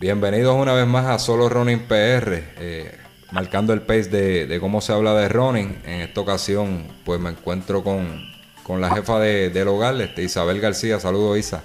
Bienvenidos 0.00 0.54
una 0.54 0.74
vez 0.74 0.86
más 0.86 1.06
a 1.06 1.18
Solo 1.18 1.48
Running 1.48 1.88
PR, 1.88 2.44
eh, 2.56 2.96
marcando 3.32 3.72
el 3.72 3.82
pace 3.82 4.04
de, 4.04 4.46
de 4.46 4.60
cómo 4.60 4.80
se 4.80 4.92
habla 4.92 5.12
de 5.14 5.28
running. 5.28 5.76
En 5.84 6.02
esta 6.02 6.20
ocasión, 6.20 6.86
pues 7.04 7.18
me 7.18 7.30
encuentro 7.30 7.82
con, 7.82 8.24
con 8.62 8.80
la 8.80 8.94
jefa 8.94 9.18
de, 9.18 9.50
del 9.50 9.66
hogar, 9.66 10.00
este, 10.00 10.22
Isabel 10.22 10.60
García. 10.60 11.00
Saludos, 11.00 11.36
Isa. 11.36 11.64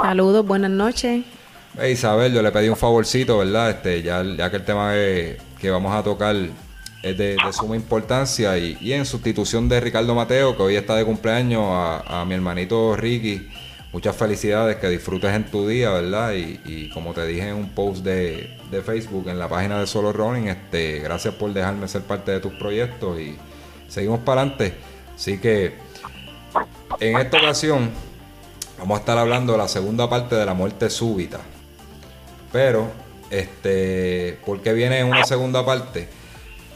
Saludos, 0.00 0.46
buenas 0.46 0.70
noches. 0.70 1.22
Eh, 1.78 1.90
Isabel, 1.90 2.32
yo 2.32 2.40
le 2.40 2.50
pedí 2.50 2.70
un 2.70 2.78
favorcito, 2.78 3.36
¿verdad? 3.36 3.72
Este, 3.72 4.02
ya, 4.02 4.24
ya 4.24 4.50
que 4.50 4.56
el 4.56 4.64
tema 4.64 4.92
que, 4.92 5.36
que 5.60 5.70
vamos 5.70 5.94
a 5.94 6.02
tocar 6.02 6.34
es 6.34 7.18
de, 7.18 7.36
de 7.36 7.52
suma 7.52 7.76
importancia 7.76 8.56
y, 8.56 8.78
y 8.80 8.94
en 8.94 9.04
sustitución 9.04 9.68
de 9.68 9.80
Ricardo 9.80 10.14
Mateo, 10.14 10.56
que 10.56 10.62
hoy 10.62 10.76
está 10.76 10.96
de 10.96 11.04
cumpleaños, 11.04 11.62
a, 11.62 12.22
a 12.22 12.24
mi 12.24 12.32
hermanito 12.32 12.96
Ricky, 12.96 13.50
muchas 13.94 14.16
felicidades, 14.16 14.76
que 14.78 14.88
disfrutes 14.88 15.32
en 15.32 15.44
tu 15.44 15.68
día, 15.68 15.90
¿verdad? 15.90 16.32
Y, 16.32 16.60
y 16.64 16.90
como 16.90 17.14
te 17.14 17.24
dije 17.28 17.48
en 17.48 17.54
un 17.54 17.70
post 17.70 18.02
de, 18.04 18.58
de 18.68 18.82
Facebook, 18.82 19.28
en 19.28 19.38
la 19.38 19.48
página 19.48 19.78
de 19.78 19.86
Solo 19.86 20.12
Running, 20.12 20.48
este, 20.48 20.98
gracias 20.98 21.32
por 21.34 21.52
dejarme 21.52 21.86
ser 21.86 22.02
parte 22.02 22.32
de 22.32 22.40
tus 22.40 22.52
proyectos 22.54 23.20
y 23.20 23.36
seguimos 23.86 24.18
para 24.18 24.40
adelante. 24.40 24.74
Así 25.14 25.38
que 25.38 25.74
en 26.98 27.16
esta 27.18 27.38
ocasión 27.38 27.90
vamos 28.80 28.96
a 28.96 29.00
estar 29.00 29.16
hablando 29.16 29.52
de 29.52 29.58
la 29.58 29.68
segunda 29.68 30.10
parte 30.10 30.34
de 30.34 30.44
la 30.44 30.54
muerte 30.54 30.90
súbita. 30.90 31.38
Pero, 32.50 32.90
este, 33.30 34.40
¿por 34.44 34.60
qué 34.60 34.72
viene 34.72 34.98
en 34.98 35.06
una 35.06 35.24
segunda 35.24 35.64
parte? 35.64 36.08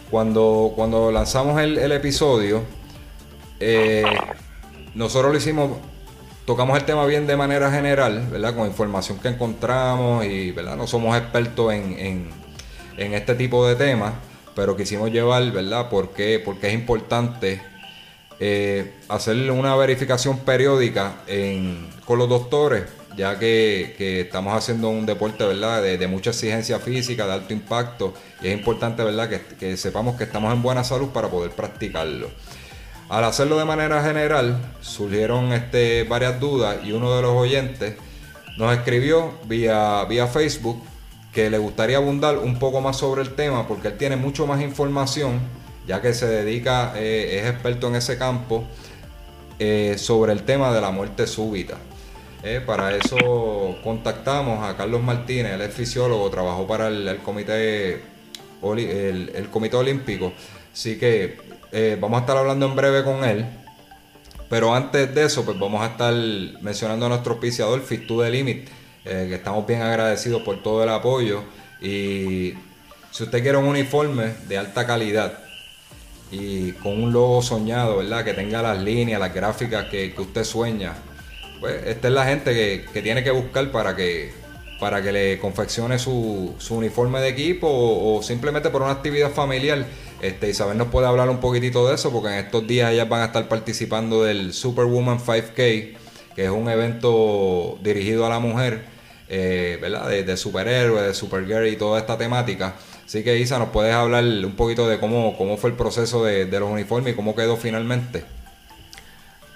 Cuando, 0.09 0.73
cuando 0.77 1.11
lanzamos 1.11 1.61
el, 1.61 1.79
el 1.79 1.91
episodio, 1.91 2.63
eh, 3.59 4.05
nosotros 4.95 5.33
lo 5.33 5.39
hicimos, 5.39 5.79
tocamos 6.49 6.79
el 6.79 6.87
tema 6.87 7.05
bien 7.05 7.27
de 7.27 7.37
manera 7.37 7.71
general, 7.71 8.27
¿verdad? 8.31 8.57
Con 8.57 8.67
información 8.67 9.19
que 9.19 9.29
encontramos 9.29 10.25
y, 10.25 10.51
¿verdad? 10.53 10.79
No 10.79 10.87
somos 10.87 11.15
expertos 11.15 11.75
en, 11.75 12.31
en, 12.97 13.13
este 13.13 13.35
tipo 13.35 13.69
de 13.69 13.75
temas, 13.75 14.15
pero 14.57 14.75
quisimos 14.75 15.11
llevar, 15.11 15.53
¿verdad? 15.53 15.91
Porque, 15.91 16.41
porque 16.43 16.69
es 16.69 16.73
importante 16.73 17.61
eh, 18.41 18.95
hacer 19.11 19.51
una 19.51 19.77
verificación 19.77 20.39
periódica 20.39 21.17
con 22.07 22.19
los 22.19 22.31
doctores, 22.31 22.85
ya 23.15 23.39
que, 23.39 23.95
que 23.99 24.23
estamos 24.23 24.55
haciendo 24.55 24.89
un 24.89 25.05
deporte 25.05 25.45
¿verdad? 25.45 25.83
De, 25.83 25.99
de 25.99 26.07
mucha 26.07 26.31
exigencia 26.31 26.79
física, 26.79 27.27
de 27.27 27.33
alto 27.35 27.53
impacto, 27.53 28.15
y 28.41 28.49
es 28.49 28.55
importante 28.55 29.05
¿verdad? 29.05 29.29
Que, 29.29 29.43
que 29.57 29.77
sepamos 29.77 30.17
que 30.17 30.25
estamos 30.25 30.51
en 30.55 30.63
buena 30.63 30.83
salud 30.83 31.09
para 31.09 31.29
poder 31.29 31.51
practicarlo. 31.51 32.31
Al 33.09 33.25
hacerlo 33.25 33.59
de 33.59 33.65
manera 33.65 34.03
general, 34.03 34.59
surgieron 34.83 35.53
este, 35.53 36.05
varias 36.05 36.39
dudas 36.41 36.77
y 36.85 36.93
uno 36.93 37.17
de 37.17 37.23
los 37.23 37.31
oyentes 37.33 37.95
nos 38.59 38.77
escribió 38.77 39.33
vía, 39.47 40.05
vía 40.05 40.27
Facebook 40.27 40.83
que 41.33 41.49
le 41.49 41.57
gustaría 41.57 41.97
abundar 41.97 42.37
un 42.37 42.59
poco 42.59 42.83
más 42.83 42.99
sobre 42.99 43.23
el 43.23 43.35
tema 43.35 43.67
porque 43.67 43.89
él 43.89 43.97
tiene 43.97 44.17
mucho 44.17 44.47
más 44.47 44.61
información, 44.61 45.41
ya 45.87 46.03
que 46.03 46.13
se 46.13 46.27
dedica, 46.27 46.93
eh, 46.97 47.41
es 47.41 47.51
experto 47.51 47.89
en 47.89 47.95
ese 47.95 48.19
campo, 48.19 48.65
eh, 49.59 49.97
sobre 49.97 50.33
el 50.33 50.43
tema 50.43 50.71
de 50.75 50.81
la 50.83 50.91
muerte 50.91 51.27
súbita. 51.27 51.79
Eh, 52.43 52.61
para 52.65 52.95
eso 52.95 53.77
contactamos 53.83 54.63
a 54.69 54.77
Carlos 54.77 55.03
Martínez, 55.03 55.55
él 55.55 55.63
es 55.63 55.73
fisiólogo, 55.73 56.29
trabajó 56.29 56.67
para 56.67 56.89
el, 56.89 57.19
comité, 57.25 58.03
el 58.63 59.49
comité 59.51 59.77
olímpico, 59.77 60.33
así 60.73 60.99
que 60.99 61.48
eh, 61.73 61.97
vamos 62.01 62.19
a 62.19 62.21
estar 62.21 62.37
hablando 62.37 62.67
en 62.67 62.77
breve 62.77 63.05
con 63.05 63.25
él. 63.25 63.47
Pero 64.49 64.75
antes 64.75 65.15
de 65.15 65.25
eso, 65.25 65.45
pues 65.45 65.59
vamos 65.59 65.83
a 65.83 65.89
estar 65.89 66.15
mencionando 66.63 67.07
a 67.07 67.09
nuestro 67.11 67.35
auspiciador, 67.35 67.83
Fit 67.83 68.07
to 68.07 68.23
the 68.23 68.31
Limit, 68.31 68.69
eh, 69.05 69.27
que 69.29 69.35
estamos 69.35 69.67
bien 69.67 69.83
agradecidos 69.83 70.43
por 70.43 70.63
todo 70.63 70.83
el 70.83 70.89
apoyo. 70.89 71.43
Y 71.81 72.55
si 73.11 73.25
usted 73.25 73.43
quiere 73.43 73.59
un 73.59 73.67
uniforme 73.67 74.33
de 74.49 74.59
alta 74.59 74.87
calidad 74.87 75.39
y 76.31 76.73
con 76.73 77.03
un 77.03 77.13
logo 77.13 77.43
soñado, 77.43 77.99
¿verdad? 77.99 78.25
Que 78.25 78.35
tenga 78.35 78.63
las 78.63 78.79
líneas, 78.79 79.21
las 79.21 79.35
gráficas 79.35 79.87
que, 79.87 80.15
que 80.15 80.21
usted 80.21 80.45
sueña, 80.45 80.95
pues 81.61 81.87
esta 81.87 82.09
es 82.09 82.15
la 82.15 82.25
gente 82.25 82.55
que, 82.55 82.87
que 82.93 83.03
tiene 83.03 83.23
que 83.23 83.31
buscar 83.31 83.71
para 83.71 83.95
que, 83.95 84.33
para 84.81 85.03
que 85.03 85.13
le 85.13 85.39
confeccione 85.39 85.99
su, 85.99 86.55
su 86.59 86.77
uniforme 86.77 87.21
de 87.21 87.29
equipo 87.29 87.69
o, 87.69 88.17
o 88.17 88.23
simplemente 88.23 88.71
por 88.71 88.83
una 88.83 88.93
actividad 88.93 89.31
familiar. 89.31 89.85
Este, 90.21 90.51
Isabel 90.51 90.77
nos 90.77 90.89
puede 90.89 91.07
hablar 91.07 91.29
un 91.31 91.39
poquitito 91.39 91.87
de 91.89 91.95
eso 91.95 92.11
porque 92.13 92.29
en 92.29 92.45
estos 92.45 92.67
días 92.67 92.93
ellas 92.93 93.09
van 93.09 93.21
a 93.23 93.27
estar 93.27 93.49
participando 93.49 94.25
del 94.25 94.53
Superwoman 94.53 95.21
5K, 95.21 95.55
que 96.35 96.45
es 96.45 96.51
un 96.51 96.69
evento 96.69 97.79
dirigido 97.83 98.27
a 98.27 98.29
la 98.29 98.41
mujer, 98.41 98.85
eh, 99.29 99.79
¿verdad? 99.81 100.09
De, 100.09 100.37
superhéroes, 100.37 101.07
de 101.07 101.15
supergirl 101.15 101.69
y 101.69 101.77
toda 101.77 102.01
esta 102.01 102.19
temática. 102.19 102.75
Así 103.07 103.23
que 103.23 103.39
Isa, 103.39 103.59
¿nos 103.59 103.69
puedes 103.69 103.95
hablar 103.95 104.25
un 104.25 104.57
poquito 104.57 104.89
de 104.89 104.99
cómo, 104.99 105.37
cómo 105.39 105.57
fue 105.57 105.71
el 105.71 105.77
proceso 105.77 106.25
de, 106.25 106.47
los 106.47 106.69
uniformes 106.71 107.13
y 107.13 107.17
cómo 107.17 107.35
quedó 107.37 107.57
finalmente? 107.57 108.25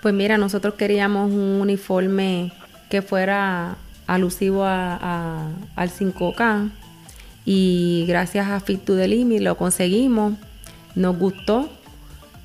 Pues 0.01 0.15
mira, 0.15 0.39
nosotros 0.39 0.75
queríamos 0.75 1.31
un 1.31 1.61
uniforme 1.61 2.53
que 2.89 3.03
fuera 3.03 3.77
alusivo 4.07 4.65
a- 4.65 5.49
al 5.75 5.91
5K 5.91 6.71
y 7.45 8.05
gracias 8.07 8.49
a 8.49 8.61
Fit 8.61 8.85
to 8.85 8.97
the 8.97 9.09
Limit 9.09 9.41
lo 9.43 9.57
conseguimos, 9.57 10.35
nos 10.95 11.19
gustó, 11.19 11.69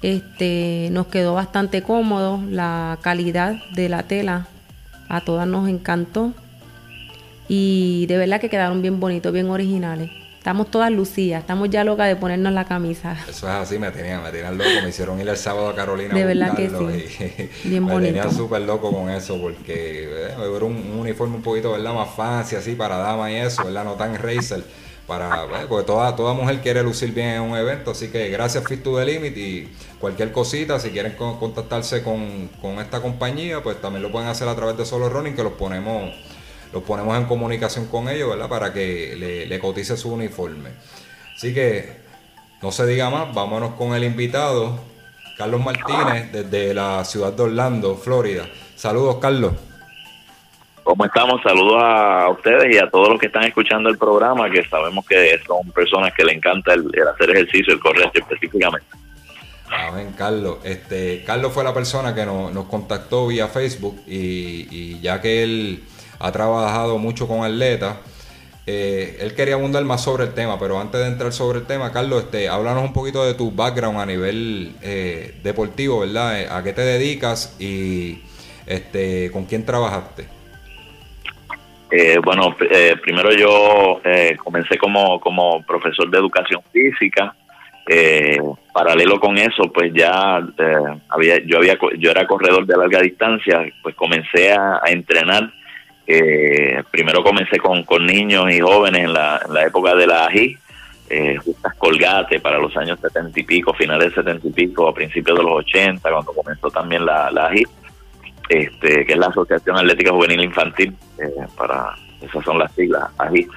este, 0.02 0.90
nos 0.92 1.08
quedó 1.08 1.34
bastante 1.34 1.82
cómodo, 1.82 2.42
la 2.50 2.98
calidad 3.02 3.56
de 3.74 3.90
la 3.90 4.04
tela 4.04 4.48
a 5.10 5.22
todas 5.22 5.48
nos 5.48 5.70
encantó 5.70 6.34
y 7.48 8.06
de 8.08 8.18
verdad 8.18 8.42
que 8.42 8.50
quedaron 8.50 8.82
bien 8.82 9.00
bonitos, 9.00 9.32
bien 9.32 9.50
originales. 9.50 10.12
Estamos 10.38 10.72
todas 10.72 10.90
lucidas, 10.92 11.42
estamos 11.42 11.70
ya 11.70 11.84
locas 11.84 12.08
de 12.08 12.16
ponernos 12.16 12.54
la 12.54 12.64
camisa. 12.64 13.18
Eso 13.28 13.48
es 13.48 13.54
así, 13.54 13.78
me 13.80 13.92
tenían, 13.92 14.24
me 14.24 14.32
tenían 14.32 14.58
loco, 14.58 14.70
me 14.82 14.90
hicieron 14.90 15.20
ir 15.20 15.28
el 15.28 15.36
sábado 15.36 15.68
a 15.70 15.76
Carolina. 15.76 16.14
De 16.14 16.24
a 16.24 16.26
verdad 16.26 16.56
que 16.56 16.70
sí. 16.70 17.54
y 17.66 17.68
Bien 17.70 17.84
me 17.84 17.94
tenían 17.96 18.16
bonito. 18.28 18.32
súper 18.32 18.62
loco 18.62 18.94
con 18.94 19.10
eso 19.10 19.38
porque 19.42 20.06
eh, 20.06 20.30
era 20.38 20.66
un, 20.66 20.74
un 20.76 21.00
uniforme 21.00 21.36
un 21.36 21.42
poquito, 21.42 21.74
¿verdad? 21.74 21.94
Más 21.94 22.10
fancy, 22.16 22.56
así, 22.56 22.76
para 22.76 22.96
dama 22.96 23.30
y 23.30 23.36
eso, 23.36 23.66
¿verdad? 23.66 23.84
No 23.84 23.96
tan 23.96 24.16
racer. 24.16 24.64
Para, 25.08 25.46
eh, 25.46 25.66
porque 25.70 25.86
toda, 25.86 26.14
toda 26.18 26.34
mujer 26.34 26.60
quiere 26.62 26.84
lucir 26.84 27.14
bien 27.14 27.30
en 27.30 27.42
un 27.42 27.58
evento, 27.58 27.92
así 27.92 28.10
que 28.10 28.28
gracias 28.30 28.66
Fit 28.68 28.84
to 28.84 28.98
the 28.98 29.06
Limit 29.06 29.38
y 29.38 29.70
cualquier 30.02 30.34
cosita, 30.34 30.82
si 30.82 30.90
quieren 30.90 31.14
con- 31.14 31.40
contactarse 31.40 32.04
con, 32.04 32.50
con 32.62 32.80
esta 32.80 33.02
compañía, 33.02 33.64
pues 33.64 33.80
también 33.80 34.04
lo 34.04 34.12
pueden 34.12 34.28
hacer 34.28 34.50
a 34.50 34.56
través 34.56 34.76
de 34.78 34.86
Solo 34.86 35.08
Running, 35.08 35.34
que 35.34 35.44
los 35.44 35.54
ponemos, 35.54 36.14
los 36.74 36.84
ponemos 36.84 37.18
en 37.18 37.24
comunicación 37.24 37.86
con 37.86 38.10
ellos, 38.10 38.30
¿verdad? 38.30 38.50
Para 38.50 38.74
que 38.74 39.46
le 39.48 39.60
cotice 39.60 39.96
su 39.96 40.12
uniforme. 40.12 40.72
Así 41.38 41.54
que 41.54 41.90
no 42.62 42.74
se 42.74 42.86
diga 42.86 43.10
más, 43.10 43.34
vámonos 43.34 43.76
con 43.76 43.96
el 43.96 44.04
invitado, 44.04 44.78
Carlos 45.38 45.62
Martínez, 45.64 46.34
desde 46.34 46.74
la 46.74 47.06
ciudad 47.06 47.32
de 47.32 47.44
Orlando, 47.44 47.96
Florida. 47.96 48.46
Saludos, 48.76 49.18
Carlos. 49.22 49.54
¿Cómo 50.88 51.04
estamos? 51.04 51.42
Saludos 51.44 51.84
a 51.84 52.30
ustedes 52.30 52.74
y 52.74 52.78
a 52.78 52.90
todos 52.90 53.10
los 53.10 53.20
que 53.20 53.26
están 53.26 53.44
escuchando 53.44 53.90
el 53.90 53.98
programa, 53.98 54.50
que 54.50 54.64
sabemos 54.70 55.06
que 55.06 55.38
son 55.46 55.70
personas 55.72 56.14
que 56.16 56.24
le 56.24 56.32
encanta 56.32 56.74
el, 56.74 56.90
el 56.94 57.08
hacer 57.10 57.30
ejercicio, 57.32 57.74
el 57.74 57.82
correr 57.82 58.10
específicamente. 58.14 58.88
Amén, 59.70 60.14
Carlos. 60.18 60.60
Este, 60.64 61.26
Carlos 61.26 61.52
fue 61.52 61.66
la 61.66 61.74
persona 61.74 62.16
que 62.16 62.26
nos, 62.26 62.54
nos 62.54 62.68
contactó 62.68 63.28
vía 63.28 63.50
Facebook 63.50 64.00
y, 64.08 64.66
y 64.72 65.02
ya 65.02 65.20
que 65.20 65.44
él 65.44 65.84
ha 66.20 66.32
trabajado 66.32 66.98
mucho 66.98 67.28
con 67.28 67.44
atletas, 67.44 67.98
eh, 68.66 69.18
él 69.20 69.36
quería 69.36 69.56
abundar 69.56 69.84
más 69.84 70.02
sobre 70.02 70.24
el 70.24 70.34
tema, 70.34 70.58
pero 70.58 70.80
antes 70.80 71.02
de 71.02 71.08
entrar 71.08 71.34
sobre 71.34 71.60
el 71.60 71.66
tema, 71.66 71.92
Carlos, 71.92 72.24
este, 72.24 72.48
háblanos 72.48 72.86
un 72.86 72.94
poquito 72.94 73.26
de 73.26 73.34
tu 73.34 73.52
background 73.52 74.00
a 74.00 74.06
nivel 74.06 74.74
eh, 74.82 75.38
deportivo, 75.44 76.00
¿verdad? 76.00 76.40
Eh, 76.40 76.48
¿A 76.50 76.64
qué 76.64 76.72
te 76.72 76.84
dedicas 76.84 77.58
y 77.60 78.22
este, 78.66 79.32
con 79.32 79.44
quién 79.44 79.66
trabajaste? 79.66 80.37
Eh, 81.90 82.18
bueno, 82.24 82.56
eh, 82.70 82.96
primero 83.02 83.32
yo 83.32 84.02
eh, 84.04 84.36
comencé 84.38 84.78
como, 84.78 85.20
como 85.20 85.64
profesor 85.66 86.10
de 86.10 86.18
educación 86.18 86.62
física. 86.72 87.36
Eh, 87.90 88.38
paralelo 88.74 89.18
con 89.20 89.38
eso, 89.38 89.72
pues 89.74 89.94
ya 89.94 90.40
eh, 90.58 91.00
había, 91.10 91.40
yo 91.46 91.58
había, 91.58 91.78
yo 91.98 92.12
era 92.12 92.28
corredor 92.28 92.66
de 92.66 92.76
larga 92.76 93.00
distancia, 93.02 93.66
pues 93.82 93.96
comencé 93.96 94.52
a, 94.52 94.82
a 94.84 94.92
entrenar. 94.92 95.50
Eh, 96.06 96.84
primero 96.92 97.24
comencé 97.24 97.58
con, 97.60 97.84
con 97.84 98.06
niños 98.06 98.54
y 98.54 98.60
jóvenes 98.60 99.04
en 99.06 99.14
la, 99.14 99.42
en 99.46 99.54
la 99.54 99.66
época 99.66 99.96
de 99.96 100.08
la 100.08 100.26
AGI 100.26 100.58
justas 101.38 101.74
colgate 101.78 102.42
para 102.42 102.60
los 102.60 102.76
años 102.76 103.00
setenta 103.00 103.40
y 103.40 103.44
pico, 103.44 103.74
finales 103.74 104.10
de 104.10 104.16
setenta 104.16 104.46
y 104.46 104.52
pico, 104.52 104.90
a 104.90 104.94
principios 104.94 105.38
de 105.38 105.44
los 105.44 105.54
ochenta, 105.54 106.12
cuando 106.12 106.34
comenzó 106.34 106.70
también 106.70 107.06
la, 107.06 107.32
la 107.32 107.46
AGI, 107.46 107.64
este, 108.50 109.06
que 109.06 109.14
es 109.14 109.18
la 109.18 109.28
Asociación 109.28 109.78
Atlética 109.78 110.12
Juvenil 110.12 110.44
Infantil, 110.44 110.96
eh, 111.20 111.46
para 111.58 111.94
esas 112.22 112.44
son 112.44 112.58
las 112.58 112.72
siglas, 112.74 113.04
AGI. 113.20 113.48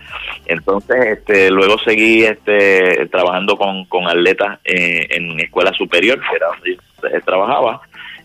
Entonces, 0.46 1.18
este, 1.18 1.50
luego 1.50 1.78
seguí 1.78 2.24
este, 2.24 3.06
trabajando 3.06 3.56
con, 3.56 3.86
con 3.86 4.06
atletas 4.06 4.58
eh, 4.64 5.06
en 5.10 5.40
escuela 5.40 5.72
superior, 5.72 6.20
que 6.20 6.36
era 6.36 6.48
donde 6.48 7.20
trabajaba, 7.22 7.80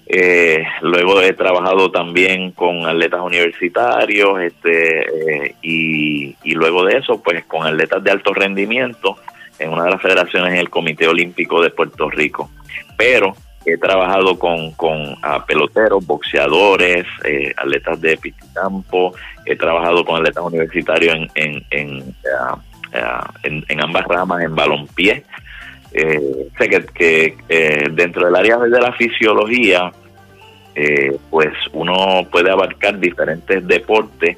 eh, 0.07 0.63
luego 0.81 1.19
he 1.21 1.33
trabajado 1.33 1.89
también 1.89 2.51
con 2.51 2.85
atletas 2.85 3.21
universitarios 3.21 4.39
este, 4.39 5.47
eh, 5.47 5.55
y, 5.63 6.53
luego 6.53 6.85
de 6.85 6.97
eso, 6.97 7.21
pues 7.21 7.43
con 7.45 7.65
atletas 7.65 8.03
de 8.03 8.11
alto 8.11 8.33
rendimiento 8.33 9.17
en 9.57 9.71
una 9.71 9.85
de 9.85 9.91
las 9.91 10.01
federaciones 10.01 10.53
en 10.53 10.59
el 10.59 10.69
Comité 10.69 11.07
Olímpico 11.07 11.61
de 11.61 11.71
Puerto 11.71 12.09
Rico. 12.09 12.51
Pero 12.97 13.35
he 13.65 13.77
trabajado 13.77 14.37
con, 14.37 14.71
con 14.71 15.15
peloteros, 15.47 16.05
boxeadores, 16.05 17.05
eh, 17.23 17.53
atletas 17.57 17.99
de 17.99 18.17
piscicampo, 18.17 19.13
he 19.45 19.55
trabajado 19.55 20.05
con 20.05 20.17
atletas 20.17 20.43
universitarios 20.43 21.15
en, 21.15 21.29
en, 21.35 21.63
en, 21.71 22.15
en, 23.43 23.65
en 23.67 23.83
ambas 23.83 24.05
ramas, 24.05 24.43
en 24.43 24.55
balompié 24.55 25.23
eh, 25.91 26.49
sé 26.57 26.69
que, 26.93 27.37
eh, 27.47 27.87
dentro 27.91 28.25
del 28.25 28.35
área 28.35 28.57
de 28.57 28.81
la 28.81 28.91
fisiología, 28.93 29.91
pues 31.29 31.53
uno 31.71 32.27
puede 32.29 32.51
abarcar 32.51 32.99
diferentes 32.99 33.65
deportes, 33.65 34.37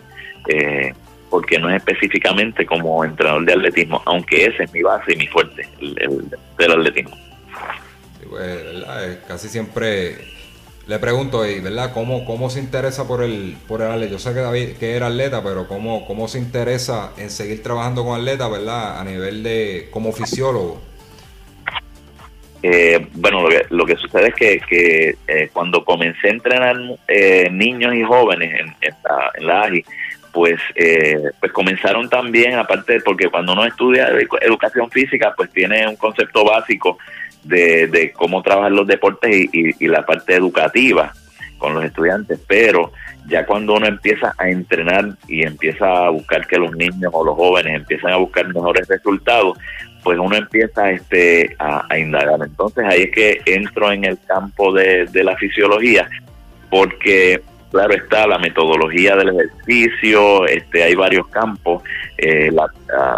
porque 1.32 1.58
no 1.58 1.68
es 1.70 1.78
específicamente 1.78 2.64
como 2.64 3.04
entrenador 3.04 3.44
de 3.44 3.54
atletismo, 3.54 4.04
aunque 4.06 4.46
ese 4.46 4.66
es 4.66 4.72
mi 4.72 4.84
base 4.84 5.14
y 5.14 5.16
mi 5.16 5.26
fuerte, 5.26 5.68
el, 5.80 6.30
del 6.60 6.72
atletismo. 6.72 7.18
Casi 9.28 9.50
siempre 9.50 10.18
le 10.88 11.00
pregunto, 11.00 11.42
¿verdad? 11.42 11.92
¿Cómo, 11.94 12.26
¿Cómo 12.26 12.50
se 12.50 12.60
interesa 12.60 13.08
por 13.08 13.22
el, 13.22 13.58
por 13.68 13.82
el 13.82 13.92
atleta? 13.92 14.12
Yo 14.12 14.20
sé 14.20 14.34
que 14.34 14.40
David 14.40 14.78
que 14.80 14.96
era 14.96 15.08
atleta, 15.08 15.44
pero 15.44 15.68
¿cómo, 15.68 16.06
¿cómo 16.06 16.28
se 16.28 16.40
interesa 16.40 17.12
en 17.18 17.30
seguir 17.30 17.62
trabajando 17.62 18.06
con 18.06 18.18
atleta, 18.18 18.48
¿verdad? 18.48 19.00
A 19.00 19.04
nivel 19.04 19.44
de 19.44 19.90
como 19.92 20.14
fisiólogo. 20.14 20.82
Eh, 22.64 23.08
bueno, 23.14 23.48
lo 23.70 23.86
que, 23.86 23.96
sucede 23.98 24.30
es 24.30 24.36
que, 24.36 24.60
que 24.68 25.16
eh, 25.28 25.50
cuando 25.54 25.86
comencé 25.86 26.28
a 26.28 26.32
entrenar 26.32 26.76
eh, 27.08 27.50
niños 27.52 27.94
y 27.94 28.04
jóvenes 28.04 28.60
en, 28.60 28.76
en, 28.82 29.46
la, 29.46 29.64
AGI, 29.64 29.86
pues, 30.32 30.60
pues 31.40 31.52
comenzaron 31.52 32.10
también, 32.10 32.56
aparte, 32.56 33.00
porque 33.02 33.30
cuando 33.30 33.54
uno 33.54 33.66
estudia 33.66 34.10
educación 34.42 34.90
física, 34.92 35.34
pues 35.36 35.52
tiene 35.52 35.88
un 35.88 35.96
concepto 35.96 36.46
básico 36.46 36.98
de, 37.44 37.88
de 37.88 38.12
cómo 38.12 38.42
trabajan 38.42 38.76
los 38.76 38.88
deportes 38.88 39.48
y, 39.52 39.88
la 39.88 40.06
parte 40.06 40.36
educativa 40.36 41.14
con 41.58 41.74
los 41.74 41.86
estudiantes, 41.86 42.40
pero 42.48 42.92
ya 43.28 43.46
cuando 43.46 43.74
uno 43.74 43.88
empieza 43.88 44.34
a 44.38 44.50
entrenar 44.50 45.18
y 45.28 45.44
empieza 45.44 46.06
a 46.06 46.10
buscar 46.10 46.46
que 46.48 46.58
los 46.58 46.72
niños 46.76 47.12
o 47.12 47.26
los 47.26 47.36
jóvenes 47.36 47.76
empiezan 47.76 48.14
a 48.14 48.18
buscar 48.18 48.48
mejores 48.54 48.88
resultados, 48.88 49.58
pues 50.04 50.20
uno 50.20 50.36
empieza 50.38 50.92
este, 50.92 51.56
a, 51.60 51.98
indagar. 51.98 52.40
Entonces 52.42 52.86
ahí 52.86 53.04
es 53.04 53.12
que 53.12 53.42
entro 53.46 53.92
en 53.92 54.06
el 54.06 54.18
campo 54.26 54.72
de, 54.72 55.10
la 55.14 55.36
fisiología, 55.36 56.08
porque 56.70 57.42
claro 57.72 57.94
está 57.94 58.26
la 58.28 58.40
metodología 58.40 59.16
del 59.18 59.30
ejercicio, 59.30 60.46
este, 60.48 60.84
hay 60.84 60.96
varios 60.96 61.28
campos, 61.28 61.84
eh, 62.18 62.50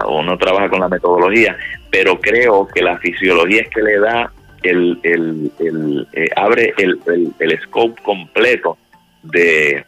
uno 0.08 0.38
trabaja 0.38 0.70
con 0.70 0.80
la 0.80 0.90
metodología, 0.90 1.56
pero 1.90 2.20
creo 2.20 2.68
que 2.68 2.82
la 2.82 2.98
fisiología 2.98 3.62
es 3.62 3.70
que 3.70 3.82
le 3.82 4.00
da 4.00 4.32
el, 4.64 5.00
el, 5.04 5.52
el 5.60 6.08
eh, 6.14 6.30
abre 6.36 6.74
el, 6.78 7.00
el, 7.40 7.60
scope 7.62 8.02
completo 8.02 8.78
de, 9.24 9.86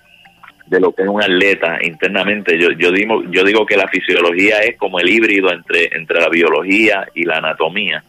de 0.68 0.80
lo 0.80 0.94
que 0.94 1.04
es 1.04 1.08
un 1.08 1.22
atleta 1.22 1.80
internamente. 1.82 2.58
Yo, 2.58 2.72
yo, 2.72 2.92
digo, 2.92 3.24
yo 3.30 3.44
digo 3.44 3.66
que 3.66 3.78
la 3.78 3.88
fisiología 3.88 4.60
es 4.60 4.78
como 4.78 5.00
el 5.00 5.10
híbrido 5.10 5.52
entre, 5.52 5.96
entre 5.96 6.22
la 6.22 6.30
biología 6.30 7.08
y 7.14 7.26
la 7.26 7.38
anatomía. 7.38 8.04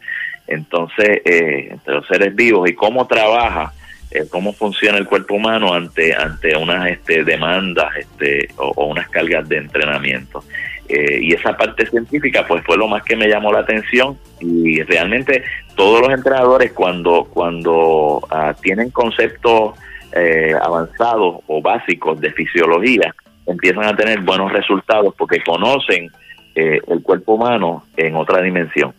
Entonces, 0.47 1.21
eh, 1.25 1.69
entre 1.71 1.95
los 1.95 2.07
seres 2.07 2.35
vivos 2.35 2.69
y 2.69 2.73
cómo 2.73 3.07
trabaja, 3.07 3.73
eh, 4.11 4.25
cómo 4.29 4.53
funciona 4.53 4.97
el 4.97 5.07
cuerpo 5.07 5.35
humano 5.35 5.73
ante, 5.73 6.13
ante 6.13 6.55
unas 6.55 6.91
este, 6.91 7.23
demandas 7.23 7.95
este, 7.97 8.49
o, 8.57 8.85
unas 8.85 9.09
cargas 9.09 9.47
de 9.49 9.57
entrenamiento. 9.57 10.43
Eh, 10.89 11.19
y 11.21 11.33
esa 11.33 11.55
parte 11.55 11.85
científica 11.85 12.45
pues 12.45 12.61
fue 12.65 12.77
lo 12.77 12.89
más 12.89 13.03
que 13.03 13.15
me 13.15 13.29
llamó 13.29 13.53
la 13.53 13.59
atención 13.59 14.17
y 14.41 14.81
realmente 14.83 15.43
todos 15.75 16.01
los 16.01 16.11
entrenadores 16.11 16.73
cuando, 16.73 17.25
cuando 17.31 18.21
ah, 18.29 18.53
tienen 18.61 18.89
conceptos 18.91 19.79
eh, 20.11 20.53
avanzados 20.61 21.37
o 21.47 21.61
básicos 21.61 22.19
de 22.19 22.31
fisiología 22.33 23.15
empiezan 23.45 23.85
a 23.85 23.95
tener 23.95 24.19
buenos 24.21 24.51
resultados 24.51 25.13
porque 25.17 25.41
conocen 25.41 26.11
eh, 26.55 26.79
el 26.87 27.01
cuerpo 27.01 27.35
humano 27.35 27.85
en 27.95 28.15
otra 28.15 28.41
dimensión. 28.41 28.93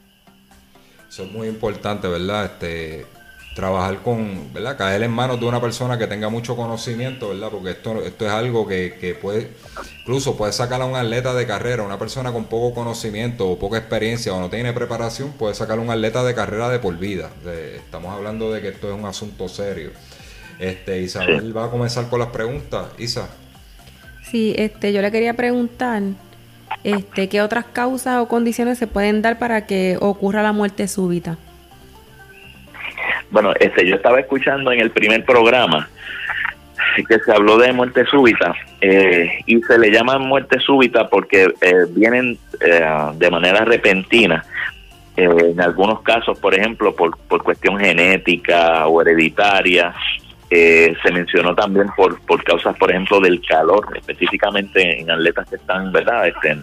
Eso 1.08 1.24
es 1.24 1.32
muy 1.32 1.48
importante, 1.48 2.08
¿verdad? 2.08 2.46
Este, 2.46 3.06
trabajar 3.54 4.02
con, 4.02 4.52
¿verdad? 4.52 4.76
Caer 4.76 5.02
en 5.04 5.12
manos 5.12 5.38
de 5.38 5.46
una 5.46 5.60
persona 5.60 5.96
que 5.96 6.06
tenga 6.06 6.28
mucho 6.28 6.56
conocimiento, 6.56 7.28
¿verdad? 7.28 7.48
Porque 7.50 7.70
esto, 7.70 8.04
esto 8.04 8.26
es 8.26 8.32
algo 8.32 8.66
que, 8.66 8.96
que 9.00 9.14
puede, 9.14 9.48
incluso 10.00 10.36
puede 10.36 10.52
sacar 10.52 10.82
a 10.82 10.84
un 10.84 10.96
atleta 10.96 11.34
de 11.34 11.46
carrera, 11.46 11.84
una 11.84 11.98
persona 11.98 12.32
con 12.32 12.46
poco 12.46 12.74
conocimiento 12.74 13.48
o 13.48 13.58
poca 13.58 13.78
experiencia 13.78 14.34
o 14.34 14.40
no 14.40 14.50
tiene 14.50 14.72
preparación, 14.72 15.32
puede 15.32 15.54
sacar 15.54 15.78
a 15.78 15.80
un 15.80 15.90
atleta 15.90 16.24
de 16.24 16.34
carrera 16.34 16.68
de 16.68 16.80
por 16.80 16.98
vida. 16.98 17.30
estamos 17.76 18.12
hablando 18.12 18.52
de 18.52 18.60
que 18.60 18.68
esto 18.68 18.92
es 18.92 18.98
un 18.98 19.06
asunto 19.06 19.48
serio. 19.48 19.90
Este, 20.58 21.00
Isabel 21.00 21.56
va 21.56 21.66
a 21.66 21.70
comenzar 21.70 22.08
con 22.08 22.20
las 22.20 22.28
preguntas. 22.28 22.86
Isa. 22.98 23.28
Sí, 24.30 24.54
este, 24.56 24.92
yo 24.92 25.00
le 25.00 25.10
quería 25.12 25.34
preguntar, 25.34 26.02
este, 26.82 27.28
¿qué 27.28 27.40
otras 27.42 27.66
causas 27.66 28.20
o 28.20 28.28
condiciones 28.28 28.78
se 28.78 28.86
pueden 28.86 29.22
dar 29.22 29.38
para 29.38 29.66
que 29.66 29.96
ocurra 30.00 30.42
la 30.42 30.52
muerte 30.52 30.88
súbita? 30.88 31.38
Bueno, 33.34 33.52
este, 33.58 33.84
yo 33.84 33.96
estaba 33.96 34.20
escuchando 34.20 34.70
en 34.70 34.78
el 34.78 34.92
primer 34.92 35.24
programa 35.24 35.88
que 37.08 37.18
se 37.18 37.32
habló 37.32 37.58
de 37.58 37.72
muerte 37.72 38.06
súbita 38.06 38.54
eh, 38.80 39.40
y 39.44 39.60
se 39.62 39.76
le 39.76 39.90
llama 39.90 40.20
muerte 40.20 40.60
súbita 40.60 41.08
porque 41.08 41.52
eh, 41.60 41.74
vienen 41.90 42.38
eh, 42.60 42.80
de 43.16 43.30
manera 43.32 43.64
repentina. 43.64 44.44
en 45.16 45.60
algunos 45.60 46.02
casos, 46.02 46.38
por 46.38 46.54
ejemplo, 46.54 46.94
por, 46.94 47.18
por 47.26 47.42
cuestión 47.42 47.76
genética 47.76 48.86
o 48.86 49.02
hereditaria, 49.02 49.92
se 50.48 51.10
mencionó 51.12 51.56
también 51.56 51.88
por, 51.96 52.20
por 52.26 52.44
causas, 52.44 52.76
por 52.76 52.88
ejemplo, 52.88 53.18
del 53.18 53.40
calor, 53.44 53.88
específicamente 53.96 55.00
en 55.00 55.10
atletas 55.10 55.48
que 55.50 55.56
están, 55.56 55.90
¿verdad?, 55.90 56.28
este, 56.28 56.56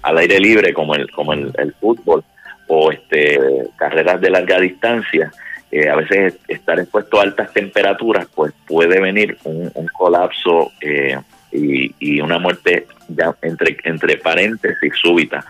al 0.00 0.16
aire 0.16 0.40
libre, 0.40 0.72
como 0.72 0.94
el, 0.94 1.10
como 1.10 1.34
el, 1.34 1.74
fútbol, 1.78 2.24
o 2.68 2.90
este, 2.90 3.38
carreras 3.76 4.18
de 4.22 4.30
larga 4.30 4.58
distancia. 4.58 5.30
Eh, 5.70 5.88
a 5.88 5.96
veces 5.96 6.38
estar 6.48 6.78
expuesto 6.80 7.20
a 7.20 7.22
altas 7.22 7.52
temperaturas, 7.52 8.26
pues 8.34 8.52
puede 8.66 9.00
venir 9.00 9.36
un, 9.44 9.70
colapso 9.92 10.72
eh, 10.80 11.16
y, 11.52 12.20
una 12.20 12.38
muerte 12.38 12.86
ya 13.08 13.34
entre, 13.42 13.76
entre 13.84 14.16
paréntesis 14.16 14.92
súbita. 15.00 15.44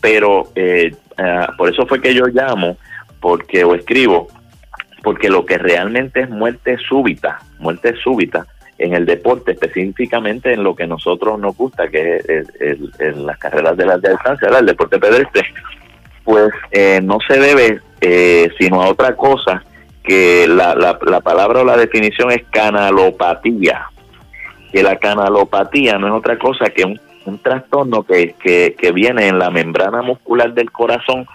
Pero 0.00 0.50
ah, 1.18 1.52
por 1.56 1.68
eso 1.68 1.86
fue 1.86 2.00
que 2.00 2.14
yo 2.14 2.26
llamo, 2.26 2.76
porque 3.20 3.64
o 3.64 3.74
escribo, 3.74 4.28
porque 5.02 5.28
lo 5.28 5.46
que 5.46 5.58
realmente 5.58 6.22
es 6.22 6.30
muerte 6.30 6.76
súbita, 6.88 7.40
muerte 7.58 7.94
súbita 8.02 8.46
en 8.80 8.94
el 8.94 9.04
deporte, 9.04 9.52
específicamente 9.52 10.54
en 10.54 10.64
lo 10.64 10.74
que 10.74 10.86
nosotros 10.86 11.38
nos 11.38 11.56
gusta, 11.56 11.88
que 11.88 12.16
es, 12.16 12.48
en 12.98 13.26
las 13.26 13.38
carreras 13.38 13.76
de 13.76 13.86
larga 13.86 14.10
distancia, 14.10 14.48
el 14.48 14.66
deporte 14.66 14.98
pedestre, 14.98 15.42
pues 16.24 16.50
eh, 16.70 17.00
no 17.02 17.18
se 17.26 17.38
debe 17.38 17.80
eh, 18.00 18.50
sino 18.58 18.82
a 18.82 18.88
otra 18.88 19.16
cosa 19.16 19.62
que 20.02 20.46
la, 20.48 20.74
la, 20.74 21.20
palabra 21.20 21.60
o 21.60 21.64
la 21.64 21.76
definición 21.76 22.30
es 22.30 22.44
canalopatía, 22.50 23.86
que 24.72 24.82
la 24.82 24.96
canalopatía 24.96 25.98
no 25.98 26.08
es 26.08 26.12
otra 26.14 26.38
cosa 26.38 26.70
que 26.70 26.84
un, 26.84 26.98
trastorno 27.42 28.02
que, 28.02 28.34
que, 28.40 28.92
viene 28.92 29.28
en 29.28 29.38
la 29.38 29.50
membrana 29.50 30.02
muscular 30.02 30.52
del 30.52 30.72
corazón 30.72 31.28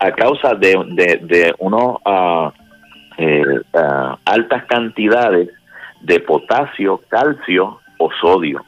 a 0.00 0.10
causa 0.12 0.54
de, 0.54 0.82
de, 0.88 1.16
de 1.18 1.54
unos 1.58 1.96
uh, 2.06 2.50
altas 4.24 4.64
cantidades 4.64 5.50
de 6.00 6.20
potasio, 6.20 7.00
calcio 7.08 7.80
o 7.98 8.10
sodio. 8.20 8.64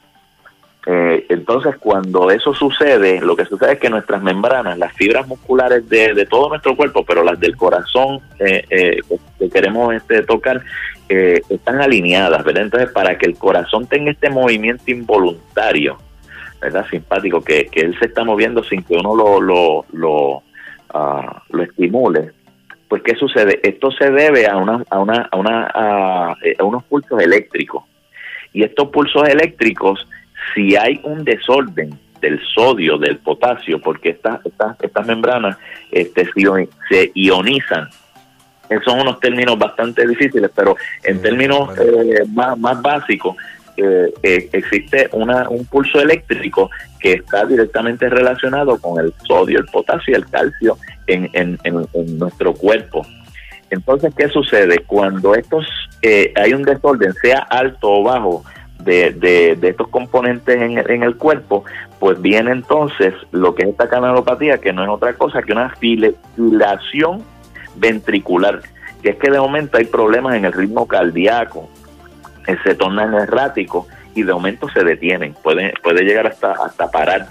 Eh, 0.86 1.26
entonces, 1.30 1.76
cuando 1.76 2.30
eso 2.30 2.52
sucede, 2.54 3.20
lo 3.20 3.36
que 3.36 3.46
sucede 3.46 3.74
es 3.74 3.78
que 3.78 3.88
nuestras 3.88 4.22
membranas, 4.22 4.78
las 4.78 4.92
fibras 4.92 5.26
musculares 5.26 5.88
de, 5.88 6.26
todo 6.26 6.50
nuestro 6.50 6.76
cuerpo, 6.76 7.04
pero 7.04 7.24
las 7.24 7.40
del 7.40 7.56
corazón 7.56 8.20
eh, 8.38 9.00
que 9.38 9.50
queremos 9.50 9.94
este, 9.94 10.22
tocar, 10.22 10.62
están 11.08 11.80
alineadas, 11.80 12.44
¿verdad? 12.44 12.64
Entonces, 12.64 12.90
para 12.90 13.16
que 13.16 13.26
el 13.26 13.36
corazón 13.36 13.86
tenga 13.86 14.10
este 14.10 14.30
movimiento 14.30 14.90
involuntario, 14.90 15.98
¿verdad? 16.60 16.86
Simpático, 16.90 17.42
que, 17.42 17.66
que 17.66 17.80
él 17.80 17.98
se 17.98 18.06
está 18.06 18.24
moviendo 18.24 18.64
sin 18.64 18.82
que 18.82 18.94
uno 18.94 19.14
lo, 19.14 19.40
lo, 19.40 19.84
lo, 19.92 20.42
ah, 20.92 21.42
lo 21.50 21.62
estimule. 21.62 22.32
Pues, 22.94 23.02
¿qué 23.02 23.16
sucede? 23.16 23.58
Esto 23.64 23.90
se 23.90 24.08
debe 24.08 24.46
a, 24.46 24.56
una, 24.56 24.84
a, 24.88 25.00
una, 25.00 25.28
a, 25.30 25.36
una, 25.36 25.66
a, 25.66 26.36
unos 26.62 26.84
pulsos 26.84 27.20
eléctricos. 27.20 27.82
Y 28.52 28.62
estos 28.62 28.88
pulsos 28.90 29.28
eléctricos, 29.28 30.06
si 30.54 30.76
hay 30.76 31.00
un 31.04 31.24
desorden 31.24 31.98
del 32.20 32.40
sodio, 32.54 32.98
del 32.98 33.18
potasio, 33.18 33.80
porque 33.80 34.10
estas 34.10 34.44
estas 34.44 34.76
estas 34.80 35.06
membranas 35.06 35.56
este, 35.90 36.28
se 36.88 37.12
ionizan 37.14 37.88
son 38.84 39.00
unos 39.00 39.20
términos 39.20 39.58
bastante 39.58 40.06
difíciles, 40.06 40.50
pero 40.54 40.76
en 41.02 41.20
términos 41.20 41.70
eh, 41.78 42.22
más, 42.32 42.58
más 42.58 42.80
básicos, 42.80 43.36
eh, 43.76 44.12
eh, 44.22 44.48
existe 44.52 45.08
una, 45.12 45.48
un 45.48 45.66
pulso 45.66 46.00
eléctrico 46.00 46.70
que 47.00 47.14
está 47.14 47.44
directamente 47.44 48.08
relacionado 48.08 48.78
con 48.78 49.04
el 49.04 49.12
sodio, 49.26 49.58
el 49.58 49.66
potasio 49.66 50.12
y 50.12 50.16
el 50.16 50.26
calcio 50.26 50.78
en, 51.06 51.28
en, 51.32 51.58
en, 51.64 52.18
nuestro 52.18 52.54
cuerpo. 52.54 53.04
Entonces, 53.70 54.14
¿qué 54.16 54.28
sucede? 54.28 54.78
Cuando 54.86 55.34
estos 55.34 55.66
hay 56.36 56.52
un 56.52 56.62
desorden, 56.62 57.12
sea 57.14 57.38
alto 57.38 57.90
o 57.90 58.02
bajo, 58.04 58.44
de, 58.84 59.10
de, 59.12 59.56
de, 59.56 59.68
estos 59.70 59.88
componentes 59.88 60.60
en, 60.60 61.02
el 61.02 61.16
cuerpo, 61.16 61.64
pues 61.98 62.20
viene 62.20 62.52
entonces 62.52 63.14
lo 63.32 63.54
que 63.54 63.62
es 63.62 63.70
esta 63.70 63.88
canalopatía, 63.88 64.58
que 64.58 64.72
no 64.72 64.82
es 64.82 64.88
otra 64.90 65.14
cosa 65.14 65.42
que 65.42 65.52
una 65.52 65.70
filación 65.70 67.22
ventricular, 67.76 68.60
que 69.02 69.10
es 69.10 69.16
que 69.16 69.30
de 69.30 69.40
momento 69.40 69.78
hay 69.78 69.86
problemas 69.86 70.36
en 70.36 70.44
el 70.44 70.52
ritmo 70.52 70.86
cardíaco, 70.86 71.68
eh, 72.46 72.56
se 72.62 72.74
tornan 72.74 73.14
erráticos 73.14 73.86
y 74.14 74.22
de 74.22 74.32
momento 74.32 74.68
se 74.68 74.84
detienen, 74.84 75.34
puede, 75.42 75.72
puede 75.82 76.04
llegar 76.04 76.26
hasta, 76.26 76.52
hasta 76.52 76.90
parar 76.90 77.26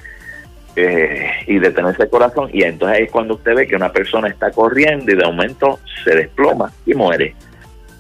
eh, 0.76 1.30
y 1.46 1.60
detenerse 1.60 2.04
el 2.04 2.10
corazón 2.10 2.50
y 2.52 2.64
entonces 2.64 2.98
ahí 2.98 3.04
es 3.04 3.12
cuando 3.12 3.36
usted 3.36 3.54
ve 3.54 3.68
que 3.68 3.76
una 3.76 3.92
persona 3.92 4.28
está 4.28 4.52
corriendo 4.52 5.12
y 5.12 5.16
de 5.16 5.24
momento 5.24 5.80
se 6.04 6.16
desploma 6.16 6.72
y 6.86 6.96
muere. 6.96 7.36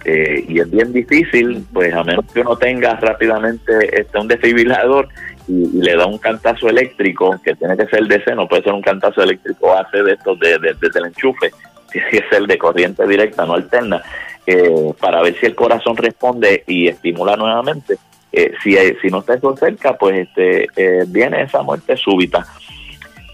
Eh, 0.06 0.46
y 0.50 0.60
es 0.60 0.70
bien 0.70 0.92
difícil, 0.92 1.66
pues 1.72 1.94
a 1.94 2.04
menos 2.04 2.26
que 2.34 2.42
uno 2.42 2.58
tenga 2.58 2.96
rápidamente 2.96 4.02
este, 4.02 4.20
un 4.20 4.28
desfibrilador 4.28 5.08
y, 5.48 5.82
le 5.82 5.96
da 5.96 6.06
un 6.06 6.18
cantazo 6.18 6.68
eléctrico, 6.68 7.40
que 7.44 7.56
tiene 7.56 7.78
que 7.78 7.86
ser 7.86 8.06
DC, 8.08 8.36
no 8.36 8.48
puede 8.48 8.64
ser 8.64 8.74
un 8.74 8.82
cantazo 8.82 9.24
eléctrico 9.24 9.74
hace 9.74 10.04
de 10.04 10.14
estos 10.14 10.38
de, 10.40 10.60
de, 10.60 10.76
desde 10.80 11.00
el 11.00 11.06
enchufe, 11.06 11.52
tiene 11.92 12.10
que 12.10 12.24
ser 12.30 12.46
de 12.46 12.58
corriente 12.58 13.08
directa, 13.08 13.46
no 13.46 13.54
alterna, 13.54 14.02
eh, 14.46 14.94
para 15.00 15.22
ver 15.22 15.40
si 15.40 15.46
el 15.46 15.56
corazón 15.56 15.96
responde 15.96 16.64
y 16.68 16.90
estimula 16.90 17.38
nuevamente. 17.38 17.96
Eh, 18.34 18.52
si, 18.62 18.76
si 19.02 19.08
no 19.10 19.20
está 19.20 19.36
eso 19.36 19.56
cerca, 19.56 19.96
pues 19.96 20.28
este, 20.28 20.68
eh, 20.76 21.06
viene 21.08 21.44
esa 21.44 21.62
muerte 21.62 21.96
súbita. 21.96 22.46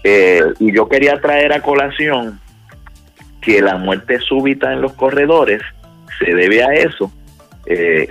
y 0.04 0.72
yo 0.72 0.88
quería 0.88 1.20
traer 1.20 1.52
a 1.52 1.62
colación 1.62 2.38
que 3.40 3.60
la 3.60 3.76
muerte 3.76 4.20
súbita 4.20 4.72
en 4.72 4.82
los 4.82 4.92
corredores 4.92 5.62
se 6.20 6.34
debe 6.34 6.62
a 6.62 6.72
eso, 6.74 7.10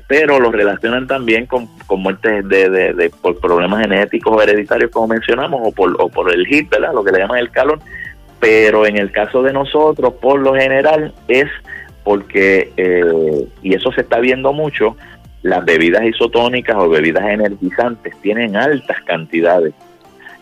pero 0.07 0.39
lo 0.39 0.51
relacionan 0.51 1.05
también 1.05 1.45
con, 1.45 1.67
con 1.85 2.01
muertes 2.01 2.47
de, 2.47 2.69
de, 2.69 3.09
por 3.21 3.39
problemas 3.39 3.81
genéticos 3.81 4.41
hereditarios, 4.41 4.91
como 4.91 5.07
mencionamos, 5.07 5.59
o 5.63 5.71
por, 5.71 5.95
o 6.01 6.09
por 6.09 6.33
el 6.33 6.47
HIT, 6.47 6.69
¿verdad? 6.69 6.93
lo 6.93 7.03
que 7.03 7.11
le 7.11 7.19
llaman 7.19 7.39
el 7.39 7.51
calor, 7.51 7.79
pero 8.39 8.85
en 8.85 8.97
el 8.97 9.11
caso 9.11 9.41
de 9.43 9.53
nosotros, 9.53 10.13
por 10.21 10.39
lo 10.39 10.55
general, 10.55 11.13
es 11.27 11.47
porque, 12.03 12.71
eh, 12.77 13.47
y 13.61 13.75
eso 13.75 13.91
se 13.91 14.01
está 14.01 14.19
viendo 14.19 14.53
mucho, 14.53 14.95
las 15.41 15.63
bebidas 15.63 16.03
isotónicas 16.03 16.75
o 16.77 16.89
bebidas 16.89 17.25
energizantes 17.25 18.15
tienen 18.21 18.55
altas 18.55 18.97
cantidades. 19.05 19.73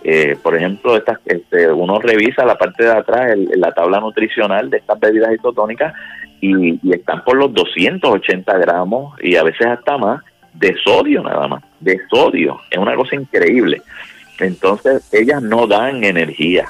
Eh, 0.03 0.37
por 0.41 0.55
ejemplo, 0.55 0.95
estas, 0.95 1.19
este, 1.25 1.71
uno 1.71 1.99
revisa 1.99 2.45
la 2.45 2.57
parte 2.57 2.83
de 2.83 2.91
atrás, 2.91 3.37
la 3.55 3.71
tabla 3.71 3.99
nutricional 3.99 4.69
de 4.69 4.77
estas 4.77 4.99
bebidas 4.99 5.33
isotónicas 5.33 5.93
y, 6.41 6.79
y 6.87 6.93
están 6.93 7.23
por 7.23 7.37
los 7.37 7.53
280 7.53 8.57
gramos 8.57 9.15
y 9.21 9.35
a 9.35 9.43
veces 9.43 9.67
hasta 9.67 9.97
más 9.97 10.21
de 10.53 10.75
sodio 10.83 11.23
nada 11.23 11.47
más, 11.47 11.63
de 11.79 11.99
sodio. 12.09 12.59
Es 12.69 12.77
una 12.77 12.95
cosa 12.95 13.15
increíble. 13.15 13.81
Entonces, 14.39 15.07
ellas 15.13 15.41
no 15.41 15.67
dan 15.67 16.03
energía. 16.03 16.67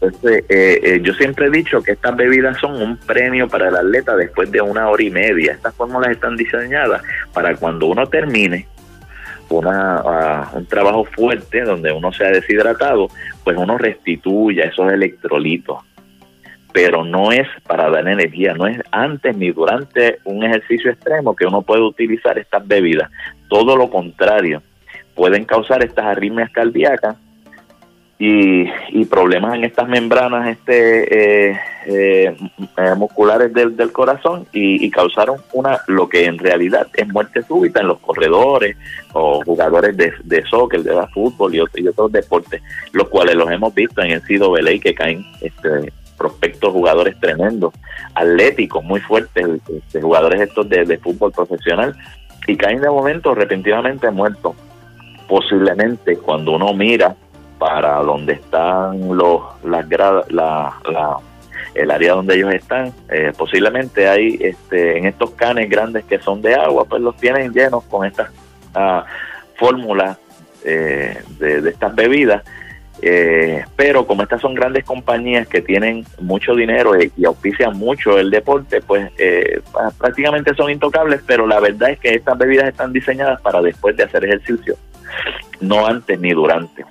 Entonces, 0.00 0.44
eh, 0.48 0.80
eh, 0.82 1.00
yo 1.02 1.12
siempre 1.14 1.46
he 1.46 1.50
dicho 1.50 1.82
que 1.82 1.92
estas 1.92 2.16
bebidas 2.16 2.58
son 2.58 2.80
un 2.80 2.96
premio 2.96 3.48
para 3.48 3.68
el 3.68 3.76
atleta 3.76 4.16
después 4.16 4.50
de 4.50 4.60
una 4.60 4.88
hora 4.88 5.02
y 5.02 5.10
media. 5.10 5.52
Estas 5.52 5.74
fórmulas 5.74 6.10
están 6.10 6.36
diseñadas 6.36 7.02
para 7.34 7.54
cuando 7.56 7.86
uno 7.86 8.06
termine 8.06 8.66
una, 9.50 9.96
ah, 9.96 10.50
un 10.54 10.64
trabajo 10.66 11.04
fuerte 11.04 11.62
donde 11.62 11.92
uno 11.92 12.12
se 12.12 12.24
ha 12.24 12.30
deshidratado, 12.30 13.08
pues 13.44 13.56
uno 13.58 13.76
restituya 13.76 14.64
esos 14.64 14.90
electrolitos. 14.90 15.78
Pero 16.72 17.04
no 17.04 17.32
es 17.32 17.48
para 17.66 17.90
dar 17.90 18.06
energía, 18.06 18.54
no 18.54 18.66
es 18.66 18.80
antes 18.92 19.36
ni 19.36 19.50
durante 19.50 20.18
un 20.24 20.44
ejercicio 20.44 20.90
extremo 20.90 21.34
que 21.34 21.46
uno 21.46 21.62
puede 21.62 21.82
utilizar 21.82 22.38
estas 22.38 22.66
bebidas. 22.66 23.10
Todo 23.48 23.76
lo 23.76 23.90
contrario, 23.90 24.62
pueden 25.14 25.44
causar 25.44 25.82
estas 25.82 26.06
arritmias 26.06 26.50
cardíacas 26.50 27.16
y, 28.20 29.04
problemas 29.06 29.54
en 29.54 29.64
estas 29.64 29.88
membranas 29.88 30.46
este 30.48 31.50
eh, 31.50 31.58
eh, 31.86 32.36
eh, 32.76 32.94
musculares 32.94 33.52
del, 33.54 33.92
corazón 33.92 34.46
y, 34.52 34.90
causaron 34.90 35.38
una 35.54 35.80
lo 35.86 36.06
que 36.06 36.26
en 36.26 36.38
realidad 36.38 36.86
es 36.94 37.08
muerte 37.08 37.42
súbita 37.42 37.80
en 37.80 37.88
los 37.88 37.98
corredores 37.98 38.76
o 39.14 39.42
jugadores 39.42 39.96
de, 39.96 40.44
soccer, 40.44 40.82
de 40.82 40.94
fútbol 41.14 41.54
y, 41.54 41.60
otros 41.60 42.12
deportes, 42.12 42.62
los 42.92 43.08
cuales 43.08 43.36
los 43.36 43.50
hemos 43.50 43.74
visto 43.74 44.02
en 44.02 44.10
el 44.10 44.22
CWA 44.22 44.78
que 44.82 44.94
caen 44.94 45.24
este, 45.40 45.90
prospectos 46.20 46.70
jugadores 46.70 47.18
tremendos, 47.18 47.72
atléticos, 48.14 48.84
muy 48.84 49.00
fuertes, 49.00 49.42
este, 49.74 50.02
jugadores 50.02 50.42
estos 50.42 50.68
de, 50.68 50.98
fútbol 50.98 51.32
profesional 51.32 51.96
y 52.46 52.58
caen 52.58 52.82
de 52.82 52.90
momento 52.90 53.34
repentinamente 53.34 54.10
muertos. 54.10 54.54
Posiblemente 55.26 56.18
cuando 56.18 56.52
uno 56.52 56.74
mira 56.74 57.16
para 57.58 58.02
donde 58.02 58.34
están 58.34 59.16
los 59.16 59.40
las 59.64 59.88
la, 60.28 60.74
la, 60.90 61.16
el 61.74 61.90
área 61.90 62.12
donde 62.14 62.34
ellos 62.34 62.52
están 62.52 62.92
eh, 63.10 63.32
posiblemente 63.36 64.08
hay 64.08 64.38
este 64.40 64.98
en 64.98 65.06
estos 65.06 65.30
canes 65.32 65.68
grandes 65.68 66.04
que 66.04 66.18
son 66.18 66.40
de 66.40 66.54
agua 66.54 66.86
pues 66.86 67.02
los 67.02 67.16
tienen 67.16 67.52
llenos 67.52 67.84
con 67.84 68.06
estas 68.06 68.30
uh, 68.74 69.02
fórmulas 69.56 70.16
eh, 70.64 71.22
de, 71.38 71.68
estas 71.68 71.94
bebidas 71.94 72.42
eh, 73.02 73.64
pero 73.76 74.06
como 74.06 74.22
estas 74.22 74.40
son 74.40 74.54
grandes 74.54 74.84
compañías 74.84 75.48
que 75.48 75.62
tienen 75.62 76.04
mucho 76.20 76.54
dinero 76.54 76.92
y, 77.00 77.24
auspician 77.24 77.76
mucho 77.76 78.18
el 78.18 78.30
deporte, 78.30 78.80
pues 78.80 79.10
prácticamente 79.98 80.54
son 80.54 80.70
intocables, 80.70 81.20
pero 81.26 81.46
la 81.46 81.60
verdad 81.60 81.90
es 81.90 81.98
que 81.98 82.14
estas 82.14 82.36
bebidas 82.36 82.68
están 82.68 82.92
diseñadas 82.92 83.40
para 83.40 83.62
después 83.62 83.96
de 83.96 84.04
hacer 84.04 84.24
ejercicio, 84.24 84.76
no 85.60 85.86
antes 85.86 86.18
ni 86.18 86.30
durante. 86.30 86.84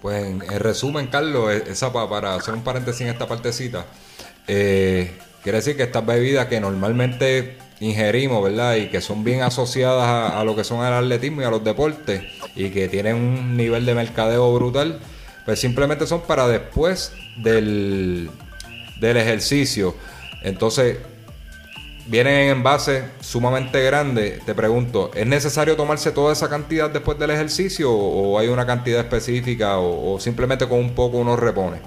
Pues 0.00 0.24
en, 0.24 0.40
resumen, 0.60 1.08
Carlos, 1.08 1.52
e, 1.52 1.72
esa 1.72 1.92
para 1.92 2.34
hacer 2.34 2.54
un 2.54 2.64
paréntesis 2.64 3.02
en 3.02 3.08
esta 3.08 3.26
partecita, 3.26 3.86
eh, 4.48 5.12
quiere 5.42 5.58
decir 5.58 5.76
que 5.76 5.82
estas 5.84 6.04
bebidas 6.06 6.46
que 6.46 6.60
normalmente 6.60 7.58
ingerimos, 7.80 8.42
¿verdad? 8.42 8.76
Y 8.76 8.88
que 8.88 9.00
son 9.00 9.24
bien 9.24 9.42
asociadas 9.42 10.32
a, 10.34 10.44
lo 10.44 10.54
que 10.54 10.64
son 10.64 10.84
el 10.84 10.92
atletismo 10.92 11.42
y 11.42 11.44
a 11.44 11.50
los 11.50 11.64
deportes 11.64 12.22
y 12.54 12.70
que 12.70 12.88
tienen 12.88 13.16
un 13.16 13.56
nivel 13.56 13.86
de 13.86 13.94
mercadeo 13.94 14.54
brutal, 14.54 15.00
pues 15.44 15.58
simplemente 15.58 16.06
son 16.06 16.20
para 16.22 16.46
después 16.46 17.12
del, 17.38 18.30
del 19.00 19.16
ejercicio. 19.16 19.94
Entonces, 20.42 20.98
vienen 22.10 22.34
en 22.34 22.48
envases 22.50 23.04
sumamente 23.20 23.82
grandes, 23.82 24.44
te 24.44 24.54
pregunto, 24.54 25.12
¿es 25.14 25.26
necesario 25.26 25.76
tomarse 25.76 26.10
toda 26.10 26.32
esa 26.32 26.48
cantidad 26.48 26.90
después 26.90 27.18
del 27.18 27.30
ejercicio 27.30 27.92
o, 27.92 28.38
hay 28.38 28.48
una 28.48 28.66
cantidad 28.66 29.00
específica 29.00 29.78
o, 29.78 30.18
simplemente 30.18 30.68
con 30.68 30.78
un 30.78 30.94
poco 30.94 31.18
uno 31.18 31.36
repone? 31.36 31.78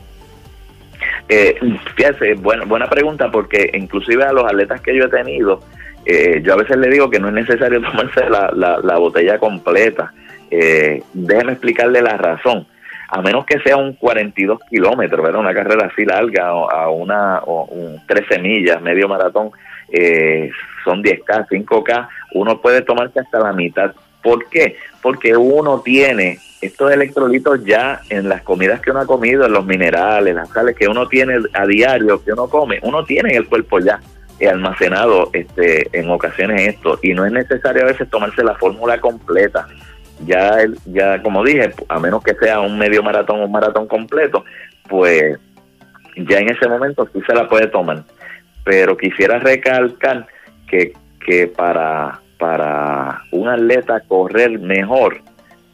Eh, 1.30 1.58
fíjate, 1.96 2.36
buena, 2.36 2.66
buena 2.66 2.88
pregunta 2.88 3.32
porque 3.32 3.72
inclusive 3.74 4.24
a 4.24 4.34
los 4.34 4.46
atletas 4.46 4.82
que 4.82 4.96
yo 4.96 5.06
he 5.06 5.10
tenido, 5.10 5.62
eh, 6.06 6.42
yo 6.44 6.54
a 6.54 6.58
veces 6.58 6.78
le 6.78 6.90
digo 6.90 7.10
que 7.10 7.20
no 7.20 7.30
es 7.30 7.34
necesario 7.34 7.82
tomarse 7.82 8.30
la, 8.30 8.52
la, 8.82 8.98
botella 8.98 9.38
completa. 9.38 10.14
Eh, 10.52 11.02
déjeme 11.14 11.54
explicarle 11.54 12.02
la 12.02 12.18
razón. 12.18 12.68
A 13.10 13.22
menos 13.22 13.46
que 13.46 13.60
sea 13.60 13.78
un 13.78 13.94
42 13.94 14.60
kilómetros, 14.70 15.24
¿verdad? 15.24 15.42
Una 15.42 15.54
carrera 15.54 15.88
así 15.92 16.04
larga, 16.04 16.48
a 16.48 16.90
una 16.90 17.40
o 17.46 17.66
un 17.66 18.02
13 18.08 18.40
millas, 18.40 18.82
medio 18.82 19.08
maratón, 19.08 19.52
eh, 19.92 20.50
son 20.84 21.04
10K, 21.04 21.48
5K, 21.48 22.08
uno 22.34 22.60
puede 22.60 22.82
tomarse 22.82 23.20
hasta 23.20 23.40
la 23.40 23.54
mitad. 23.54 23.94
¿Por 24.24 24.50
qué? 24.50 24.78
Porque 25.02 25.38
uno 25.38 25.82
tiene 25.82 26.40
estos 26.66 26.92
electrolitos 26.92 27.64
ya 27.64 28.02
en 28.10 28.30
las 28.30 28.42
comidas 28.42 28.82
que 28.82 28.92
uno 28.92 29.02
ha 29.02 29.06
comido, 29.06 29.46
en 29.46 29.54
los 29.54 29.66
minerales, 29.66 30.36
las 30.36 30.50
sales 30.50 30.76
que 30.76 30.88
uno 30.88 31.08
tiene 31.08 31.36
a 31.54 31.66
diario, 31.66 32.24
que 32.24 32.34
uno 32.34 32.48
come, 32.48 32.80
uno 32.84 33.04
tiene 33.04 33.32
en 33.32 33.38
el 33.38 33.48
cuerpo 33.48 33.80
ya 33.80 34.00
almacenado 34.48 35.30
este, 35.34 35.88
en 35.98 36.10
ocasiones 36.10 36.76
esto 36.76 37.00
y 37.02 37.14
no 37.14 37.26
es 37.26 37.32
necesario 37.32 37.84
a 37.84 37.88
veces 37.88 38.10
tomarse 38.10 38.44
la 38.44 38.56
fórmula 38.56 39.00
completa. 39.00 39.68
ya, 40.26 40.58
ya 40.86 41.22
como 41.22 41.44
dije, 41.44 41.74
a 41.90 42.00
menos 42.00 42.24
que 42.24 42.36
sea 42.36 42.60
un 42.60 42.78
medio 42.78 43.04
maratón 43.04 43.42
o 43.42 43.46
un 43.46 43.52
maratón 43.52 43.88
completo, 43.88 44.46
pues 44.88 45.38
ya 46.16 46.40
en 46.40 46.50
ese 46.50 46.68
momento 46.68 47.08
sí 47.14 47.22
se 47.26 47.34
la 47.34 47.50
puede 47.50 47.68
tomar. 47.68 48.04
Pero 48.64 48.96
quisiera 48.96 49.40
recalcar 49.40 50.28
que, 50.68 50.94
que 51.26 51.48
para, 51.48 52.22
para 52.38 53.22
un 53.32 53.50
atleta 53.50 54.02
correr 54.08 54.60
mejor, 54.60 55.22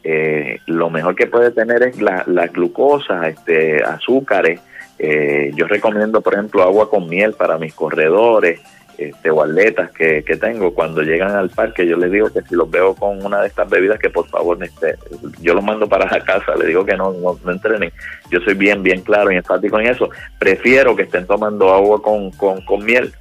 eh, 0.04 0.60
lo 0.68 0.90
mejor 0.90 1.16
que 1.16 1.28
puede 1.28 1.52
tener 1.52 1.84
es 1.84 2.02
la, 2.02 2.24
la 2.28 2.48
glucosa, 2.48 3.28
este, 3.28 3.84
azúcares. 3.84 4.62
Eh, 4.98 5.52
yo 5.56 5.68
recomiendo, 5.68 6.22
por 6.22 6.34
ejemplo, 6.34 6.64
agua 6.64 6.90
con 6.90 7.08
miel 7.08 7.34
para 7.34 7.58
mis 7.58 7.74
corredores 7.74 8.62
este, 8.98 9.30
o 9.30 9.42
atletas 9.42 9.92
que, 9.92 10.24
que 10.24 10.36
tengo. 10.36 10.74
Cuando 10.74 11.02
llegan 11.02 11.32
al 11.32 11.50
parque, 11.50 11.88
yo 11.88 11.98
les 11.98 12.12
digo 12.12 12.32
que 12.32 12.42
si 12.42 12.56
los 12.56 12.70
veo 12.70 12.96
con 12.96 13.26
una 13.26 13.42
de 13.42 13.48
estas 13.48 13.70
bebidas, 13.70 14.00
que 14.00 14.10
por 14.10 14.28
favor, 14.28 14.62
este, 14.64 14.96
yo 15.42 15.54
los 15.54 15.64
mando 15.64 15.88
para 15.88 16.06
la 16.12 16.24
casa, 16.24 16.56
les 16.56 16.68
digo 16.68 16.86
que 16.86 16.96
no, 16.96 17.14
no, 17.14 17.52
entrenen. 17.52 17.92
Yo 18.30 18.40
soy 18.42 18.56
bien, 18.56 18.84
bien 18.84 19.02
claro 19.02 19.32
y 19.32 19.38
enfático 19.38 19.80
en 19.80 19.88
eso. 19.88 20.10
Prefiero 20.38 20.96
que 20.96 21.04
estén 21.04 21.26
tomando 21.26 21.74
agua 21.74 22.02
con, 22.02 22.32
con, 22.32 22.62
con 22.62 22.86
miel, 22.86 23.14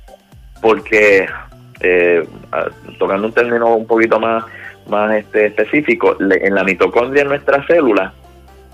porque, 0.61 1.28
eh, 1.80 2.26
tocando 2.99 3.26
un 3.26 3.32
término 3.32 3.76
un 3.76 3.87
poquito 3.87 4.18
más 4.18 4.44
más 4.88 5.14
este, 5.14 5.47
específico, 5.47 6.16
en 6.21 6.54
la 6.54 6.64
mitocondria 6.64 7.23
de 7.23 7.28
nuestra 7.28 7.64
célula, 7.66 8.12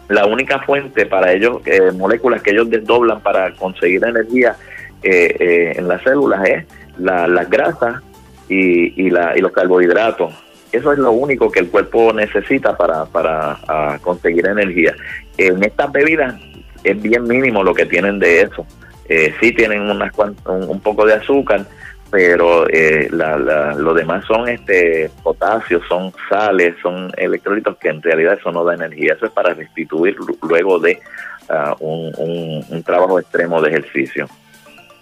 la 0.09 0.27
única 0.27 0.61
fuente 0.61 1.07
para 1.07 1.33
ellos, 1.33 1.63
eh, 1.67 1.91
moléculas 1.93 2.43
que 2.43 2.51
ellos 2.51 2.69
desdoblan 2.69 3.21
para 3.21 3.53
conseguir 3.55 4.05
energía 4.05 4.57
eh, 5.03 5.37
eh, 5.39 5.73
en 5.77 5.89
las 5.89 6.03
células 6.03 6.47
es 6.49 6.67
la, 6.99 7.27
las 7.27 7.49
grasas 7.49 8.03
y, 8.49 9.07
y, 9.07 9.11
la, 9.11 9.37
y 9.37 9.41
los 9.41 9.53
carbohidratos. 9.53 10.35
Eso 10.73 10.93
es 10.93 10.99
lo 10.99 11.13
único 11.13 11.51
que 11.51 11.61
el 11.61 11.69
cuerpo 11.69 12.13
necesita 12.13 12.77
para, 12.77 13.05
para 13.07 13.99
conseguir 14.03 14.47
energía. 14.47 14.95
En 15.39 15.63
estas 15.63 15.93
bebidas 15.93 16.35
es 16.83 17.01
bien 17.01 17.25
mínimo 17.25 17.63
lo 17.63 17.75
que 17.75 17.87
tienen 17.87 18.19
de 18.19 18.43
eso. 18.43 18.67
Eh, 19.09 19.35
sí 19.41 19.53
tienen 19.53 19.83
unas 19.83 20.13
un 20.47 20.81
poco 20.81 21.07
de 21.07 21.15
azúcar, 21.15 21.67
pero 22.15 22.71
eh, 22.71 23.09
la, 23.11 23.75
lo 23.75 23.93
demás 23.93 24.25
son 24.25 24.49
este 24.49 25.11
potasio, 25.25 25.81
son 25.89 26.13
sales, 26.29 26.77
son 26.81 27.11
electrolitos 27.17 27.77
que 27.77 27.89
en 27.89 28.01
realidad 28.01 28.39
eso 28.39 28.53
no 28.53 28.63
da 28.63 28.75
energía, 28.75 29.15
eso 29.15 29.27
es 29.27 29.33
para 29.33 29.53
restituir 29.53 30.15
luego 30.49 30.79
de 30.79 31.01
ah, 31.49 31.75
un, 31.81 32.65
un, 32.71 32.83
trabajo 32.85 33.19
extremo 33.19 33.61
de 33.61 33.71
ejercicio. 33.71 34.29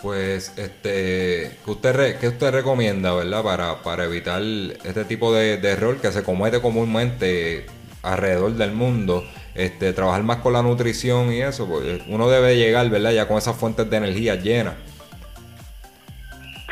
Pues, 0.00 0.56
este, 0.56 1.58
¿qué 1.62 1.70
usted, 1.70 2.18
qué 2.18 2.28
usted 2.28 2.50
recomienda, 2.50 3.12
verdad, 3.12 3.42
para, 3.42 3.82
para 3.82 4.04
evitar 4.04 4.40
este 4.40 5.04
tipo 5.04 5.34
de, 5.34 5.56
error 5.56 5.98
que 5.98 6.10
se 6.12 6.22
comete 6.22 6.62
comúnmente 6.62 7.66
alrededor 8.02 8.52
del 8.52 8.72
mundo? 8.72 9.22
Este, 9.54 9.92
trabajar 9.92 10.22
más 10.22 10.38
con 10.38 10.54
la 10.54 10.62
nutrición 10.62 11.30
y 11.30 11.42
eso, 11.42 11.68
pues 11.68 12.00
uno 12.08 12.30
debe 12.30 12.56
llegar, 12.56 12.88
¿verdad? 12.88 13.10
Ya 13.10 13.28
con 13.28 13.36
esas 13.36 13.54
fuentes 13.54 13.90
de 13.90 13.98
energía 13.98 14.34
llenas. 14.36 14.76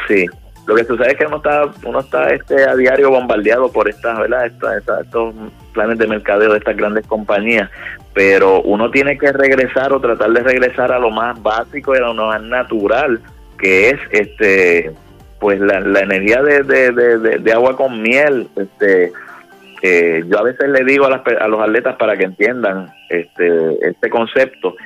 Sí, 0.07 0.27
lo 0.67 0.75
que 0.77 0.85
sucede 0.85 1.13
es 1.13 1.17
que 1.17 1.27
uno 1.27 1.39
está, 1.39 1.69
uno 1.85 2.01
está 2.01 2.31
este, 2.31 2.65
a 2.65 2.77
diario 2.77 3.11
bombardeado 3.11 3.73
por 3.73 3.89
estas, 3.89 4.19
¿verdad? 4.19 4.47
estos 4.47 5.35
planes 5.73 5.99
de 5.99 6.07
mercadeo 6.07 6.53
de 6.53 6.59
estas 6.59 6.77
grandes 6.77 7.07
compañías, 7.07 7.71
pero 8.15 8.63
uno 8.63 8.91
tiene 8.91 9.19
que 9.19 9.33
regresar 9.33 9.93
o 9.93 10.01
tratar 10.01 10.31
de 10.31 10.43
regresar 10.43 10.93
a 10.93 10.99
lo 10.99 11.11
más 11.11 11.43
básico 11.43 11.95
y 11.95 11.99
a 11.99 12.03
lo 12.03 12.15
más 12.15 12.43
natural, 12.43 13.21
que 13.59 13.91
es 13.91 14.01
este 14.13 14.93
pues 15.41 15.59
la, 15.59 15.79
energía 16.01 16.43
de, 16.43 16.63
de, 16.63 17.53
agua 17.53 17.75
con 17.75 18.03
miel. 18.03 18.47
este 18.57 19.11
eh, 19.83 20.23
Yo 20.29 20.39
a 20.39 20.43
veces 20.43 20.69
le 20.69 20.85
digo 20.85 21.07
a, 21.07 21.11
las, 21.11 21.23
a 21.41 21.49
los 21.49 21.61
atletas 21.61 21.97
para 21.97 22.17
que 22.17 22.25
entiendan 22.25 22.93
este, 23.09 23.89
este 23.89 24.11
concepto, 24.11 24.77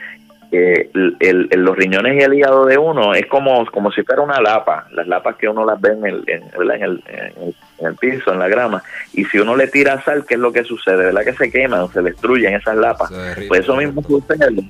el, 0.54 1.49
los 1.50 1.76
riñones 1.76 2.20
y 2.20 2.25
el 2.25 2.34
hígado 2.34 2.66
de 2.66 2.78
uno 2.78 3.14
es 3.14 3.26
como, 3.26 3.64
como 3.66 3.90
si 3.92 4.02
fuera 4.02 4.23
una 4.23 4.40
lapa, 4.40 4.87
las 4.92 5.06
lapas 5.06 5.36
que 5.36 5.49
uno 5.49 5.64
las 5.64 5.80
ve 5.80 5.90
en 5.90 6.06
el, 6.06 6.25
en, 6.26 6.43
el, 6.60 7.02
en 7.78 7.86
el, 7.86 7.95
piso, 7.97 8.32
en 8.32 8.38
la 8.38 8.49
grama, 8.49 8.82
y 9.12 9.25
si 9.26 9.38
uno 9.38 9.56
le 9.56 9.69
tira 9.69 10.02
sal, 10.02 10.25
¿qué 10.26 10.34
es 10.34 10.40
lo 10.40 10.52
que 10.52 10.64
sucede? 10.64 11.06
¿Verdad 11.06 11.25
que 11.25 11.34
se 11.34 11.50
queman, 11.50 11.88
se 11.93 12.02
destruyen 12.02 12.54
esas 12.54 12.76
lapas? 12.76 13.12
Pues 13.49 13.60
eso 13.60 13.76
mismo 13.76 14.02
sucede. 14.02 14.64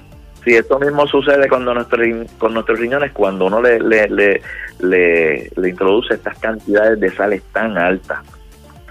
Sí, 0.45 0.55
esto 0.55 0.79
mismo 0.79 1.07
sucede 1.07 1.49
cuando 1.49 1.73
nuestro, 1.73 2.03
con 2.39 2.53
nuestros 2.53 2.79
riñones 2.79 3.13
cuando 3.13 3.47
uno 3.47 3.63
le, 3.63 3.81
le, 3.81 4.09
le, 4.09 4.43
le, 4.81 5.51
le 5.57 5.69
introduce 5.69 6.15
estas 6.15 6.39
cantidades 6.39 7.01
de 7.01 7.11
sales 7.11 7.43
tan 7.53 7.79
altas. 7.79 8.19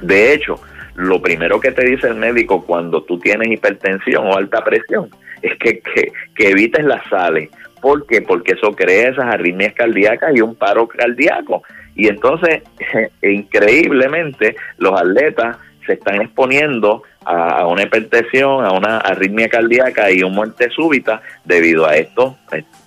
De 0.02 0.34
hecho, 0.34 0.60
lo 0.96 1.22
primero 1.22 1.60
que 1.60 1.72
te 1.72 1.86
dice 1.86 2.08
el 2.08 2.16
médico 2.16 2.66
cuando 2.66 3.04
tú 3.04 3.20
tienes 3.20 3.52
hipertensión 3.52 4.28
o 4.28 4.38
alta 4.38 4.64
presión 4.64 5.10
es 5.42 5.58
que, 5.58 5.82
que, 6.36 6.50
evites 6.50 6.86
las 6.86 7.04
sales. 7.10 7.50
¿Por 7.82 8.08
qué? 8.08 8.22
Porque 8.22 8.54
eso 8.54 8.72
crea 8.72 9.10
esas 9.10 9.26
arritmias 9.26 9.74
cardíacas 9.74 10.34
y 10.34 10.42
un 10.42 10.56
paro 10.56 10.88
cardíaco. 10.88 11.64
Y 11.96 12.08
entonces, 12.08 12.64
increíblemente, 13.22 14.56
los 14.78 15.00
atletas 15.00 15.58
se 15.86 15.94
están 15.94 16.22
exponiendo 16.22 17.04
a, 17.26 17.68
una 17.68 17.84
hipertensión, 17.84 18.66
a 18.66 18.72
una 18.72 19.00
arritmia 19.00 19.50
cardíaca 19.50 20.10
y 20.10 20.24
una 20.24 20.34
muerte 20.34 20.70
súbita 20.70 21.22
debido 21.44 21.86
a 21.86 21.98
esto, 21.98 22.38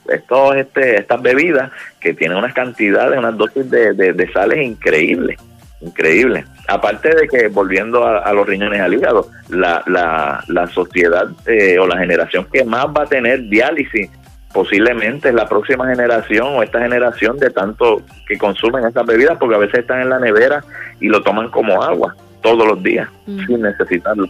estos, 0.09 0.57
este, 0.57 0.99
estas 0.99 1.21
bebidas 1.21 1.71
que 2.01 2.14
tienen 2.14 2.38
unas 2.38 2.55
cantidades, 2.55 3.19
unas 3.19 3.37
dosis 3.37 3.71
de, 3.71 3.92
de 3.92 4.33
sales 4.33 4.64
increíbles 4.64 5.38
increíble. 5.81 6.45
Aparte 6.69 7.15
de 7.15 7.29
que, 7.29 7.49
volviendo 7.49 8.07
a, 8.07 8.33
los 8.33 8.47
riñones 8.47 8.81
al 8.81 8.95
hígado, 8.95 9.29
la, 9.49 9.83
la, 9.87 10.43
la 10.49 10.67
sociedad 10.69 11.29
eh, 11.47 11.79
o 11.79 11.87
la 11.87 11.99
generación 11.99 12.47
que 12.53 12.65
más 12.65 12.87
va 12.87 13.03
a 13.03 13.07
tener 13.07 13.49
diálisis 13.49 14.11
posiblemente 14.53 15.29
es 15.29 15.35
la 15.35 15.47
próxima 15.47 15.87
generación 15.87 16.47
o 16.57 16.62
esta 16.62 16.81
generación 16.81 17.37
de 17.37 17.51
tanto 17.51 18.01
que 18.27 18.39
consumen 18.39 18.87
estas 18.87 19.05
bebidas 19.05 19.37
porque 19.39 19.55
a 19.55 19.59
veces 19.59 19.81
están 19.81 20.01
en 20.01 20.09
la 20.09 20.19
nevera 20.19 20.65
y 20.99 21.09
lo 21.09 21.23
toman 21.23 21.51
como 21.51 21.83
agua 21.83 22.17
todos 22.43 22.67
los 22.67 22.83
días 22.83 23.07
mm. 23.27 23.47
sin 23.47 23.61
necesitarlo. 23.61 24.27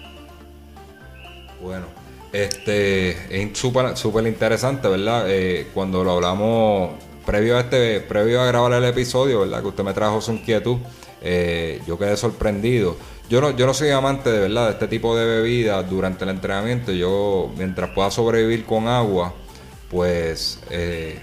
Bueno, 1.63 1.87
este 2.33 3.11
es 3.11 3.57
súper 3.57 3.97
super 3.97 4.27
interesante, 4.27 4.89
¿verdad? 4.89 5.27
Eh, 5.29 5.69
cuando 5.73 6.03
lo 6.03 6.13
hablamos 6.13 6.91
previo 7.25 7.57
a 7.57 7.61
este 7.61 8.01
previo 8.01 8.41
a 8.41 8.47
grabar 8.47 8.73
el 8.73 8.85
episodio, 8.85 9.41
¿verdad? 9.41 9.61
Que 9.61 9.69
usted 9.69 9.85
me 9.85 9.93
trajo 9.93 10.21
su 10.21 10.33
inquietud 10.33 10.79
eh, 11.29 11.83
yo 11.89 11.99
quedé 11.99 12.17
sorprendido. 12.17 12.97
Yo 13.29 13.41
no, 13.41 13.51
yo 13.51 13.67
no 13.67 13.75
soy 13.75 13.91
amante 13.91 14.31
de 14.31 14.39
verdad 14.39 14.67
de 14.67 14.73
este 14.75 14.87
tipo 14.87 15.17
de 15.17 15.27
bebidas 15.27 15.91
durante 15.91 16.23
el 16.23 16.31
entrenamiento. 16.31 16.93
Yo, 16.93 17.51
mientras 17.57 17.91
pueda 17.91 18.13
sobrevivir 18.13 18.65
con 18.65 18.87
agua, 18.87 19.35
pues, 19.91 20.61
eh, 20.71 21.19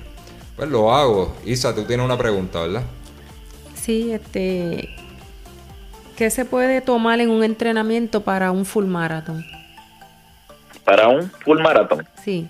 pues 0.57 0.69
lo 0.69 0.93
hago. 0.93 1.33
Isa, 1.45 1.73
tú 1.73 1.85
tienes 1.85 2.05
una 2.05 2.17
pregunta, 2.17 2.61
¿verdad? 2.63 2.83
Sí, 3.75 4.11
este. 4.11 4.89
¿Qué 6.17 6.29
se 6.29 6.43
puede 6.43 6.81
tomar 6.81 7.21
en 7.21 7.29
un 7.29 7.41
entrenamiento 7.41 8.21
para 8.21 8.51
un 8.51 8.65
full 8.65 8.85
marathon? 8.85 9.45
Para 10.83 11.07
un 11.07 11.31
full 11.31 11.59
marathon. 11.61 12.05
Sí. 12.21 12.49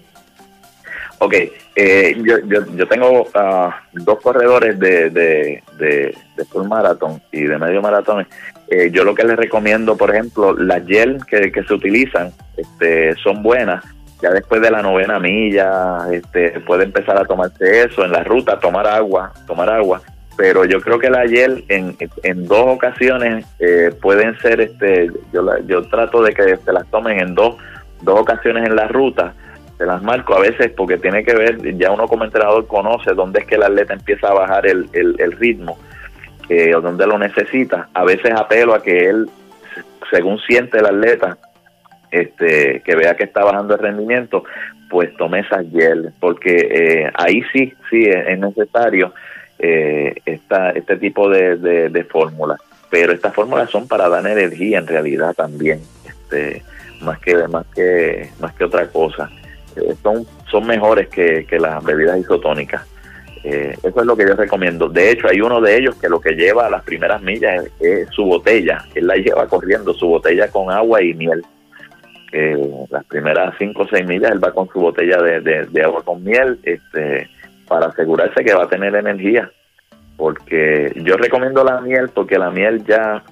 Ok, 1.24 1.36
eh, 1.78 2.18
yo, 2.22 2.40
yo, 2.40 2.66
yo, 2.76 2.86
tengo 2.86 3.22
uh, 3.22 3.72
dos 3.94 4.20
corredores 4.20 4.78
de, 4.78 5.10
de, 5.10 5.64
de, 5.78 6.46
full 6.52 6.68
maratón 6.68 7.22
y 7.32 7.44
de 7.44 7.58
medio 7.58 7.82
maratón. 7.82 8.28
Eh, 8.68 8.92
yo 8.92 9.06
lo 9.06 9.16
que 9.16 9.24
les 9.24 9.38
recomiendo, 9.38 9.96
por 9.96 10.14
ejemplo, 10.14 10.54
las 10.54 10.86
gel 10.86 11.20
que, 11.26 11.50
que 11.50 11.64
se 11.64 11.74
utilizan 11.74 12.34
este, 12.58 13.16
son 13.24 13.42
buenas. 13.42 13.86
Ya 14.22 14.32
después 14.32 14.62
de 14.62 14.70
la 14.70 14.82
novena 14.82 15.18
milla, 15.18 16.08
este, 16.12 16.60
puede 16.60 16.84
empezar 16.84 17.18
a 17.18 17.24
tomarse 17.24 17.86
eso. 17.86 18.04
En 18.04 18.12
la 18.12 18.26
ruta, 18.26 18.60
tomar 18.60 18.86
agua, 18.86 19.32
tomar 19.48 19.70
agua. 19.70 20.02
Pero 20.36 20.66
yo 20.66 20.82
creo 20.82 21.00
que 21.00 21.10
la 21.10 21.26
gel 21.26 21.64
en, 21.70 21.96
en 22.24 22.48
dos 22.50 22.66
ocasiones 22.68 23.46
eh, 23.60 23.96
pueden 24.02 24.38
ser, 24.40 24.60
este, 24.60 25.10
yo, 25.32 25.58
yo 25.68 25.84
trato 25.84 26.22
de 26.22 26.34
que 26.34 26.58
se 26.58 26.74
las 26.74 26.86
tomen 26.92 27.22
en 27.22 27.34
dos, 27.34 27.56
dos 28.02 28.20
ocasiones 28.20 28.68
en 28.68 28.76
la 28.76 28.90
ruta 28.90 29.34
se 29.78 29.86
las 29.86 30.02
marco 30.04 30.36
a 30.36 30.40
veces 30.40 30.72
porque 30.76 30.98
tiene 30.98 31.24
que 31.24 31.34
ver, 31.34 31.78
ya 31.78 31.92
uno 31.92 32.08
como 32.08 32.26
entrenador 32.26 32.68
conoce 32.68 33.14
dónde 33.14 33.42
es 33.42 33.46
que 33.46 33.56
el 33.56 33.64
atleta 33.64 33.94
empieza 33.94 34.30
a 34.30 34.34
bajar 34.34 34.68
el, 34.68 34.88
el, 34.94 35.32
ritmo 35.34 35.78
eh, 36.50 36.76
o 36.76 36.82
dónde 36.82 37.08
lo 37.08 37.18
necesita. 37.18 37.90
A 37.94 38.04
veces 38.04 38.34
apelo 38.36 38.74
a 38.74 38.84
que 38.84 39.10
él, 39.10 39.30
según 40.12 40.40
siente 40.40 40.80
el 40.80 40.86
atleta, 40.86 41.38
este, 42.12 42.82
que 42.86 42.96
vea 42.96 43.16
que 43.16 43.24
está 43.24 43.44
bajando 43.44 43.74
el 43.74 43.80
rendimiento, 43.80 44.44
pues 44.90 45.16
tome 45.18 45.40
esas 45.40 45.66
gel, 45.72 46.14
porque 46.20 46.56
eh, 46.56 47.12
ahí 47.16 47.42
sí, 47.52 47.74
sí 47.90 48.04
es, 48.06 48.38
necesario 48.38 49.12
eh, 49.58 50.14
esta, 50.26 50.70
este 50.72 50.98
tipo 50.98 51.30
de, 51.30 51.58
de, 51.58 51.90
de 51.90 52.04
fórmulas. 52.04 52.60
Pero 52.92 53.12
estas 53.12 53.34
fórmulas 53.34 53.72
son 53.72 53.88
para 53.88 54.08
dar 54.08 54.28
energía 54.28 54.78
en 54.78 54.86
realidad 54.86 55.34
también, 55.34 55.80
este, 56.06 56.62
más 57.02 57.18
que 57.20 57.36
más 57.48 57.66
que 57.74 58.30
más 58.40 58.54
que 58.54 58.66
otra 58.66 58.88
cosa. 58.88 59.32
Eh, 59.76 59.96
son, 60.02 60.26
son 60.50 60.66
mejores 60.68 61.08
que, 61.10 61.46
las 61.60 61.84
bebidas 61.84 62.20
isotónicas. 62.20 62.86
Eh, 63.44 63.76
eso 63.84 64.00
es 64.00 64.06
lo 64.06 64.16
que 64.16 64.26
yo 64.26 64.36
recomiendo. 64.36 64.88
De 64.88 65.12
hecho, 65.12 65.28
hay 65.28 65.42
uno 65.42 65.60
de 65.60 65.78
ellos 65.78 65.96
que 65.96 66.10
lo 66.10 66.22
que 66.22 66.34
lleva 66.34 66.68
a 66.68 66.70
las 66.70 66.84
primeras 66.84 67.22
millas 67.22 67.66
es, 67.80 68.08
su 68.10 68.26
botella. 68.26 68.86
Él 68.96 69.08
la 69.08 69.16
lleva 69.16 69.48
corriendo, 69.48 69.94
su 69.94 70.08
botella 70.08 70.48
con 70.50 70.72
agua 70.72 71.02
y 71.02 71.14
miel. 71.14 71.44
las 72.90 73.06
primeras 73.06 73.54
cinco 73.60 73.84
o 73.84 73.88
seis 73.88 74.06
millas 74.08 74.32
él 74.32 74.44
va 74.44 74.52
con 74.52 74.68
su 74.70 74.80
botella 74.80 75.22
de, 75.22 75.84
agua 75.84 76.04
con 76.04 76.24
miel 76.24 76.60
este, 76.64 77.30
para 77.68 77.88
asegurarse 77.88 78.44
que 78.44 78.54
va 78.54 78.64
a 78.64 78.70
tener 78.70 78.96
energía. 78.96 79.52
Porque 80.16 80.94
yo 80.96 81.18
recomiendo 81.18 81.64
la 81.64 81.82
miel 81.82 82.10
porque 82.14 82.38
la 82.38 82.50
miel 82.50 82.84
ya 82.86 83.24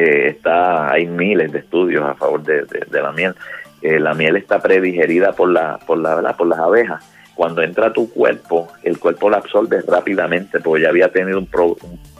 eh, 0.00 0.28
está, 0.28 0.92
hay 0.92 1.06
miles 1.06 1.50
de 1.50 1.58
estudios 1.58 2.04
a 2.04 2.14
favor 2.14 2.40
de, 2.44 2.64
la 2.88 3.10
miel. 3.10 3.34
Eh, 3.82 4.00
la 4.00 4.14
miel 4.14 4.36
está 4.36 4.60
predigerida 4.60 5.32
por 5.32 5.50
la, 5.50 5.78
por 5.78 5.98
la, 5.98 6.32
por 6.36 6.48
las 6.48 6.58
abejas 6.58 7.04
cuando 7.38 7.62
entra 7.62 7.86
a 7.86 7.92
tu 7.92 8.10
cuerpo, 8.10 8.66
el 8.82 8.98
cuerpo 8.98 9.30
la 9.30 9.36
absorbe 9.36 9.80
rápidamente 9.86 10.58
porque 10.58 10.82
ya 10.82 10.88
había 10.88 11.08
tenido 11.12 11.38
un, 11.38 11.48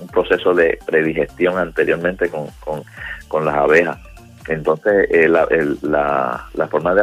un, 0.01 0.07
proceso 0.07 0.55
de 0.55 0.79
predigestión 0.87 1.59
anteriormente 1.59 2.29
con, 2.29 2.47
con, 3.27 3.45
las 3.45 3.57
abejas. 3.57 3.99
Entonces, 4.47 5.09
eh, 5.11 5.29
la, 5.29 5.49
la, 6.55 6.69
forma 6.69 6.95
de, 6.95 7.03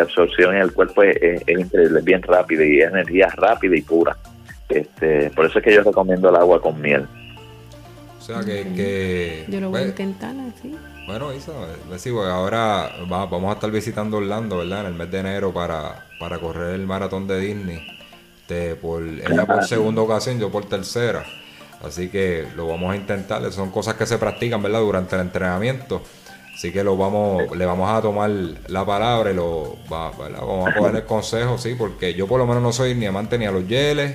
absorción 0.00 0.54
en 0.54 0.62
el 0.62 0.72
cuerpo 0.72 1.02
es, 1.02 1.40
increíble, 1.48 1.98
es 1.98 2.04
bien 2.04 2.22
rápida 2.22 2.64
y 2.64 2.78
es 2.78 2.92
energía 2.92 3.28
rápida 3.34 3.76
y 3.76 3.82
pura. 3.82 4.16
Este, 4.68 5.30
por 5.30 5.46
eso 5.46 5.58
es 5.58 5.64
que 5.64 5.74
yo 5.74 5.82
recomiendo 5.82 6.28
el 6.28 6.36
agua 6.36 6.62
con 6.62 6.80
miel. 6.80 7.08
O 8.18 8.22
sea 8.22 8.40
que... 8.40 9.46
yo 9.48 9.58
lo 9.58 9.70
voy 9.70 9.80
a 9.80 9.82
pues, 9.82 9.98
intentar 9.98 10.36
así. 10.56 10.76
Bueno, 11.08 11.32
Isa, 11.32 11.52
ahora 12.30 12.92
vamos 13.08 13.50
a 13.50 13.54
estar 13.54 13.70
visitando 13.70 14.18
Orlando, 14.18 14.58
¿verdad? 14.58 14.80
En 14.80 14.86
el 14.88 14.92
mes 14.92 15.10
de 15.10 15.20
enero 15.20 15.54
para, 15.54 16.04
para 16.20 16.38
correr 16.38 16.74
el 16.74 16.86
maratón 16.86 17.26
de 17.26 17.40
Disney. 17.40 17.98
De, 18.46 18.76
por, 18.76 19.02
ella 19.02 19.46
por 19.46 19.64
segunda 19.64 20.02
ocasión, 20.02 20.38
yo 20.38 20.52
por 20.52 20.66
tercera. 20.66 21.24
Así 21.82 22.10
que 22.10 22.46
lo 22.54 22.68
vamos 22.68 22.92
a 22.92 22.96
intentar. 22.96 23.50
Son 23.52 23.70
cosas 23.70 23.94
que 23.94 24.04
se 24.04 24.18
practican, 24.18 24.62
¿verdad? 24.62 24.80
Durante 24.80 25.14
el 25.14 25.22
entrenamiento. 25.22 26.02
Así 26.54 26.72
que 26.72 26.84
lo 26.84 26.98
vamos, 26.98 27.56
le 27.56 27.64
vamos 27.64 27.90
a 27.90 28.02
tomar 28.02 28.28
la 28.28 28.84
palabra 28.84 29.30
y 29.30 29.34
lo 29.34 29.78
vamos 29.88 30.68
a 30.68 30.74
poner 30.74 30.96
el 30.96 31.04
consejo, 31.06 31.56
sí, 31.56 31.74
porque 31.74 32.12
yo 32.12 32.26
por 32.26 32.38
lo 32.38 32.46
menos 32.46 32.62
no 32.62 32.70
soy 32.70 32.94
ni 32.94 33.06
amante 33.06 33.38
ni 33.38 33.46
a 33.46 33.50
los 33.50 33.66
geles, 33.66 34.14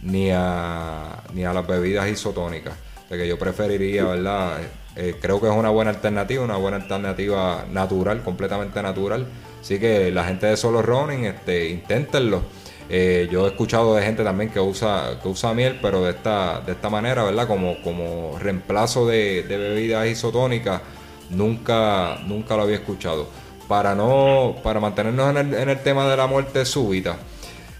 ni 0.00 0.30
a, 0.30 1.22
ni 1.34 1.44
a 1.44 1.52
las 1.52 1.66
bebidas 1.66 2.08
isotónicas. 2.08 2.72
De 3.10 3.18
que 3.18 3.28
yo 3.28 3.38
preferiría, 3.38 4.04
¿verdad? 4.04 4.60
Eh, 4.96 5.16
creo 5.20 5.40
que 5.40 5.48
es 5.48 5.52
una 5.52 5.70
buena 5.70 5.90
alternativa, 5.90 6.44
una 6.44 6.56
buena 6.56 6.76
alternativa 6.76 7.66
natural, 7.70 8.22
completamente 8.22 8.80
natural. 8.82 9.26
Así 9.60 9.78
que 9.78 10.10
la 10.10 10.24
gente 10.24 10.46
de 10.46 10.56
solo 10.56 10.82
running, 10.82 11.24
este, 11.24 11.68
inténtenlo. 11.68 12.42
Eh, 12.88 13.28
yo 13.30 13.46
he 13.46 13.48
escuchado 13.48 13.94
de 13.96 14.02
gente 14.02 14.22
también 14.22 14.50
que 14.50 14.60
usa, 14.60 15.18
que 15.22 15.28
usa 15.28 15.54
miel, 15.54 15.78
pero 15.80 16.04
de 16.04 16.10
esta, 16.10 16.60
de 16.60 16.72
esta 16.72 16.90
manera, 16.90 17.24
¿verdad? 17.24 17.48
Como, 17.48 17.82
como 17.82 18.38
reemplazo 18.38 19.06
de, 19.06 19.44
bebidas 19.48 20.06
isotónicas, 20.06 20.82
nunca, 21.30 22.18
nunca 22.26 22.56
lo 22.56 22.62
había 22.62 22.76
escuchado. 22.76 23.26
Para 23.68 23.94
no, 23.94 24.56
para 24.62 24.80
mantenernos 24.80 25.30
en 25.30 25.36
el, 25.38 25.54
en 25.54 25.68
el 25.70 25.82
tema 25.82 26.06
de 26.08 26.16
la 26.18 26.26
muerte 26.26 26.66
súbita, 26.66 27.16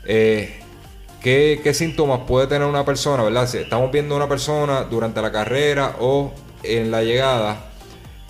eh, 0.06 0.58
¿qué, 1.20 1.60
¿qué, 1.62 1.74
síntomas 1.74 2.20
puede 2.26 2.46
tener 2.46 2.66
una 2.66 2.86
persona, 2.86 3.22
verdad? 3.22 3.46
Si 3.46 3.58
estamos 3.58 3.92
viendo 3.92 4.16
una 4.16 4.26
persona 4.26 4.84
durante 4.84 5.20
la 5.20 5.30
carrera 5.30 5.96
o 6.00 6.32
en 6.64 6.90
la 6.90 7.02
llegada 7.02 7.70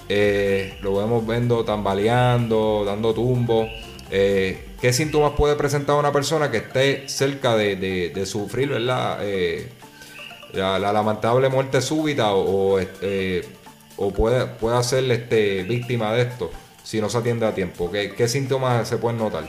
eh, 0.09 0.77
lo 0.83 0.97
vemos 0.97 1.27
viendo 1.27 1.65
tambaleando, 1.65 2.85
dando 2.85 3.15
tumbo. 3.15 3.69
Eh, 4.11 4.69
¿Qué 4.81 4.93
síntomas 4.93 5.33
puede 5.33 5.57
presentar 5.57 5.97
una 5.97 6.13
persona 6.13 6.51
que 6.51 6.59
esté 6.59 7.09
cerca 7.09 7.57
de, 7.57 8.23
sufrir. 8.27 8.71
Eh, 9.23 9.69
la, 10.53 10.79
lamentable 10.79 11.49
muerte 11.49 11.81
súbita 11.81 12.35
o, 12.35 12.79
o 13.97 14.13
puede, 14.13 14.47
puede 14.47 14.83
ser 14.85 15.11
este, 15.11 15.63
víctima 15.63 16.13
de 16.13 16.23
esto 16.23 16.51
si 16.83 17.01
no 17.01 17.09
se 17.09 17.19
atiende 17.19 17.47
a 17.47 17.55
tiempo? 17.55 17.91
¿Qué, 17.91 18.29
síntomas 18.29 18.87
se 18.87 18.99
pueden 18.99 19.19
notar? 19.19 19.45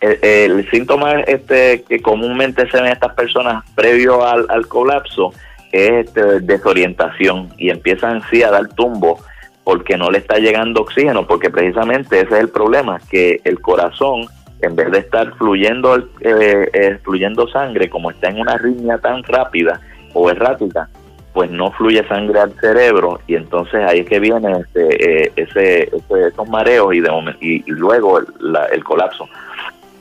El, 0.00 0.68
síntoma 0.70 1.20
este, 1.20 1.82
que 1.88 2.02
comúnmente 2.02 2.70
se 2.70 2.76
ven 2.76 2.92
estas 2.92 3.14
personas 3.14 3.64
previo 3.74 4.22
al 4.24 4.68
colapso 4.68 5.32
es 5.74 6.14
desorientación 6.46 7.48
y 7.58 7.70
empiezan 7.70 8.22
sí 8.30 8.42
a 8.42 8.50
dar 8.50 8.68
tumbo 8.68 9.18
porque 9.64 9.96
no 9.96 10.10
le 10.10 10.18
está 10.18 10.38
llegando 10.38 10.82
oxígeno, 10.82 11.26
porque 11.26 11.50
precisamente 11.50 12.20
ese 12.20 12.34
es 12.34 12.40
el 12.40 12.48
problema, 12.50 13.00
que 13.10 13.40
el 13.44 13.60
corazón, 13.60 14.26
en 14.60 14.76
vez 14.76 14.90
de 14.92 14.98
estar 14.98 15.34
fluyendo, 15.36 15.96
eh, 16.20 16.70
eh, 16.72 16.98
fluyendo 17.02 17.48
sangre, 17.48 17.88
como 17.88 18.10
está 18.10 18.28
en 18.28 18.40
una 18.40 18.52
arritmia 18.52 18.98
tan 18.98 19.22
rápida 19.24 19.80
o 20.12 20.30
errática, 20.30 20.88
pues 21.32 21.50
no 21.50 21.72
fluye 21.72 22.06
sangre 22.06 22.38
al 22.38 22.52
cerebro 22.60 23.18
y 23.26 23.34
entonces 23.34 23.80
ahí 23.88 24.00
es 24.00 24.06
que 24.06 24.20
viene 24.20 24.52
este, 24.60 25.24
eh, 25.24 25.32
ese, 25.34 25.90
esos 26.28 26.48
mareos 26.48 26.94
y, 26.94 27.00
de 27.00 27.10
y, 27.40 27.64
luego 27.66 28.20
el 28.20 28.84
colapso 28.84 29.28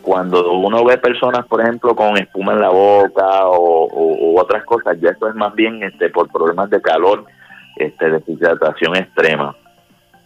cuando 0.04 0.52
uno 0.52 0.84
ve 0.84 0.98
personas, 0.98 1.48
por 1.48 1.62
ejemplo, 1.62 1.96
con 1.96 2.18
espuma 2.18 2.54
en 2.54 2.60
la 2.60 2.70
boca 2.70 3.48
o, 3.48 4.39
otras 4.39 4.63
cosas, 4.66 4.98
ya 5.00 5.10
esto 5.10 5.30
es 5.30 5.36
más 5.36 5.56
bien 5.56 5.82
este 5.82 6.10
por 6.10 6.30
problemas 6.30 6.70
de 6.70 6.82
calor, 6.82 7.26
este, 7.78 8.10
deshidratación 8.10 8.96
extrema. 8.98 9.56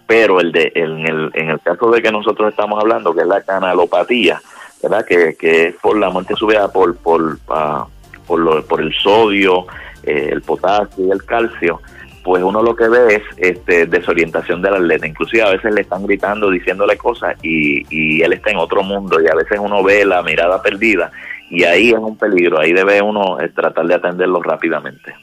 Pero 0.08 0.40
el 0.40 0.52
de, 0.52 0.72
en, 0.74 1.08
el, 1.08 1.32
en 1.34 1.50
el 1.50 1.60
caso 1.62 1.92
de 1.92 2.02
que 2.02 2.12
nosotros 2.12 2.50
estamos 2.50 2.80
hablando, 2.82 3.14
que 3.14 3.22
es 3.22 3.28
la 3.28 3.42
canalopatía, 3.42 4.42
¿verdad? 4.82 5.06
Que, 5.06 5.36
que 5.36 5.68
es 5.68 5.76
por 5.76 5.98
la 5.98 6.10
muerte 6.10 6.34
subida 6.36 6.72
por, 6.72 6.98
por, 6.98 7.38
ah, 7.50 7.86
por, 8.26 8.66
por 8.66 8.82
el 8.82 8.94
sodio, 8.94 9.68
eh, 10.04 10.30
el 10.32 10.42
potasio 10.42 11.06
y 11.06 11.12
el 11.12 11.24
calcio, 11.24 11.82
pues 12.28 12.44
uno 12.44 12.62
lo 12.62 12.76
que 12.76 12.90
ve 12.90 13.16
es 13.16 13.24
este, 13.38 13.86
desorientación 13.86 14.62
del 14.62 14.74
atleta. 14.74 15.08
Inclusive 15.08 15.44
a 15.44 15.52
veces 15.52 15.74
le 15.74 15.80
están 15.80 16.06
gritando, 16.06 16.52
diciéndole 16.52 16.98
cosas 16.98 17.38
y, 17.42 17.86
y 17.90 18.22
él 18.22 18.34
está 18.34 18.52
en 18.52 18.58
otro 18.58 18.84
mundo 18.84 19.22
y 19.22 19.28
a 19.30 19.34
veces 19.34 19.58
uno 19.58 19.82
ve 19.82 20.04
la 20.04 20.22
mirada 20.22 20.62
perdida 20.62 21.10
y 21.50 21.64
ahí 21.64 21.92
es 21.92 21.98
un 21.98 22.18
peligro, 22.18 22.60
ahí 22.60 22.74
debe 22.74 23.02
uno 23.02 23.40
eh, 23.40 23.48
tratar 23.48 23.88
de 23.88 23.96
atenderlo 23.96 24.44
rápidamente. 24.44 25.16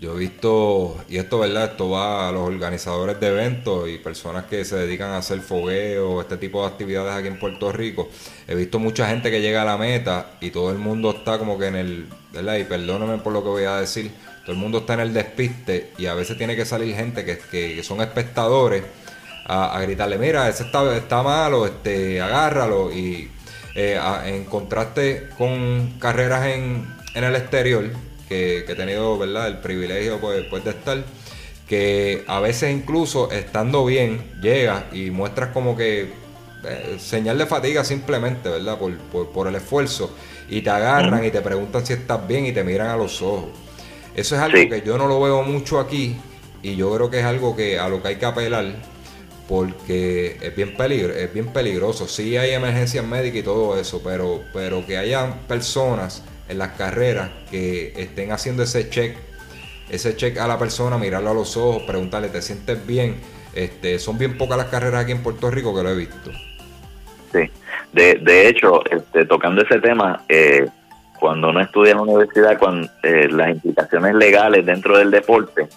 Yo 0.00 0.16
he 0.16 0.18
visto, 0.18 0.96
y 1.08 1.18
esto 1.18 1.38
verdad, 1.38 1.66
esto 1.66 1.88
va 1.90 2.28
a 2.28 2.32
los 2.32 2.48
organizadores 2.48 3.20
de 3.20 3.28
eventos 3.28 3.88
y 3.88 3.98
personas 3.98 4.46
que 4.46 4.64
se 4.64 4.74
dedican 4.74 5.10
a 5.10 5.18
hacer 5.18 5.38
fogueo, 5.38 6.20
este 6.20 6.36
tipo 6.36 6.62
de 6.62 6.66
actividades 6.66 7.12
aquí 7.12 7.28
en 7.28 7.38
Puerto 7.38 7.70
Rico. 7.70 8.08
He 8.48 8.56
visto 8.56 8.80
mucha 8.80 9.06
gente 9.06 9.30
que 9.30 9.40
llega 9.40 9.62
a 9.62 9.66
la 9.66 9.78
meta 9.78 10.32
y 10.40 10.50
todo 10.50 10.72
el 10.72 10.78
mundo 10.78 11.10
está 11.10 11.38
como 11.38 11.60
que 11.60 11.66
en 11.68 11.76
el, 11.76 12.06
¿verdad? 12.32 12.56
Y 12.56 12.64
perdóname 12.64 13.18
por 13.18 13.32
lo 13.32 13.44
que 13.44 13.50
voy 13.50 13.64
a 13.64 13.76
decir, 13.76 14.10
todo 14.50 14.56
el 14.56 14.62
mundo 14.62 14.78
está 14.78 14.94
en 14.94 15.00
el 15.00 15.14
despiste 15.14 15.92
y 15.96 16.06
a 16.06 16.14
veces 16.14 16.36
tiene 16.36 16.56
que 16.56 16.64
salir 16.64 16.92
gente 16.96 17.24
que, 17.24 17.38
que, 17.38 17.84
son 17.84 18.00
espectadores 18.00 18.82
a, 19.46 19.80
gritarle, 19.80 20.18
mira, 20.18 20.48
ese 20.48 20.64
está, 20.64 20.96
está 20.96 21.22
malo, 21.22 21.66
este, 21.66 22.20
agárralo. 22.20 22.90
Y 22.90 23.30
eh, 23.76 24.00
en 24.24 24.44
contraste 24.46 25.28
con 25.38 26.00
carreras 26.00 26.46
en, 26.46 26.84
en 27.14 27.22
el 27.22 27.36
exterior, 27.36 27.90
que, 28.28 28.64
he 28.68 28.74
tenido 28.74 29.16
¿verdad? 29.18 29.46
el 29.46 29.58
privilegio 29.58 30.18
pues, 30.20 30.44
pues, 30.50 30.64
de 30.64 30.70
estar, 30.70 30.98
que 31.68 32.24
a 32.26 32.40
veces 32.40 32.72
incluso 32.72 33.30
estando 33.30 33.84
bien, 33.84 34.32
llegas 34.42 34.82
y 34.92 35.12
muestras 35.12 35.50
como 35.50 35.76
que 35.76 36.12
eh, 36.64 36.96
señal 36.98 37.38
de 37.38 37.46
fatiga 37.46 37.84
simplemente, 37.84 38.48
¿verdad? 38.48 38.76
Por, 38.78 38.96
por, 39.28 39.46
el 39.46 39.54
esfuerzo. 39.54 40.12
Y 40.48 40.62
te 40.62 40.70
agarran 40.70 41.24
y 41.24 41.30
te 41.30 41.40
preguntan 41.40 41.86
si 41.86 41.92
estás 41.92 42.26
bien 42.26 42.46
y 42.46 42.52
te 42.52 42.64
miran 42.64 42.88
a 42.88 42.96
los 42.96 43.22
ojos. 43.22 43.69
Eso 44.20 44.36
es 44.36 44.42
algo 44.42 44.68
que 44.68 44.82
yo 44.84 44.98
no 44.98 45.06
lo 45.06 45.18
veo 45.20 45.42
mucho 45.42 45.80
aquí 45.80 46.16
y 46.62 46.76
yo 46.76 46.94
creo 46.94 47.10
que 47.10 47.20
es 47.20 47.24
algo 47.24 47.56
que 47.56 47.78
a 47.78 47.88
lo 47.88 48.02
que 48.02 48.08
hay 48.08 48.16
que 48.16 48.26
apelar 48.26 48.66
porque 49.48 50.36
es 50.42 50.54
bien 50.54 50.76
peligro, 50.76 51.14
es 51.14 51.32
bien 51.32 51.46
peligroso. 51.46 52.06
Sí 52.06 52.36
hay 52.36 52.50
emergencias 52.52 53.04
médicas 53.04 53.40
y 53.40 53.42
todo 53.42 53.80
eso, 53.80 54.02
pero 54.04 54.42
pero 54.52 54.86
que 54.86 54.98
hayan 54.98 55.38
personas 55.48 56.22
en 56.50 56.58
las 56.58 56.72
carreras 56.72 57.30
que 57.50 57.94
estén 57.96 58.30
haciendo 58.30 58.62
ese 58.62 58.90
check, 58.90 59.16
ese 59.88 60.14
check 60.16 60.36
a 60.36 60.46
la 60.46 60.58
persona, 60.58 60.98
mirarlo 60.98 61.30
a 61.30 61.34
los 61.34 61.56
ojos, 61.56 61.84
preguntarle, 61.84 62.28
¿te 62.28 62.42
sientes 62.42 62.86
bien? 62.86 63.16
Este, 63.54 63.98
son 63.98 64.18
bien 64.18 64.36
pocas 64.36 64.58
las 64.58 64.66
carreras 64.66 65.04
aquí 65.04 65.12
en 65.12 65.22
Puerto 65.22 65.50
Rico 65.50 65.74
que 65.74 65.82
lo 65.82 65.90
he 65.90 65.96
visto. 65.96 66.30
Sí, 67.32 67.50
de, 67.94 68.16
de 68.16 68.48
hecho, 68.48 68.84
este, 68.90 69.24
tocando 69.24 69.62
ese 69.62 69.80
tema, 69.80 70.22
eh, 70.28 70.66
cuando 71.20 71.50
uno 71.50 71.60
estudia 71.60 71.92
en 71.92 71.98
la 71.98 72.02
universidad, 72.02 72.58
con 72.58 72.90
eh, 73.02 73.28
las 73.30 73.50
implicaciones 73.50 74.14
legales 74.14 74.66
dentro 74.66 74.98
del 74.98 75.10
deporte, 75.10 75.68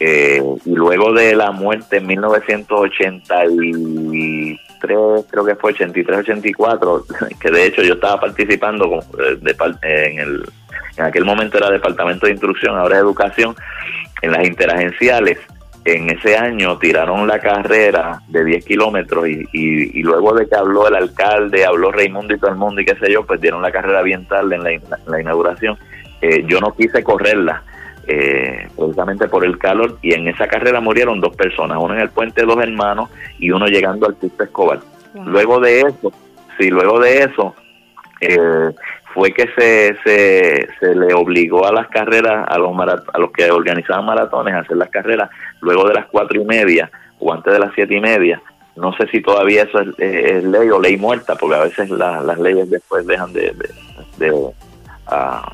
eh, 0.00 0.42
y 0.64 0.74
luego 0.74 1.12
de 1.12 1.36
la 1.36 1.52
muerte 1.52 1.98
en 1.98 2.06
1983, 2.06 4.58
creo 4.80 5.44
que 5.44 5.56
fue 5.56 5.72
83, 5.72 6.20
84, 6.20 7.04
que 7.40 7.50
de 7.50 7.66
hecho 7.66 7.82
yo 7.82 7.92
estaba 7.94 8.20
participando 8.20 9.00
eh, 9.18 9.38
en, 9.82 10.18
el, 10.18 10.46
en 10.96 11.04
aquel 11.04 11.24
momento 11.24 11.58
era 11.58 11.70
Departamento 11.70 12.26
de 12.26 12.32
Instrucción, 12.32 12.76
ahora 12.76 12.96
es 12.96 13.02
Educación, 13.02 13.54
en 14.22 14.32
las 14.32 14.46
interagenciales, 14.46 15.38
en 15.96 16.10
ese 16.10 16.36
año 16.36 16.78
tiraron 16.78 17.26
la 17.26 17.38
carrera 17.38 18.20
de 18.28 18.44
10 18.44 18.64
kilómetros 18.64 19.28
y, 19.28 19.48
y, 19.52 20.02
luego 20.02 20.34
de 20.34 20.48
que 20.48 20.56
habló 20.56 20.88
el 20.88 20.94
alcalde, 20.94 21.64
habló 21.64 21.92
Raimundo 21.92 22.34
y 22.34 22.38
todo 22.38 22.50
el 22.50 22.56
mundo 22.56 22.80
y 22.80 22.84
qué 22.84 22.96
sé 22.96 23.12
yo, 23.12 23.24
pues 23.24 23.40
dieron 23.40 23.62
la 23.62 23.70
carrera 23.70 24.02
bien 24.02 24.26
tarde 24.26 24.56
en 24.56 24.62
la, 25.06 25.20
inauguración. 25.20 25.78
Eh, 26.20 26.44
yo 26.46 26.60
no 26.60 26.74
quise 26.74 27.02
correrla 27.02 27.62
eh, 28.06 28.68
precisamente 28.76 29.28
por 29.28 29.44
el 29.44 29.58
calor 29.58 29.98
y 30.02 30.14
en 30.14 30.28
esa 30.28 30.46
carrera 30.46 30.80
murieron 30.80 31.20
dos 31.20 31.34
personas, 31.36 31.78
uno 31.80 31.94
en 31.94 32.00
el 32.00 32.10
puente 32.10 32.40
de 32.42 32.46
dos 32.46 32.62
hermanos 32.62 33.10
y 33.38 33.50
uno 33.50 33.66
llegando 33.66 34.06
al 34.06 34.14
Pista 34.14 34.44
Escobar. 34.44 34.80
Luego 35.24 35.60
de 35.60 35.80
eso, 35.80 36.12
sí, 36.58 36.70
luego 36.70 37.00
de 37.00 37.24
eso, 37.24 37.54
eh, 38.20 38.70
fue 39.12 39.32
que 39.32 39.48
se, 39.56 39.96
se, 40.04 40.68
se, 40.78 40.94
le 40.94 41.14
obligó 41.14 41.66
a 41.66 41.72
las 41.72 41.88
carreras, 41.88 42.46
a 42.48 42.58
los, 42.58 42.72
a 43.12 43.18
los 43.18 43.32
que 43.32 43.50
organizaban 43.50 44.06
maratones 44.06 44.54
a 44.54 44.60
hacer 44.60 44.76
las 44.76 44.90
carreras 44.90 45.30
luego 45.60 45.88
de 45.88 45.94
las 45.94 46.06
cuatro 46.06 46.40
y 46.40 46.44
media 46.44 46.90
o 47.18 47.32
antes 47.32 47.52
de 47.52 47.58
las 47.58 47.72
siete 47.74 47.94
y 47.94 48.00
media. 48.00 48.40
No 48.76 48.92
sé 48.96 49.06
si 49.08 49.20
todavía 49.20 49.64
eso 49.64 49.80
es, 49.98 50.44
ley 50.44 50.70
o 50.70 50.80
ley 50.80 50.96
muerta, 50.96 51.34
porque 51.34 51.56
a 51.56 51.64
veces 51.64 51.90
las 51.90 52.38
leyes 52.38 52.70
después 52.70 53.06
dejan 53.06 53.32
de, 53.32 53.52
de, 54.18 54.26
de, 54.26 54.50
ah, 55.06 55.52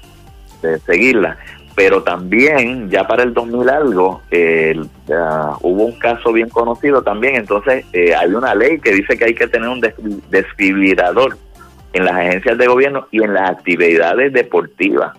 seguirlas. 0.84 1.36
Pero 1.74 2.02
también, 2.02 2.88
ya 2.88 3.06
para 3.06 3.22
el 3.22 3.34
2000 3.34 3.68
algo, 3.68 4.22
hubo 5.60 5.84
un 5.84 5.98
caso 5.98 6.32
bien 6.32 6.48
conocido 6.48 7.02
también, 7.02 7.36
entonces 7.36 7.84
eh, 7.92 8.14
hay 8.14 8.32
una 8.32 8.54
ley 8.54 8.78
que 8.78 8.92
dice 8.92 9.18
que 9.18 9.26
hay 9.26 9.34
que 9.34 9.46
tener 9.46 9.68
un 9.68 9.82
desfibrilador 10.30 11.36
en 11.96 12.04
las 12.04 12.14
agencias 12.14 12.58
de 12.58 12.66
gobierno 12.66 13.06
y 13.10 13.22
en 13.22 13.34
las 13.34 13.50
actividades 13.50 14.32
deportivas. 14.32 15.16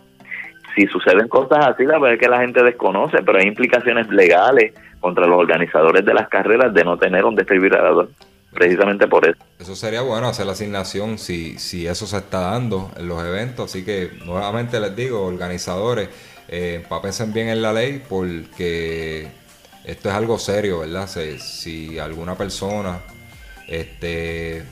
Si 0.75 0.85
suceden 0.87 1.27
cosas 1.27 1.65
así, 1.65 1.85
la 1.85 1.97
verdad 1.97 2.13
es 2.13 2.19
que 2.19 2.29
la 2.29 2.39
gente 2.39 2.61
desconoce, 2.61 3.23
pero 3.23 3.39
hay 3.39 3.47
implicaciones 3.47 4.07
legales 4.09 4.73
contra 4.99 5.25
los 5.25 5.39
organizadores 5.39 6.05
de 6.05 6.13
las 6.13 6.29
carreras 6.29 6.73
de 6.73 6.83
no 6.83 6.97
tener 6.97 7.25
un 7.25 7.35
desfibrilador, 7.35 8.09
precisamente 8.53 9.07
por 9.07 9.27
eso. 9.27 9.39
Eso 9.59 9.75
sería 9.75 10.01
bueno 10.01 10.27
hacer 10.27 10.45
la 10.45 10.51
asignación 10.51 11.17
si, 11.17 11.57
si 11.57 11.87
eso 11.87 12.05
se 12.05 12.17
está 12.17 12.51
dando 12.51 12.91
en 12.95 13.07
los 13.07 13.23
eventos, 13.23 13.71
así 13.71 13.83
que 13.83 14.11
nuevamente 14.25 14.79
les 14.79 14.95
digo, 14.95 15.25
organizadores, 15.25 16.09
eh, 16.47 16.83
bien 17.33 17.49
en 17.49 17.61
la 17.61 17.73
ley 17.73 18.03
porque 18.07 19.27
esto 19.83 20.09
es 20.09 20.15
algo 20.15 20.37
serio, 20.37 20.81
¿verdad? 20.81 21.07
Si, 21.07 21.39
si 21.39 21.99
alguna 21.99 22.35
persona 22.35 22.99
este 23.67 24.63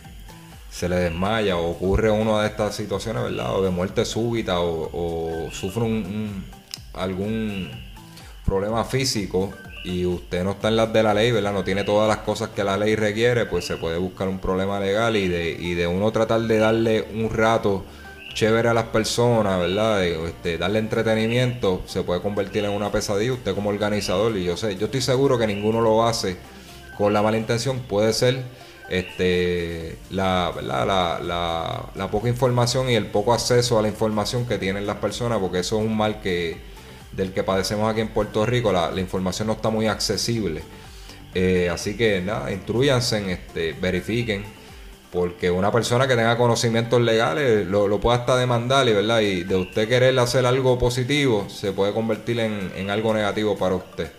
se 0.75 0.89
le 0.89 0.97
desmaya 0.97 1.55
o 1.55 1.69
ocurre 1.71 2.11
una 2.11 2.41
de 2.41 2.47
estas 2.47 2.75
situaciones, 2.75 3.23
¿verdad? 3.23 3.55
O 3.55 3.61
de 3.63 3.69
muerte 3.69 4.03
súbita 4.03 4.59
o, 4.59 5.47
sufre 5.53 5.83
un, 5.83 6.43
algún 6.93 7.71
problema 8.43 8.83
físico 8.83 9.53
y 9.85 10.05
usted 10.05 10.43
no 10.43 10.51
está 10.51 10.67
en 10.67 10.75
las 10.75 10.91
de 10.91 11.01
la 11.01 11.13
ley, 11.13 11.31
¿verdad? 11.31 11.53
No 11.53 11.63
tiene 11.63 11.85
todas 11.85 12.09
las 12.09 12.25
cosas 12.25 12.49
que 12.49 12.65
la 12.65 12.75
ley 12.75 12.97
requiere, 12.97 13.45
pues 13.45 13.63
se 13.63 13.77
puede 13.77 13.97
buscar 13.97 14.27
un 14.27 14.39
problema 14.39 14.77
legal 14.77 15.15
y 15.15 15.29
de, 15.29 15.51
y 15.51 15.75
de 15.75 15.87
uno 15.87 16.11
tratar 16.11 16.41
de 16.41 16.57
darle 16.57 17.07
un 17.13 17.29
rato 17.29 17.85
chévere 18.33 18.67
a 18.67 18.73
las 18.73 18.87
personas, 18.87 19.57
¿verdad? 19.57 20.03
Este, 20.03 20.57
darle 20.57 20.79
entretenimiento, 20.79 21.83
se 21.85 22.03
puede 22.03 22.19
convertir 22.19 22.65
en 22.65 22.71
una 22.71 22.91
pesadilla 22.91 23.31
usted 23.31 23.55
como 23.55 23.69
organizador 23.69 24.35
y 24.35 24.43
yo 24.43 24.57
sé, 24.57 24.75
yo 24.75 24.87
estoy 24.87 24.99
seguro 24.99 25.37
que 25.37 25.47
ninguno 25.47 25.79
lo 25.79 26.05
hace 26.05 26.35
con 26.97 27.13
la 27.13 27.21
mala 27.21 27.37
intención, 27.37 27.79
puede 27.79 28.11
ser 28.11 28.43
este, 28.89 29.97
la, 30.11 30.53
la, 30.61 31.89
la, 31.95 32.07
poca 32.11 32.29
información 32.29 32.89
y 32.89 32.95
el 32.95 33.07
poco 33.07 33.33
acceso 33.33 33.79
a 33.79 33.81
la 33.81 33.87
información 33.87 34.45
que 34.45 34.57
tienen 34.57 34.85
las 34.85 34.97
personas, 34.97 35.39
porque 35.39 35.59
eso 35.59 35.79
es 35.79 35.85
un 35.85 35.97
mal 35.97 36.21
que 36.21 36.57
del 37.13 37.31
que 37.31 37.43
padecemos 37.43 37.89
aquí 37.89 38.01
en 38.01 38.09
Puerto 38.09 38.45
Rico, 38.45 38.71
la, 38.71 38.91
información 38.99 39.47
no 39.47 39.53
está 39.53 39.69
muy 39.69 39.87
accesible. 39.87 40.61
Eh, 41.33 41.69
así 41.69 41.97
que 41.97 42.21
nada, 42.21 42.51
instruyanse, 42.51 43.31
este, 43.31 43.73
verifiquen, 43.73 44.43
porque 45.11 45.49
una 45.49 45.71
persona 45.71 46.07
que 46.07 46.15
tenga 46.15 46.37
conocimientos 46.37 47.01
legales 47.01 47.65
lo, 47.67 47.87
lo 47.87 47.99
puede 47.99 48.19
hasta 48.19 48.37
demandar, 48.37 48.85
¿verdad? 48.85 49.21
y 49.21 49.43
de 49.43 49.55
usted 49.55 49.87
querer 49.87 50.17
hacer 50.19 50.45
algo 50.45 50.77
positivo 50.77 51.47
se 51.49 51.71
puede 51.71 51.93
convertir 51.93 52.39
en, 52.39 52.89
algo 52.89 53.13
negativo 53.13 53.57
para 53.57 53.75
usted. 53.75 54.11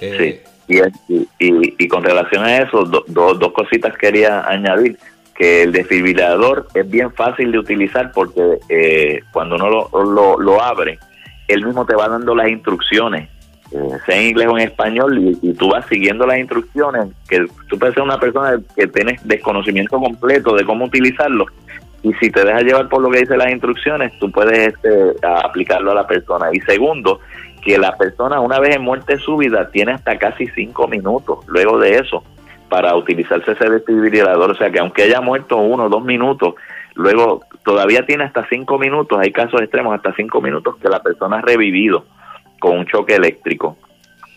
Eh, 0.00 0.44
y, 1.08 1.28
y, 1.38 1.88
con 1.88 2.02
relación 2.02 2.44
a 2.44 2.58
eso, 2.58 2.84
dos 2.84 3.52
cositas 3.52 3.96
quería 3.96 4.46
añadir. 4.48 4.98
Que 5.34 5.62
el 5.62 5.72
desfibrilador 5.72 6.68
es 6.74 6.88
bien 6.88 7.10
fácil 7.10 7.52
de 7.52 7.58
utilizar 7.58 8.12
porque 8.12 8.58
eh, 8.68 9.20
cuando 9.32 9.56
uno 9.56 9.88
lo, 9.92 10.38
lo, 10.38 10.62
abre, 10.62 10.98
él 11.48 11.64
mismo 11.64 11.86
te 11.86 11.96
va 11.96 12.06
dando 12.06 12.34
las 12.34 12.48
instrucciones, 12.48 13.28
eh, 13.72 13.88
sea 14.04 14.18
en 14.18 14.28
inglés 14.28 14.48
o 14.48 14.58
en 14.58 14.64
español, 14.68 15.36
y, 15.42 15.54
tú 15.54 15.70
vas 15.70 15.86
siguiendo 15.86 16.26
las 16.26 16.38
instrucciones. 16.38 17.08
Que 17.28 17.46
tú 17.68 17.78
puedes 17.78 17.94
ser 17.94 18.04
una 18.04 18.20
persona 18.20 18.60
que 18.76 18.86
tienes 18.86 19.26
desconocimiento 19.26 19.98
completo 19.98 20.54
de 20.54 20.64
cómo 20.64 20.84
utilizarlo, 20.84 21.46
y 22.02 22.12
si 22.14 22.30
te 22.30 22.44
dejas 22.44 22.64
llevar 22.64 22.88
por 22.88 23.00
lo 23.00 23.10
que 23.10 23.20
dice 23.20 23.36
las 23.36 23.50
instrucciones, 23.50 24.12
tú 24.18 24.30
puedes 24.30 24.74
este, 24.74 25.14
aplicarlo 25.22 25.92
a 25.92 25.94
la 25.94 26.06
persona. 26.06 26.48
Y 26.52 26.60
segundo, 26.60 27.20
que 27.62 27.78
la 27.78 27.96
persona 27.96 28.40
una 28.40 28.58
vez 28.58 28.76
en 28.76 28.82
muerte 28.82 29.16
súbita 29.18 29.70
tiene 29.70 29.92
hasta 29.92 30.18
casi 30.18 30.48
cinco 30.48 30.88
minutos 30.88 31.38
luego 31.46 31.78
de 31.78 31.96
eso 31.96 32.24
para 32.68 32.96
utilizarse 32.96 33.52
ese 33.52 33.68
desfibrilador, 33.68 34.50
o 34.50 34.54
sea 34.54 34.70
que 34.70 34.80
aunque 34.80 35.02
haya 35.02 35.20
muerto 35.20 35.58
uno 35.58 35.84
o 35.84 35.88
dos 35.88 36.02
minutos, 36.02 36.54
luego 36.94 37.42
todavía 37.64 38.04
tiene 38.06 38.24
hasta 38.24 38.46
cinco 38.48 38.78
minutos, 38.78 39.18
hay 39.20 39.30
casos 39.30 39.60
extremos 39.60 39.94
hasta 39.94 40.14
cinco 40.14 40.40
minutos 40.40 40.76
que 40.78 40.88
la 40.88 41.02
persona 41.02 41.38
ha 41.38 41.42
revivido 41.42 42.06
con 42.58 42.78
un 42.78 42.86
choque 42.86 43.16
eléctrico. 43.16 43.76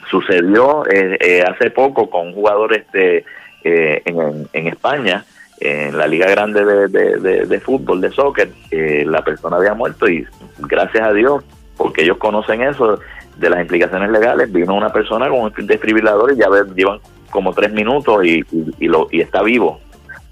Sucedió 0.09 0.85
eh, 0.85 1.17
eh, 1.19 1.43
hace 1.43 1.71
poco 1.71 2.09
con 2.09 2.27
un 2.27 2.33
jugador 2.33 2.73
este, 2.73 3.23
eh, 3.63 4.01
en, 4.05 4.67
España, 4.67 5.23
en 5.61 5.97
la 5.97 6.05
Liga 6.05 6.29
Grande 6.29 6.65
de, 6.65 6.87
de, 6.89 7.45
de 7.45 7.59
Fútbol, 7.61 8.01
de 8.01 8.11
Soccer, 8.11 8.49
la 8.71 9.23
persona 9.23 9.55
había 9.55 9.73
muerto 9.73 10.09
y 10.09 10.27
gracias 10.59 11.07
a 11.07 11.13
Dios 11.13 11.43
porque 11.77 12.03
ellos 12.03 12.17
conocen 12.17 12.61
eso 12.61 12.99
de 13.37 13.49
las 13.49 13.61
implicaciones 13.61 14.09
legales. 14.09 14.51
Vino 14.51 14.75
una 14.75 14.91
persona 14.91 15.29
con 15.29 15.39
un 15.39 15.67
desfibrilador 15.67 16.33
y 16.33 16.37
ya 16.37 16.47
llevan 16.75 16.99
como 17.31 17.53
tres 17.53 17.71
minutos 17.71 18.25
y, 18.25 18.43
y, 18.79 18.87
lo, 18.87 19.07
y 19.11 19.21
está 19.21 19.41
vivo. 19.43 19.79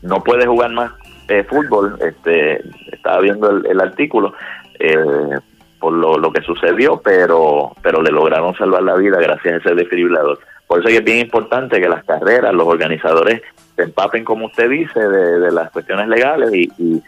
No 0.02 0.24
puede 0.24 0.46
jugar 0.46 0.72
más 0.72 0.92
eh, 1.28 1.44
fútbol. 1.44 1.98
Este, 2.02 2.62
estaba 2.92 3.20
viendo 3.20 3.50
el, 3.50 3.82
artículo 3.82 4.34
eh, 4.80 4.98
por 5.80 5.94
lo, 5.94 6.18
lo, 6.18 6.32
que 6.32 6.42
sucedió, 6.42 7.02
pero, 7.04 7.74
pero 7.82 8.02
le 8.02 8.12
lograron 8.12 8.56
salvar 8.56 8.84
la 8.84 8.96
vida 8.96 9.18
gracias 9.20 9.54
a 9.54 9.58
ese 9.58 9.76
desfibrilador. 9.76 10.40
Por 10.68 10.80
eso 10.80 10.90
es 10.90 11.04
bien 11.04 11.20
importante 11.20 11.82
que 11.82 11.90
las 11.90 12.04
carreras, 12.06 12.54
los 12.54 12.68
organizadores 12.68 13.42
se 13.76 13.84
empapen, 13.84 14.24
como 14.24 14.46
usted 14.46 14.70
dice, 14.70 15.00
de, 15.00 15.40
de 15.40 15.52
las 15.52 15.72
cuestiones 15.72 16.08
legales 16.08 16.54
y, 16.54 16.72
y 16.78 17.04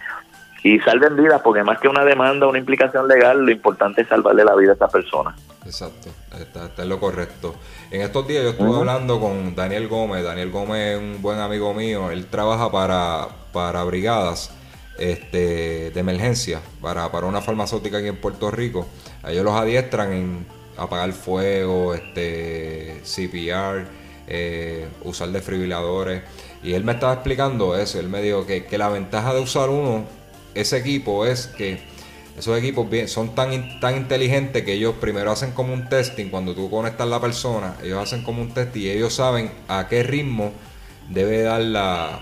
y 0.65 0.79
salven 0.79 1.15
vidas, 1.15 1.41
porque 1.43 1.63
más 1.63 1.79
que 1.79 1.87
una 1.87 2.03
demanda, 2.03 2.47
una 2.47 2.57
implicación 2.57 3.07
legal, 3.07 3.45
lo 3.45 3.51
importante 3.51 4.01
es 4.01 4.07
salvarle 4.07 4.43
la 4.43 4.55
vida 4.55 4.71
a 4.71 4.73
esa 4.73 4.87
persona. 4.87 5.35
Exacto, 5.63 6.09
está, 6.39 6.65
está 6.65 6.81
en 6.81 6.89
lo 6.89 6.99
correcto. 6.99 7.53
En 7.91 8.01
estos 8.01 8.27
días 8.27 8.43
yo 8.43 8.49
estuve 8.49 8.75
hablando 8.75 9.19
con 9.19 9.53
Daniel 9.53 9.87
Gómez, 9.87 10.23
Daniel 10.23 10.49
Gómez 10.49 10.95
es 10.95 10.99
un 10.99 11.21
buen 11.21 11.37
amigo 11.37 11.71
mío, 11.75 12.09
él 12.09 12.25
trabaja 12.25 12.71
para, 12.71 13.27
para 13.53 13.83
brigadas 13.83 14.55
este, 14.97 15.91
de 15.91 15.99
emergencia, 15.99 16.61
para, 16.81 17.11
para 17.11 17.27
una 17.27 17.41
farmacéutica 17.41 17.99
aquí 17.99 18.07
en 18.07 18.19
Puerto 18.19 18.49
Rico. 18.49 18.87
Ellos 19.27 19.45
los 19.45 19.53
adiestran 19.53 20.13
en 20.13 20.47
apagar 20.77 21.11
fuego, 21.11 21.93
este, 21.93 23.01
CPR, 23.03 23.85
eh, 24.25 24.87
usar 25.03 25.29
desfibriladores. 25.29 26.23
Y 26.63 26.73
él 26.73 26.83
me 26.83 26.93
estaba 26.93 27.13
explicando 27.13 27.77
eso, 27.77 27.99
él 27.99 28.09
me 28.09 28.19
dijo 28.23 28.47
que, 28.47 28.65
que 28.65 28.79
la 28.79 28.89
ventaja 28.89 29.31
de 29.35 29.41
usar 29.41 29.69
uno 29.69 30.24
ese 30.55 30.77
equipo 30.77 31.25
es 31.25 31.47
que 31.47 31.79
esos 32.37 32.57
equipos 32.57 32.87
son 33.09 33.33
tan, 33.33 33.79
tan 33.79 33.95
inteligentes 33.95 34.63
que 34.63 34.73
ellos 34.73 34.95
primero 34.99 35.31
hacen 35.31 35.51
como 35.51 35.73
un 35.73 35.87
testing 35.87 36.29
cuando 36.29 36.53
tú 36.53 36.69
conectas 36.69 37.07
la 37.07 37.21
persona, 37.21 37.75
ellos 37.81 38.01
hacen 38.01 38.23
como 38.23 38.41
un 38.41 38.53
test 38.53 38.75
y 38.75 38.89
ellos 38.89 39.13
saben 39.13 39.51
a 39.67 39.87
qué 39.87 40.03
ritmo 40.03 40.51
debe 41.09 41.43
dar 41.43 41.61
la 41.61 42.19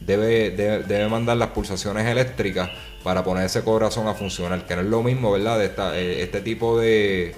debe, 0.00 0.50
debe, 0.50 1.08
mandar 1.08 1.36
las 1.36 1.48
pulsaciones 1.48 2.06
eléctricas 2.06 2.70
para 3.02 3.24
poner 3.24 3.46
ese 3.46 3.62
corazón 3.62 4.06
a 4.06 4.14
funcionar, 4.14 4.66
que 4.66 4.76
no 4.76 4.82
es 4.82 4.88
lo 4.88 5.02
mismo, 5.02 5.32
¿verdad? 5.32 5.58
De 5.58 5.66
esta, 5.66 5.98
eh, 5.98 6.22
este 6.22 6.40
tipo 6.42 6.78
de, 6.78 7.34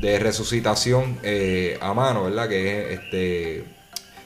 de 0.00 0.18
resucitación 0.18 1.18
eh, 1.22 1.78
a 1.80 1.94
mano, 1.94 2.24
¿verdad? 2.24 2.48
Que 2.48 2.92
es 2.92 3.00
este, 3.00 3.64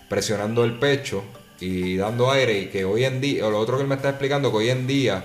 presionando 0.08 0.64
el 0.64 0.78
pecho 0.78 1.22
y 1.60 1.96
dando 1.96 2.30
aire 2.30 2.58
y 2.58 2.66
que 2.66 2.84
hoy 2.84 3.04
en 3.04 3.20
día, 3.20 3.46
o 3.46 3.50
lo 3.50 3.58
otro 3.58 3.76
que 3.76 3.82
él 3.82 3.88
me 3.88 3.94
está 3.94 4.10
explicando, 4.10 4.50
que 4.50 4.56
hoy 4.56 4.70
en 4.70 4.86
día 4.86 5.24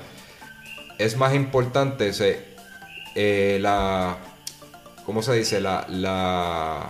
es 0.98 1.17
más 1.17 1.34
importante 1.34 2.13
se, 2.13 2.43
eh, 3.15 3.58
la, 3.62 4.17
¿cómo 5.06 5.21
se 5.21 5.34
dice? 5.34 5.62
La, 5.62 5.86
la, 5.89 6.89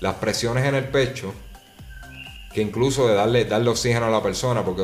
las 0.00 0.14
presiones 0.16 0.64
en 0.64 0.74
el 0.74 0.84
pecho 0.84 1.32
que 2.52 2.60
incluso 2.60 3.06
de 3.06 3.14
darle, 3.14 3.44
darle 3.44 3.70
oxígeno 3.70 4.06
a 4.06 4.10
la 4.10 4.22
persona, 4.22 4.64
porque 4.64 4.82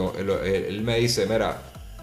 él, 0.68 0.82
me 0.82 0.98
dice, 0.98 1.26
mira, 1.26 1.62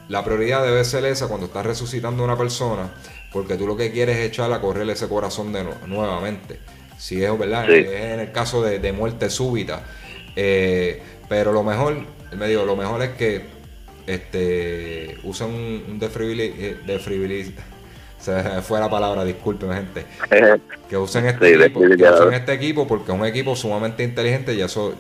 la 0.09 0.23
prioridad 0.23 0.63
debe 0.63 0.83
ser 0.83 1.05
esa 1.05 1.27
cuando 1.27 1.45
estás 1.45 1.65
resucitando 1.65 2.23
a 2.23 2.25
una 2.25 2.38
persona, 2.38 2.93
porque 3.31 3.55
tú 3.55 3.65
lo 3.65 3.77
que 3.77 3.91
quieres 3.91 4.17
es 4.17 4.27
echar 4.27 4.51
a 4.51 4.59
correr 4.59 4.89
ese 4.89 5.07
corazón 5.07 5.53
de 5.53 5.65
nuevamente. 5.88 6.59
si 6.97 7.23
es 7.23 7.39
verdad, 7.39 7.69
es 7.69 7.88
en 7.88 8.19
el 8.19 8.31
caso 8.31 8.62
de, 8.62 8.91
muerte 8.91 9.29
súbita. 9.29 9.83
Eh, 10.36 11.01
pero 11.29 11.51
lo 11.51 11.63
mejor, 11.63 12.05
me 12.38 12.47
digo, 12.47 12.63
lo 12.65 12.75
mejor 12.75 13.01
es 13.01 13.09
que 13.12 13.41
este 14.07 15.17
usen 15.23 15.49
un, 15.49 15.83
un 15.89 15.99
se 18.19 18.62
fue 18.62 18.79
la 18.79 18.89
palabra, 18.89 19.25
discúlpeme 19.25 19.75
gente. 19.75 20.05
Que 20.89 20.97
usen 20.97 21.25
este 21.25 21.55
equipo, 21.55 21.79
que 21.79 22.03
usen 22.03 22.33
este 22.33 22.53
equipo 22.53 22.88
porque 22.88 23.12
es 23.12 23.17
un 23.17 23.25
equipo 23.25 23.55
sumamente 23.55 24.03
inteligente 24.03 24.53
y 24.53 24.62
eso, 24.62 24.93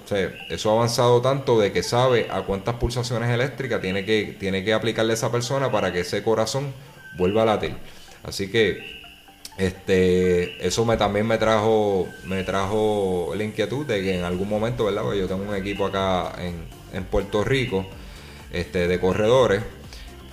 eso 0.49 0.71
ha 0.71 0.73
avanzado 0.73 1.21
tanto 1.21 1.59
de 1.59 1.71
que 1.71 1.83
sabe 1.83 2.25
a 2.31 2.41
cuántas 2.41 2.73
pulsaciones 2.75 3.29
eléctricas 3.29 3.79
tiene 3.79 4.03
que, 4.03 4.35
tiene 4.39 4.63
que 4.63 4.73
aplicarle 4.73 5.11
a 5.11 5.13
esa 5.13 5.31
persona 5.31 5.71
para 5.71 5.93
que 5.93 5.99
ese 5.99 6.23
corazón 6.23 6.73
vuelva 7.15 7.43
a 7.43 7.45
latir. 7.45 7.75
Así 8.23 8.49
que 8.49 9.02
este 9.57 10.65
eso 10.65 10.83
me 10.85 10.97
también 10.97 11.27
me 11.27 11.37
trajo 11.37 12.07
me 12.25 12.43
trajo 12.43 13.33
la 13.35 13.43
inquietud 13.43 13.85
de 13.85 14.01
que 14.01 14.17
en 14.17 14.23
algún 14.23 14.49
momento, 14.49 14.85
¿verdad? 14.85 15.03
Pues 15.03 15.19
yo 15.19 15.27
tengo 15.27 15.43
un 15.43 15.55
equipo 15.55 15.85
acá 15.85 16.33
en, 16.39 16.65
en 16.93 17.05
Puerto 17.05 17.43
Rico 17.43 17.85
este 18.51 18.87
de 18.87 18.99
corredores 18.99 19.61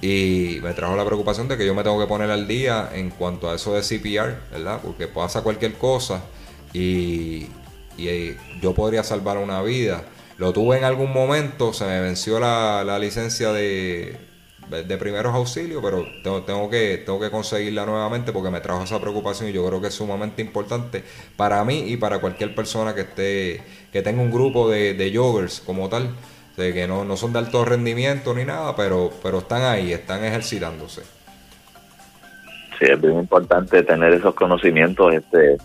y 0.02 0.58
me 0.62 0.72
trajo 0.72 0.96
la 0.96 1.04
preocupación 1.04 1.48
de 1.48 1.58
que 1.58 1.66
yo 1.66 1.74
me 1.74 1.82
tengo 1.82 2.00
que 2.00 2.06
poner 2.06 2.30
al 2.30 2.48
día 2.48 2.90
en 2.94 3.10
cuanto 3.10 3.50
a 3.50 3.56
eso 3.56 3.74
de 3.74 3.82
CPR, 3.82 4.50
¿verdad? 4.50 4.80
Porque 4.82 5.06
pasa 5.06 5.42
cualquier 5.42 5.74
cosa 5.74 6.22
y, 6.72 7.48
y 7.98 8.36
yo 8.62 8.74
podría 8.74 9.04
salvar 9.04 9.36
una 9.38 9.60
vida. 9.62 10.04
Lo 10.38 10.54
tuve 10.54 10.78
en 10.78 10.84
algún 10.84 11.12
momento, 11.12 11.74
se 11.74 11.84
me 11.84 12.00
venció 12.00 12.40
la, 12.40 12.98
licencia 12.98 13.52
de, 13.52 14.16
de, 14.68 14.96
primeros 14.98 15.34
auxilios, 15.34 15.82
pero 15.82 16.06
tengo, 16.22 16.42
tengo, 16.42 16.70
que, 16.70 17.02
tengo 17.04 17.18
que 17.18 17.30
conseguirla 17.30 17.86
nuevamente 17.86 18.32
porque 18.32 18.50
me 18.50 18.60
trajo 18.60 18.84
esa 18.84 19.00
preocupación 19.00 19.50
y 19.50 19.52
yo 19.52 19.66
creo 19.66 19.80
que 19.80 19.88
es 19.88 19.94
sumamente 19.94 20.42
importante 20.42 21.02
para 21.36 21.64
mí 21.64 21.84
y 21.88 21.96
para 21.96 22.20
cualquier 22.20 22.54
persona 22.54 22.94
que 22.94 23.00
esté 23.00 23.62
que 23.92 24.02
tenga 24.02 24.22
un 24.22 24.30
grupo 24.30 24.70
de, 24.70 24.94
de 24.94 25.16
joggers 25.16 25.60
como 25.60 25.88
tal 25.88 26.10
de 26.60 26.74
que 26.74 26.86
no, 26.86 27.16
son 27.16 27.32
de 27.32 27.38
alto 27.38 27.64
rendimiento 27.64 28.34
ni 28.34 28.44
nada, 28.44 28.74
pero, 28.76 29.10
pero 29.22 29.38
están 29.38 29.62
ahí, 29.62 29.92
están 29.92 30.24
ejercitándose. 30.24 31.02
Sí, 32.78 32.86
es 32.86 33.00
bien 33.00 33.18
importante 33.18 33.82
tener 33.82 34.12
esos 34.12 34.34
conocimientos. 34.34 35.14
este 35.14 35.56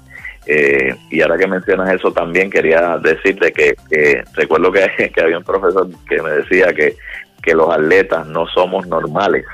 eh, 0.45 0.95
Y 1.09 1.21
ahora 1.21 1.37
que 1.37 1.47
mencionas 1.47 1.93
eso 1.93 2.11
también, 2.11 2.49
quería 2.49 2.97
decirte 2.97 3.51
que, 3.51 4.23
recuerdo 4.33 4.71
que, 4.71 5.11
que, 5.15 5.21
había 5.21 5.37
un 5.37 5.43
profesor 5.43 5.87
que 6.07 6.21
me 6.21 6.31
decía 6.31 6.73
que, 6.73 6.95
que 7.45 7.53
los 7.53 7.69
atletas 7.69 8.25
no 8.27 8.47
somos 8.47 8.87
normales, 8.87 9.45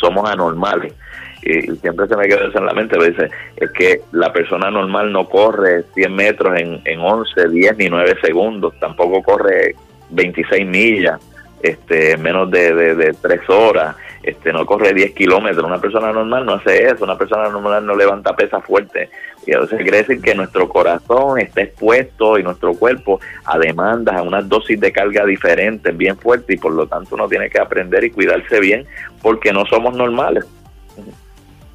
somos 0.00 0.28
anormales. 0.28 0.94
Y, 1.42 1.60
siempre 1.76 2.06
se 2.06 2.16
me 2.16 2.26
queda 2.26 2.48
eso 2.48 2.58
en 2.58 2.66
la 2.66 2.72
mente, 2.72 2.96
dice, 2.98 3.28
es 3.56 3.70
que 3.72 4.00
la 4.12 4.32
persona 4.32 4.70
normal 4.70 5.12
no 5.12 5.28
corre 5.28 5.84
100 5.94 6.14
metros 6.14 6.58
en, 6.58 6.80
en 6.84 7.00
11, 7.00 7.48
10 7.48 7.76
ni 7.76 7.88
9 7.88 8.16
segundos, 8.22 8.74
tampoco 8.80 9.22
corre 9.22 9.74
26 10.10 10.66
millas, 10.66 11.20
este, 11.62 12.16
menos 12.16 12.50
de, 12.50 12.94
de, 12.94 13.12
3 13.20 13.50
horas, 13.50 13.96
este, 14.22 14.52
no 14.52 14.64
corre 14.64 14.94
10 14.94 15.14
kilómetros. 15.14 15.64
Una 15.64 15.80
persona 15.80 16.12
normal 16.12 16.46
no 16.46 16.54
hace 16.54 16.86
eso, 16.86 17.04
una 17.04 17.18
persona 17.18 17.48
normal 17.48 17.84
no 17.84 17.96
levanta 17.96 18.36
pesas 18.36 18.64
fuertes. 18.64 19.10
Y 19.46 19.52
entonces 19.52 19.80
quiere 19.82 19.98
decir 19.98 20.20
que 20.20 20.34
nuestro 20.34 20.68
corazón 20.68 21.40
está 21.40 21.62
expuesto 21.62 22.38
y 22.38 22.42
nuestro 22.42 22.74
cuerpo 22.74 23.20
a 23.44 23.58
demandas, 23.58 24.16
a 24.16 24.22
unas 24.22 24.48
dosis 24.48 24.78
de 24.78 24.92
carga 24.92 25.24
diferentes, 25.24 25.96
bien 25.96 26.16
fuertes, 26.16 26.56
y 26.56 26.58
por 26.58 26.72
lo 26.72 26.86
tanto 26.86 27.14
uno 27.14 27.28
tiene 27.28 27.50
que 27.50 27.60
aprender 27.60 28.04
y 28.04 28.10
cuidarse 28.10 28.60
bien 28.60 28.86
porque 29.20 29.52
no 29.52 29.66
somos 29.66 29.94
normales. 29.94 30.44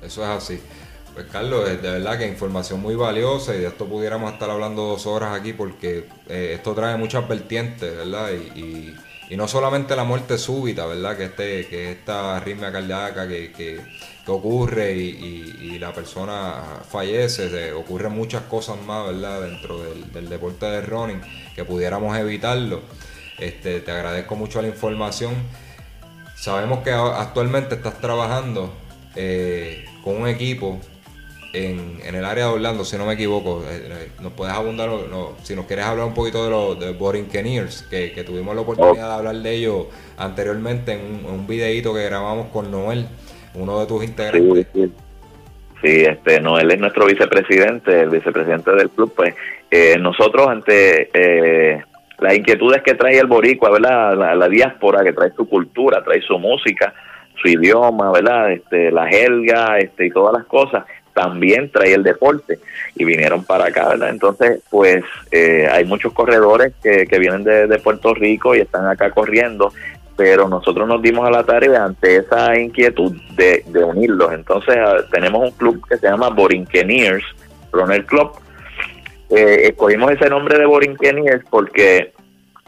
Eso 0.02 0.24
es 0.24 0.30
así. 0.30 0.62
Pues 1.18 1.26
Carlos, 1.32 1.66
de 1.66 1.78
verdad 1.78 2.20
que 2.20 2.28
información 2.28 2.80
muy 2.80 2.94
valiosa 2.94 3.56
y 3.56 3.60
de 3.60 3.68
esto 3.70 3.88
pudiéramos 3.88 4.32
estar 4.34 4.52
hablando 4.52 4.84
dos 4.84 5.08
horas 5.08 5.36
aquí 5.36 5.52
porque 5.52 6.06
eh, 6.30 6.52
esto 6.54 6.76
trae 6.76 6.96
muchas 6.96 7.28
vertientes, 7.28 7.98
¿verdad? 7.98 8.30
Y, 8.56 8.96
no 9.36 9.48
solamente 9.48 9.96
la 9.96 10.06
muerte 10.06 10.38
súbita, 10.38 10.86
¿verdad? 10.86 11.18
Que 11.18 11.26
este 11.26 11.68
que 11.68 11.92
esta 11.92 12.38
arritmia 12.38 12.72
cardíaca 12.72 13.28
que, 13.28 13.52
que, 13.52 13.82
ocurre 14.28 14.94
y, 14.94 15.80
la 15.80 15.94
persona 15.94 16.82
fallece, 16.90 17.72
ocurren 17.74 18.12
muchas 18.12 18.44
cosas 18.44 18.78
más, 18.86 19.08
¿verdad? 19.08 19.42
Dentro 19.42 19.82
del, 19.84 20.30
deporte 20.30 20.66
de 20.66 20.82
running 20.82 21.22
que 21.56 21.64
pudiéramos 21.64 22.18
evitarlo. 22.18 22.82
Este, 23.38 23.80
te 23.82 23.92
agradezco 23.92 24.36
mucho 24.36 24.62
la 24.62 24.68
información. 24.68 25.34
Sabemos 26.36 26.80
que 26.84 26.92
actualmente 26.92 27.76
estás 27.76 28.00
trabajando 28.02 28.74
eh, 29.16 29.86
con 30.04 30.22
un 30.22 30.28
equipo 30.28 30.80
en, 31.54 32.00
el 32.04 32.26
área 32.26 32.46
de 32.46 32.54
Orlando, 32.54 32.84
si 32.84 32.98
no 32.98 33.06
me 33.06 33.14
equivoco. 33.14 33.64
Eh, 33.70 33.88
eh, 33.90 34.08
nos 34.22 34.34
puedes 34.34 34.54
abundar, 34.54 34.90
si 35.44 35.56
nos 35.56 35.66
quieres 35.66 35.86
hablar 35.86 36.08
un 36.08 36.14
poquito 36.14 36.44
de 36.44 36.50
los 36.50 36.80
de 36.80 36.94
Borinqueniers, 36.94 37.84
que, 37.84 38.12
que 38.12 38.24
tuvimos 38.24 38.56
la 38.56 38.62
oportunidad 38.62 39.08
de 39.08 39.14
hablar 39.14 39.36
de 39.36 39.52
ellos 39.52 39.88
anteriormente 40.18 40.94
en 40.94 41.26
un, 41.26 41.26
un 41.26 41.48
videíto 41.48 41.94
que 41.94 42.04
grabamos 42.04 42.48
con 42.48 42.72
Noel, 42.72 43.08
uno 43.54 43.80
de 43.80 43.86
tus 43.86 44.04
integrantes. 44.04 44.68
Sí, 45.82 46.04
este, 46.06 46.42
Noel 46.42 46.72
es 46.72 46.80
nuestro 46.80 47.06
vicepresidente, 47.06 48.02
el 48.02 48.10
vicepresidente 48.10 48.72
del 48.72 48.90
club. 48.90 49.14
Pues 49.16 49.36
eh, 49.70 49.98
nosotros 50.00 50.48
ante 50.48 51.10
eh, 51.14 51.84
las 52.20 52.36
inquietudes 52.36 52.82
que 52.82 52.96
trae 52.96 53.20
el 53.20 53.28
boricua, 53.28 53.70
¿verdad? 53.70 54.18
La, 54.18 54.36
la, 54.36 54.50
diáspora, 54.50 55.04
que 55.04 55.14
trae 55.14 55.32
su 55.32 55.48
cultura, 55.48 56.04
trae 56.04 56.22
su 56.22 56.40
música, 56.40 56.94
su 57.40 57.48
idioma, 57.48 58.12
¿verdad? 58.12 58.52
Este, 58.54 58.92
la 58.92 59.08
jerga, 59.08 59.78
este, 59.78 60.08
y 60.08 60.10
todas 60.10 60.34
las 60.34 60.46
cosas 60.46 60.84
también 61.18 61.72
trae 61.72 61.96
el 61.96 62.04
deporte 62.04 62.60
y 62.96 63.04
vinieron 63.04 63.44
para 63.44 63.66
acá, 63.66 63.90
¿verdad? 63.90 64.10
Entonces, 64.10 64.62
pues 64.70 65.04
eh, 65.32 65.68
hay 65.70 65.84
muchos 65.84 66.14
corredores 66.14 66.74
que, 66.84 67.08
que 67.08 67.18
vienen 67.18 67.44
de, 67.44 67.80
Puerto 67.80 68.14
Rico 68.14 68.54
y 68.54 68.60
están 68.60 68.86
acá 68.86 69.10
corriendo, 69.10 69.74
pero 70.16 70.48
nosotros 70.48 70.88
nos 70.88 71.02
dimos 71.02 71.28
a 71.28 71.32
la 71.32 71.44
tarea 71.44 71.86
ante 71.86 72.18
esa 72.18 72.56
inquietud 72.60 73.16
de, 73.36 73.64
de 73.66 73.84
unirlos. 73.84 74.32
Entonces, 74.32 74.78
ah, 74.78 74.98
tenemos 75.12 75.42
un 75.42 75.52
club 75.58 75.84
que 75.90 75.98
se 75.98 76.08
llama 76.08 76.30
Borinqueniers, 76.30 77.26
Runner 77.72 78.06
Club. 78.06 78.34
Eh, 79.32 79.70
escogimos 79.70 80.12
ese 80.12 80.30
nombre 80.30 80.60
de 80.60 80.68
Borinqueniers 80.68 81.44
porque 81.50 82.14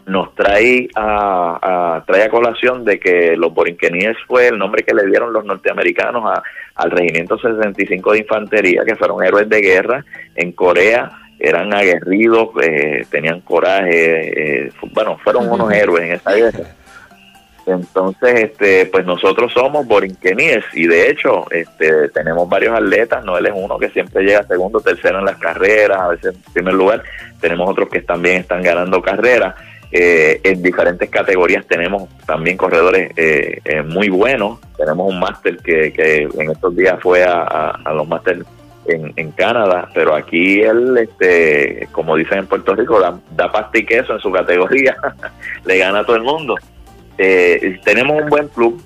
nos 0.09 0.33
trae 0.33 0.89
a, 0.95 2.03
trae 2.05 2.23
a 2.23 2.29
colación 2.29 2.83
de 2.83 2.99
que 2.99 3.37
los 3.37 3.53
borinqueníes 3.53 4.17
fue 4.27 4.47
el 4.47 4.57
nombre 4.57 4.83
que 4.83 4.93
le 4.93 5.05
dieron 5.05 5.31
los 5.31 5.45
norteamericanos 5.45 6.23
a, 6.25 6.41
al 6.75 6.91
Regimiento 6.91 7.37
65 7.37 8.13
de 8.13 8.19
Infantería, 8.19 8.83
que 8.85 8.95
fueron 8.95 9.23
héroes 9.23 9.47
de 9.47 9.61
guerra. 9.61 10.03
En 10.35 10.51
Corea, 10.51 11.11
eran 11.39 11.73
aguerridos, 11.73 12.49
eh, 12.61 13.05
tenían 13.09 13.41
coraje, 13.41 14.65
eh, 14.65 14.71
bueno, 14.93 15.17
fueron 15.23 15.49
unos 15.49 15.71
héroes 15.71 16.03
en 16.03 16.11
esa 16.13 16.33
guerra. 16.33 16.75
Entonces, 17.67 18.45
este, 18.45 18.87
pues 18.87 19.05
nosotros 19.05 19.53
somos 19.53 19.85
borinqueníes 19.85 20.65
y 20.73 20.87
de 20.87 21.11
hecho 21.11 21.45
este, 21.51 22.09
tenemos 22.09 22.49
varios 22.49 22.73
atletas, 22.75 23.23
no 23.23 23.37
él 23.37 23.45
es 23.45 23.53
uno 23.55 23.77
que 23.77 23.89
siempre 23.89 24.23
llega 24.23 24.41
segundo, 24.43 24.79
tercero 24.79 25.19
en 25.19 25.25
las 25.25 25.37
carreras, 25.37 25.99
a 25.99 26.07
veces 26.07 26.35
en 26.35 26.53
primer 26.53 26.73
lugar, 26.73 27.03
tenemos 27.39 27.69
otros 27.69 27.89
que 27.89 28.01
también 28.01 28.37
están 28.37 28.63
ganando 28.63 29.01
carreras 29.03 29.53
eh, 29.91 30.39
en 30.43 30.61
diferentes 30.61 31.09
categorías 31.09 31.65
tenemos 31.65 32.07
también 32.27 32.57
corredores 32.57 33.11
eh, 33.15 33.59
eh, 33.65 33.81
muy 33.81 34.09
buenos. 34.09 34.59
Tenemos 34.77 35.11
un 35.11 35.19
máster 35.19 35.57
que, 35.57 35.91
que, 35.91 36.23
en 36.23 36.51
estos 36.51 36.75
días 36.75 36.99
fue 37.01 37.23
a, 37.23 37.79
los 37.93 38.07
másteres 38.07 38.45
en, 38.85 39.11
en, 39.15 39.31
Canadá, 39.31 39.89
pero 39.93 40.15
aquí 40.15 40.61
él, 40.61 40.97
este, 40.97 41.87
como 41.91 42.15
dicen 42.15 42.39
en 42.39 42.47
Puerto 42.47 42.75
Rico, 42.75 42.99
da, 42.99 43.19
da 43.31 43.51
pasta 43.51 43.77
y 43.79 43.85
queso 43.85 44.13
en 44.13 44.19
su 44.19 44.31
categoría, 44.31 44.95
le 45.65 45.77
gana 45.77 45.99
a 45.99 46.05
todo 46.05 46.15
el 46.15 46.23
mundo. 46.23 46.55
tenemos 47.17 48.21
un 48.21 48.29
buen 48.29 48.47
club, 48.47 48.81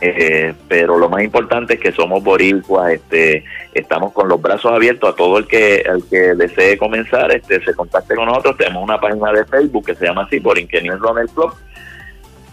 eh, 0.00 0.54
pero 0.68 0.96
lo 0.96 1.08
más 1.08 1.22
importante 1.22 1.74
es 1.74 1.80
que 1.80 1.92
somos 1.92 2.22
boricuas, 2.22 2.92
este, 2.92 3.44
estamos 3.74 4.12
con 4.12 4.28
los 4.28 4.40
brazos 4.40 4.72
abiertos 4.72 5.12
a 5.12 5.16
todo 5.16 5.38
el 5.38 5.46
que 5.46 5.78
el 5.78 6.04
que 6.08 6.34
desee 6.34 6.78
comenzar, 6.78 7.32
este, 7.32 7.60
se 7.64 7.74
contacte 7.74 8.14
con 8.14 8.26
nosotros. 8.26 8.56
Tenemos 8.56 8.82
una 8.82 9.00
página 9.00 9.32
de 9.32 9.44
Facebook 9.44 9.86
que 9.86 9.94
se 9.94 10.06
llama 10.06 10.22
así, 10.22 10.38
por 10.40 10.58
Ingeniero 10.58 10.98
Runner 10.98 11.26
Club. 11.26 11.52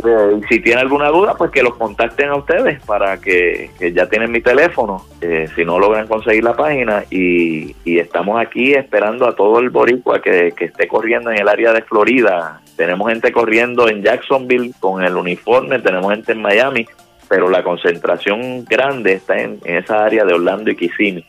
Eh, 0.04 0.42
si 0.50 0.60
tiene 0.60 0.82
alguna 0.82 1.10
duda, 1.10 1.36
pues 1.38 1.52
que 1.52 1.64
los 1.64 1.76
contacten 1.76 2.30
a 2.30 2.36
ustedes 2.36 2.82
para 2.84 3.18
que, 3.22 3.72
ya 3.94 4.10
tienen 4.10 4.32
mi 4.32 4.42
teléfono, 4.42 5.06
eh, 5.22 5.48
si 5.56 5.64
no 5.64 5.80
logran 5.80 6.08
conseguir 6.08 6.44
la 6.44 6.56
página. 6.56 7.04
Y, 7.12 7.76
y 7.86 8.00
estamos 8.00 8.42
aquí 8.42 8.74
esperando 8.74 9.28
a 9.28 9.36
todo 9.36 9.60
el 9.60 9.70
boricua 9.70 10.20
que, 10.20 10.52
que 10.56 10.66
esté 10.66 10.88
corriendo 10.88 11.32
en 11.32 11.40
el 11.40 11.48
área 11.48 11.74
de 11.74 11.84
Florida. 11.84 12.62
Tenemos 12.76 13.08
gente 13.08 13.32
corriendo 13.32 13.88
en 13.88 14.02
Jacksonville 14.02 14.74
con 14.80 15.04
el 15.04 15.16
uniforme, 15.16 15.80
tenemos 15.80 16.12
gente 16.12 16.34
en 16.34 16.42
Miami 16.42 16.86
pero 17.28 17.50
la 17.50 17.64
concentración 17.64 18.66
grande 18.66 19.14
está 19.14 19.38
en, 19.38 19.60
esa 19.64 20.06
área 20.06 20.26
de 20.26 20.34
Orlando 20.34 20.72
y 20.72 20.76
Kissimmee, 20.76 21.26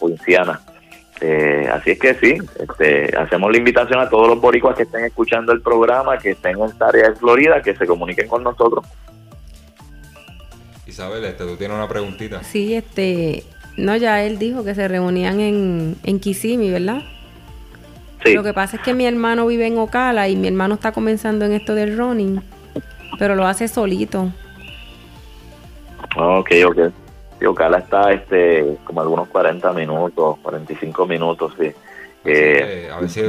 Louisiana. 0.00 0.60
Eh, 1.20 1.68
así 1.72 1.92
es 1.92 1.98
que 2.00 2.14
sí, 2.14 2.38
este, 2.58 3.16
hacemos 3.16 3.52
la 3.52 3.58
invitación 3.58 4.00
a 4.00 4.08
todos 4.08 4.26
los 4.26 4.40
boricuas 4.40 4.76
que 4.76 4.82
estén 4.82 5.04
escuchando 5.04 5.52
el 5.52 5.60
programa, 5.60 6.18
que 6.18 6.30
estén 6.30 6.58
en 6.58 6.64
esta 6.64 6.88
área 6.88 7.10
de 7.10 7.16
Florida, 7.16 7.62
que 7.62 7.76
se 7.76 7.86
comuniquen 7.86 8.26
con 8.26 8.42
nosotros. 8.42 8.84
Isabel, 10.86 11.24
este, 11.24 11.44
tú 11.44 11.56
tienes 11.56 11.76
una 11.76 11.88
preguntita. 11.88 12.42
Sí, 12.42 12.74
este, 12.74 13.44
no, 13.76 13.96
ya 13.96 14.22
él 14.24 14.38
dijo 14.38 14.64
que 14.64 14.74
se 14.74 14.88
reunían 14.88 15.40
en, 15.40 15.96
en 16.02 16.18
Kissimmee, 16.18 16.70
¿verdad? 16.70 17.02
Lo 18.24 18.42
que 18.42 18.52
pasa 18.52 18.76
es 18.76 18.82
que 18.82 18.94
mi 18.94 19.06
hermano 19.06 19.46
vive 19.46 19.66
en 19.66 19.78
Ocala 19.78 20.28
y 20.28 20.36
mi 20.36 20.48
hermano 20.48 20.74
está 20.74 20.92
comenzando 20.92 21.44
en 21.44 21.52
esto 21.52 21.74
del 21.74 21.96
running, 21.96 22.40
pero 23.18 23.34
lo 23.34 23.46
hace 23.46 23.68
solito. 23.68 24.32
Ok, 26.16 26.50
ok. 26.66 26.78
Sí, 27.38 27.46
Ocala 27.46 27.78
está 27.78 28.12
este, 28.12 28.76
como 28.84 29.00
algunos 29.00 29.28
40 29.28 29.72
minutos, 29.72 30.38
45 30.42 31.06
minutos, 31.06 31.52
sí. 31.58 31.72
Eh, 32.24 32.88
a, 32.92 33.00
ver 33.00 33.10
si, 33.10 33.20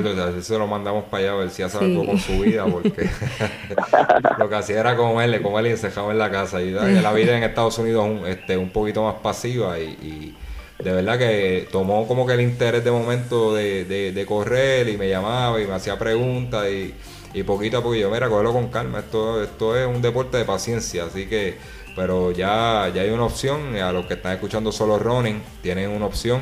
se 0.43 0.57
lo 0.59 0.67
mandamos 0.67 1.05
para 1.05 1.23
allá, 1.23 1.31
a 1.31 1.35
ver 1.37 1.49
si 1.49 1.63
hace 1.63 1.79
algo 1.79 2.05
con 2.05 2.19
su 2.19 2.39
vida, 2.41 2.65
porque 2.65 3.09
lo 4.37 4.49
que 4.49 4.55
hacía 4.55 4.81
era 4.81 4.95
comerle, 4.95 5.41
comerle 5.41 5.69
y 5.69 5.71
encejaba 5.73 6.11
en 6.11 6.19
la 6.19 6.29
casa. 6.29 6.61
Y 6.61 6.71
la 6.71 7.11
vida 7.13 7.35
en 7.35 7.43
Estados 7.43 7.77
Unidos 7.79 8.05
es 8.05 8.21
un, 8.21 8.27
este, 8.27 8.57
un 8.57 8.69
poquito 8.69 9.03
más 9.03 9.15
pasiva 9.15 9.79
y, 9.79 10.35
de 10.77 10.91
verdad 10.91 11.17
que 11.17 11.67
tomó 11.71 12.07
como 12.07 12.27
que 12.27 12.33
el 12.33 12.41
interés 12.41 12.83
de 12.83 12.91
momento 12.91 13.55
de, 13.55 13.85
de, 13.85 14.25
correr 14.25 14.89
y 14.89 14.97
me 14.97 15.07
llamaba 15.07 15.61
y 15.61 15.65
me 15.65 15.73
hacía 15.73 15.97
preguntas 15.97 16.67
y, 16.69 16.93
y 17.33 17.43
poquito 17.43 17.77
a 17.77 17.83
poquito, 17.83 18.09
yo, 18.09 18.11
mira, 18.11 18.27
cógelo 18.29 18.51
con 18.51 18.67
calma, 18.67 18.99
esto, 18.99 19.41
esto 19.41 19.77
es 19.77 19.87
un 19.87 20.01
deporte 20.01 20.37
de 20.37 20.45
paciencia, 20.45 21.05
así 21.05 21.27
que, 21.27 21.55
pero 21.95 22.31
ya, 22.31 22.91
ya 22.93 23.01
hay 23.01 23.09
una 23.09 23.25
opción, 23.25 23.75
a 23.75 23.91
los 23.91 24.05
que 24.05 24.15
están 24.15 24.33
escuchando 24.33 24.71
solo 24.71 24.99
running, 24.99 25.41
tienen 25.61 25.89
una 25.89 26.05
opción 26.05 26.41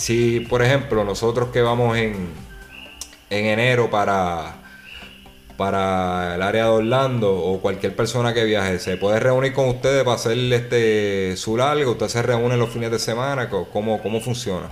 si, 0.00 0.40
por 0.40 0.62
ejemplo, 0.62 1.04
nosotros 1.04 1.50
que 1.50 1.60
vamos 1.60 1.98
en, 1.98 2.30
en 3.28 3.44
enero 3.44 3.90
para, 3.90 4.54
para 5.58 6.36
el 6.36 6.42
área 6.42 6.64
de 6.64 6.70
Orlando 6.70 7.30
o 7.30 7.60
cualquier 7.60 7.94
persona 7.94 8.32
que 8.32 8.44
viaje, 8.44 8.78
¿se 8.78 8.96
puede 8.96 9.20
reunir 9.20 9.52
con 9.52 9.68
ustedes 9.68 10.02
para 10.02 10.14
hacer 10.14 10.38
este 10.54 11.36
su 11.36 11.54
largo? 11.54 11.90
¿Ustedes 11.90 12.12
se 12.12 12.22
reúnen 12.22 12.58
los 12.58 12.70
fines 12.70 12.90
de 12.90 12.98
semana? 12.98 13.50
¿Cómo, 13.50 14.02
cómo 14.02 14.20
funciona? 14.20 14.70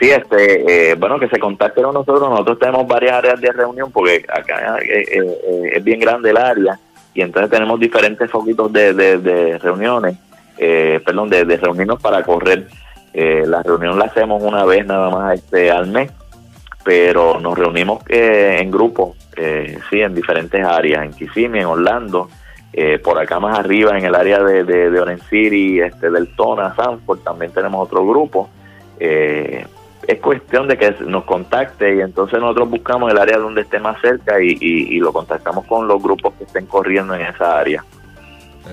Sí, 0.00 0.10
este, 0.10 0.90
eh, 0.90 0.94
bueno, 0.96 1.20
que 1.20 1.28
se 1.28 1.38
contacten 1.38 1.84
con 1.84 1.94
nosotros. 1.94 2.28
Nosotros 2.28 2.58
tenemos 2.58 2.88
varias 2.88 3.12
áreas 3.12 3.40
de 3.40 3.52
reunión 3.52 3.92
porque 3.92 4.24
acá 4.28 4.78
eh, 4.78 5.04
eh, 5.08 5.70
es 5.74 5.84
bien 5.84 6.00
grande 6.00 6.30
el 6.30 6.36
área 6.36 6.80
y 7.14 7.22
entonces 7.22 7.50
tenemos 7.50 7.78
diferentes 7.80 8.30
foquitos 8.30 8.72
de, 8.72 8.92
de, 8.92 9.58
reuniones, 9.58 10.16
perdón, 10.56 11.28
de, 11.28 11.44
de 11.44 11.56
reunirnos 11.56 12.00
para 12.00 12.22
correr. 12.22 12.68
Eh, 13.12 13.44
la 13.46 13.62
reunión 13.62 13.98
la 13.98 14.04
hacemos 14.04 14.42
una 14.42 14.64
vez 14.64 14.86
nada 14.86 15.10
más 15.10 15.34
este 15.34 15.70
al 15.70 15.88
mes, 15.88 16.12
pero 16.84 17.40
nos 17.40 17.58
reunimos 17.58 18.02
eh, 18.08 18.58
en 18.60 18.70
grupos, 18.70 19.16
eh, 19.36 19.78
sí, 19.90 20.00
en 20.00 20.14
diferentes 20.14 20.64
áreas, 20.64 21.04
en 21.04 21.12
Kissimmee, 21.12 21.60
en 21.60 21.66
Orlando, 21.66 22.28
eh, 22.72 22.98
por 22.98 23.18
acá 23.18 23.40
más 23.40 23.58
arriba 23.58 23.98
en 23.98 24.04
el 24.04 24.14
área 24.14 24.42
de, 24.42 24.64
de, 24.64 25.00
Orange 25.00 25.24
City, 25.28 25.80
este, 25.80 26.10
del 26.10 26.28
Tona, 26.36 26.74
Sanford, 26.76 27.20
también 27.20 27.52
tenemos 27.52 27.84
otro 27.84 28.06
grupo. 28.06 28.48
Es 30.10 30.20
cuestión 30.20 30.66
de 30.66 30.76
que 30.76 30.90
nos 31.06 31.24
contacte 31.24 31.96
y 31.96 32.00
entonces 32.00 32.40
nosotros 32.40 32.68
buscamos 32.70 33.12
el 33.12 33.18
área 33.18 33.38
donde 33.38 33.62
esté 33.62 33.78
más 33.78 34.00
cerca 34.00 34.42
y, 34.42 34.56
y, 34.60 34.98
lo 34.98 35.12
contactamos 35.12 35.64
con 35.66 35.86
los 35.86 36.02
grupos 36.02 36.34
que 36.34 36.44
estén 36.44 36.66
corriendo 36.66 37.14
en 37.14 37.22
esa 37.22 37.58
área. 37.58 37.84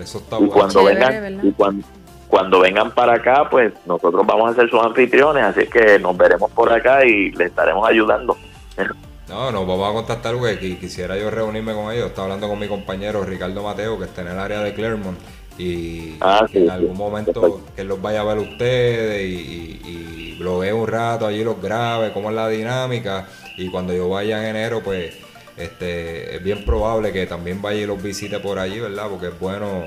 Eso 0.02 0.18
está 0.18 0.40
y 0.40 0.48
cuando 0.48 0.84
vengan 0.84 1.46
y 1.46 1.52
cuando, 1.52 1.88
cuando 2.28 2.60
vengan 2.60 2.92
para 2.92 3.14
acá, 3.16 3.48
pues 3.50 3.74
nosotros 3.86 4.26
vamos 4.26 4.52
a 4.52 4.56
ser 4.56 4.70
sus 4.70 4.82
anfitriones, 4.82 5.44
así 5.44 5.68
que 5.68 6.00
nos 6.00 6.18
veremos 6.18 6.52
por 6.52 6.72
acá 6.72 7.06
y 7.06 7.32
les 7.32 7.50
estaremos 7.50 7.88
ayudando. 7.88 8.36
No, 9.28 9.52
nos 9.52 9.68
vamos 9.68 9.90
a 9.90 9.94
contactar 9.94 10.36
porque 10.36 10.78
quisiera 10.78 11.18
yo 11.18 11.30
reunirme 11.30 11.74
con 11.74 11.92
ellos. 11.92 12.06
Estaba 12.08 12.28
hablando 12.28 12.48
con 12.48 12.58
mi 12.58 12.70
compañero 12.70 13.26
Ricardo 13.26 13.62
Mateo, 13.62 14.00
que 14.00 14.06
está 14.06 14.22
en 14.22 14.30
el 14.30 14.40
área 14.40 14.62
de 14.62 14.74
Clermont, 14.74 15.20
y 15.58 16.18
ah, 16.22 16.46
en 16.54 16.70
algún 16.70 16.96
momento 16.96 17.62
que 17.76 17.84
los 17.84 18.02
vaya 18.02 18.22
a 18.22 18.24
ver 18.24 18.38
ustedes 18.38 19.24
y, 19.24 20.38
lo 20.40 20.60
vea 20.60 20.76
un 20.76 20.88
rato 20.88 21.26
allí, 21.26 21.44
los 21.44 21.60
grabe, 21.60 22.14
cómo 22.14 22.30
es 22.30 22.36
la 22.36 22.48
dinámica. 22.48 23.28
Y 23.58 23.72
cuando 23.72 23.92
yo 23.92 24.08
vaya 24.08 24.40
en 24.44 24.56
enero, 24.56 24.84
pues 24.84 25.16
este 25.58 26.36
es 26.36 26.44
bien 26.44 26.64
probable 26.64 27.12
que 27.12 27.26
también 27.26 27.60
vaya 27.60 27.82
y 27.82 27.86
los 27.88 28.02
visite 28.02 28.40
por 28.40 28.60
allí, 28.60 28.80
¿verdad? 28.80 29.08
Porque 29.10 29.30
es 29.30 29.40
bueno 29.40 29.86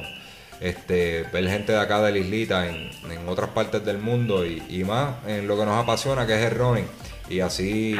este, 0.60 1.24
ver 1.32 1.48
gente 1.48 1.70
de 1.70 1.78
acá 1.78 2.02
de 2.02 2.10
la 2.10 2.18
islita 2.18 2.68
en, 2.68 2.90
otras 3.28 3.50
partes 3.50 3.84
del 3.84 3.98
mundo 3.98 4.44
y, 4.44 4.84
más 4.84 5.14
en 5.26 5.46
lo 5.46 5.56
que 5.56 5.64
nos 5.64 5.76
apasiona 5.76 6.26
que 6.26 6.34
es 6.34 6.50
el 6.50 6.58
running 6.58 6.86
y 7.28 7.40
así 7.40 7.96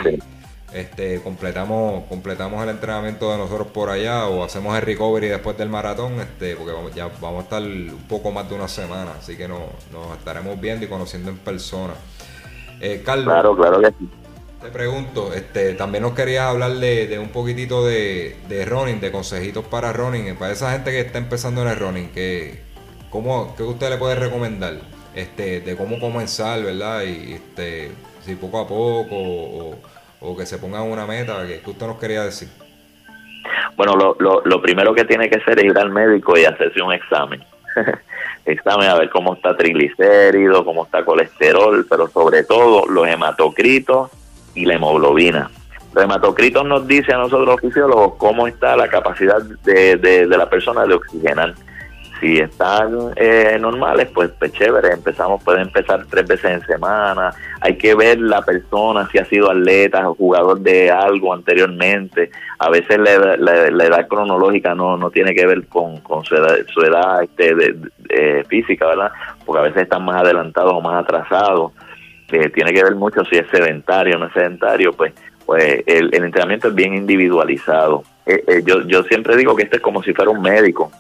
este, 0.73 1.21
completamos 1.21 2.05
completamos 2.09 2.63
el 2.63 2.71
entrenamiento 2.71 3.31
de 3.33 3.39
nosotros 3.39 3.69
por 3.69 3.91
allá 3.91 4.27
o 4.27 4.45
hacemos 4.45 4.77
el 4.77 4.83
recovery 4.83 5.29
después 5.29 5.57
del 5.59 5.69
maratón 5.69 6.21
este, 6.21 6.57
porque 6.57 6.73
vamos, 6.73 6.95
ya 6.95 7.09
vamos 7.21 7.41
a 7.41 7.43
estar 7.43 7.63
un 7.63 8.05
poco 8.09 8.31
más 8.31 8.49
de 8.49 8.55
una 8.55 8.69
semana 8.69 9.13
así 9.19 9.37
que 9.37 9.49
nos, 9.49 9.61
estaremos 10.19 10.61
viendo 10.61 10.85
y 10.87 10.89
conociendo 10.89 11.31
en 11.31 11.39
persona 11.39 11.95
eh, 12.81 13.03
Carlos 13.05 13.27
claro, 13.27 13.57
claro 13.57 13.81
que 13.81 13.89
sí 13.99 14.09
te 14.61 14.69
pregunto, 14.69 15.33
este, 15.33 15.73
también 15.73 16.03
nos 16.03 16.13
querías 16.13 16.45
hablar 16.45 16.73
de, 16.73 17.19
un 17.19 17.31
poquitito 17.31 17.85
de, 17.87 18.37
de, 18.47 18.67
running, 18.67 19.01
de 19.01 19.11
consejitos 19.11 19.65
para 19.65 19.91
running, 19.91 20.37
para 20.37 20.53
esa 20.53 20.73
gente 20.73 20.91
que 20.91 21.01
está 21.01 21.17
empezando 21.17 21.63
en 21.63 21.69
el 21.69 21.77
running, 21.77 22.09
que, 22.11 22.61
¿cómo, 23.09 23.55
¿qué 23.57 23.63
usted 23.63 23.89
le 23.89 23.97
puede 23.97 24.17
recomendar? 24.17 24.75
Este, 25.15 25.61
de 25.61 25.77
cómo 25.77 25.99
comenzar, 25.99 26.63
¿verdad? 26.63 27.05
Y 27.05 27.33
este, 27.33 27.91
si 28.25 28.35
poco 28.35 28.61
a 28.61 28.69
poco 28.69 29.17
o, 29.17 29.75
que 30.37 30.47
se 30.47 30.59
pongan 30.59 30.83
una 30.83 31.07
meta, 31.07 31.47
¿qué, 31.47 31.63
usted 31.65 31.87
nos 31.87 31.99
quería 31.99 32.23
decir? 32.23 32.49
Bueno, 33.77 33.95
lo, 33.97 34.17
lo, 34.19 34.43
lo 34.45 34.63
primero 34.63 34.95
que 34.95 35.05
tiene 35.05 35.31
que 35.31 35.39
hacer 35.39 35.59
es 35.59 35.65
ir 35.65 35.79
al 35.79 35.91
médico 35.91 36.39
y 36.39 36.45
hacerse 36.45 36.83
un 36.83 36.93
examen. 36.93 37.43
examen 38.45 38.89
a 38.89 38.97
ver 38.97 39.11
cómo 39.11 39.35
está 39.35 39.57
triglicérido, 39.57 40.65
cómo 40.65 40.85
está 40.85 41.05
colesterol, 41.05 41.87
pero 41.89 42.09
sobre 42.09 42.45
todo 42.45 42.87
los 42.87 43.07
hematocritos 43.07 44.11
y 44.55 44.65
la 44.65 44.75
hemoglobina. 44.75 45.51
Los 45.95 46.05
hematocritos 46.05 46.65
nos 46.65 46.87
dice 46.87 47.13
a 47.13 47.19
nosotros 47.19 47.47
los 47.47 47.61
fisiólogos 47.61 48.15
cómo 48.17 48.47
está 48.47 48.77
la 48.77 48.89
capacidad 48.89 49.43
de, 49.43 49.97
de, 49.97 50.27
la 50.27 50.49
persona 50.49 50.85
de 50.85 50.95
oxigenar. 50.95 51.55
Si 52.21 52.37
están 52.37 53.13
eh, 53.17 53.57
normales, 53.59 54.09
pues, 54.15 54.31
pues, 54.39 54.53
chévere, 54.53 54.93
empezamos, 54.93 55.43
puede 55.43 55.63
empezar 55.63 56.05
tres 56.11 56.29
veces 56.29 56.51
en 56.51 56.67
semana. 56.67 57.33
Hay 57.63 57.77
que 57.79 57.95
ver 57.95 58.21
la 58.21 58.43
persona 58.43 59.09
si 59.11 59.19
ha 59.19 59.25
sido 59.25 59.51
atleta 59.51 60.09
o 60.09 60.15
jugador 60.15 60.61
de 60.61 60.91
algo 60.91 61.33
anteriormente. 61.33 62.31
A 62.59 62.69
veces 62.69 62.99
la, 62.99 63.37
la, 63.39 63.85
edad 63.85 64.07
cronológica 64.07 64.75
no, 64.75 64.99
no 64.99 65.11
tiene 65.11 65.35
que 65.35 65.47
ver 65.47 65.67
con, 65.67 66.01
con 66.01 66.23
su 66.25 66.37
edad, 66.37 66.59
su 66.69 66.83
edad 66.83 67.23
este, 67.23 67.55
de, 67.55 68.45
física, 68.49 68.87
¿verdad? 68.87 69.13
Porque 69.47 69.61
a 69.61 69.65
veces 69.65 69.83
están 69.85 70.05
más 70.05 70.23
adelantados 70.23 70.75
o 70.75 70.81
más 70.81 71.03
atrasados 71.03 71.73
tiene 72.31 72.73
que 72.73 72.85
ver 72.85 72.95
mucho 72.95 73.25
si 73.25 73.37
es 73.37 73.47
sedentario 73.51 74.17
o 74.17 74.19
no 74.21 74.27
es 74.27 74.33
sedentario, 74.33 74.93
pues, 74.93 75.13
pues 75.45 75.83
el, 75.87 76.15
entrenamiento 76.15 76.69
es 76.69 76.75
bien 76.75 76.95
individualizado. 76.95 78.05
Eh, 78.27 78.45
eh, 78.47 78.63
yo, 78.65 78.83
yo 78.83 79.03
siempre 79.05 79.37
digo 79.37 79.57
que 79.57 79.65
esto 79.65 79.77
es 79.77 79.83
como 79.83 80.03
si 80.03 80.13
fuera 80.13 80.31
un 80.31 80.41
médico, 80.41 80.93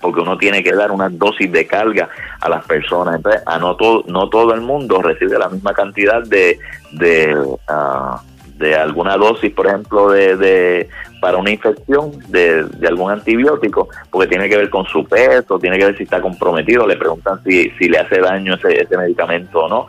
porque 0.00 0.20
uno 0.20 0.36
tiene 0.36 0.62
que 0.62 0.72
dar 0.72 0.90
una 0.90 1.08
dosis 1.08 1.50
de 1.50 1.66
carga 1.66 2.08
a 2.40 2.48
las 2.48 2.64
personas. 2.64 3.16
Entonces, 3.16 3.42
a 3.46 3.58
no, 3.58 3.76
todo, 3.76 4.04
no 4.06 4.28
todo 4.28 4.54
el 4.54 4.60
mundo 4.60 5.02
recibe 5.02 5.38
la 5.38 5.48
misma 5.48 5.72
cantidad 5.72 6.22
de, 6.22 6.58
de, 6.92 7.36
ah, 7.68 8.20
de 8.58 8.74
alguna 8.74 9.16
dosis, 9.16 9.52
por 9.52 9.66
ejemplo, 9.66 10.10
de, 10.10 10.36
de 10.36 10.88
para 11.20 11.38
una 11.38 11.50
infección 11.50 12.12
de, 12.28 12.64
de, 12.64 12.88
algún 12.88 13.10
antibiótico, 13.10 13.88
porque 14.10 14.28
tiene 14.28 14.48
que 14.48 14.56
ver 14.56 14.70
con 14.70 14.84
su 14.86 15.04
peso, 15.04 15.58
tiene 15.58 15.78
que 15.78 15.86
ver 15.86 15.96
si 15.96 16.04
está 16.04 16.20
comprometido, 16.20 16.86
le 16.86 16.96
preguntan 16.96 17.42
si, 17.42 17.70
si 17.70 17.88
le 17.88 17.98
hace 17.98 18.20
daño 18.20 18.54
ese, 18.54 18.82
ese 18.82 18.96
medicamento 18.96 19.64
o 19.64 19.68
no. 19.68 19.86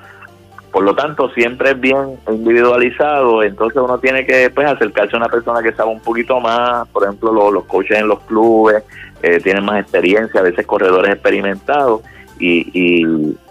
Por 0.71 0.83
lo 0.83 0.95
tanto, 0.95 1.29
siempre 1.29 1.71
es 1.71 1.79
bien 1.79 2.19
individualizado, 2.29 3.41
entonces 3.41 3.81
uno 3.81 3.97
tiene 3.99 4.25
que 4.25 4.49
pues, 4.49 4.67
acercarse 4.67 5.15
a 5.15 5.19
una 5.19 5.29
persona 5.29 5.61
que 5.61 5.73
sabe 5.73 5.89
un 5.89 6.01
poquito 6.01 6.39
más, 6.39 6.87
por 6.89 7.03
ejemplo, 7.03 7.31
los, 7.31 7.53
los 7.53 7.65
coaches 7.65 7.97
en 7.97 8.07
los 8.07 8.19
clubes 8.21 8.83
eh, 9.21 9.39
tienen 9.41 9.65
más 9.65 9.81
experiencia, 9.81 10.39
a 10.39 10.43
veces 10.43 10.65
corredores 10.65 11.13
experimentados, 11.13 12.01
y, 12.39 12.69
y, 12.73 13.01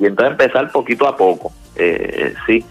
entonces 0.00 0.32
empezar 0.32 0.70
poquito 0.70 1.08
a 1.08 1.16
poco, 1.16 1.52
eh, 1.74 2.34
sí, 2.46 2.64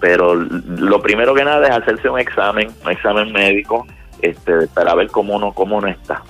pero 0.00 0.34
lo 0.34 1.02
primero 1.02 1.34
que 1.34 1.44
nada 1.44 1.66
es 1.66 1.74
hacerse 1.74 2.08
un 2.08 2.18
examen, 2.18 2.70
un 2.84 2.90
examen 2.90 3.32
médico, 3.32 3.86
este, 4.22 4.66
para 4.68 4.94
ver 4.94 5.08
cómo 5.08 5.34
uno, 5.34 5.52
cómo 5.52 5.76
uno 5.76 5.88
está. 5.88 6.22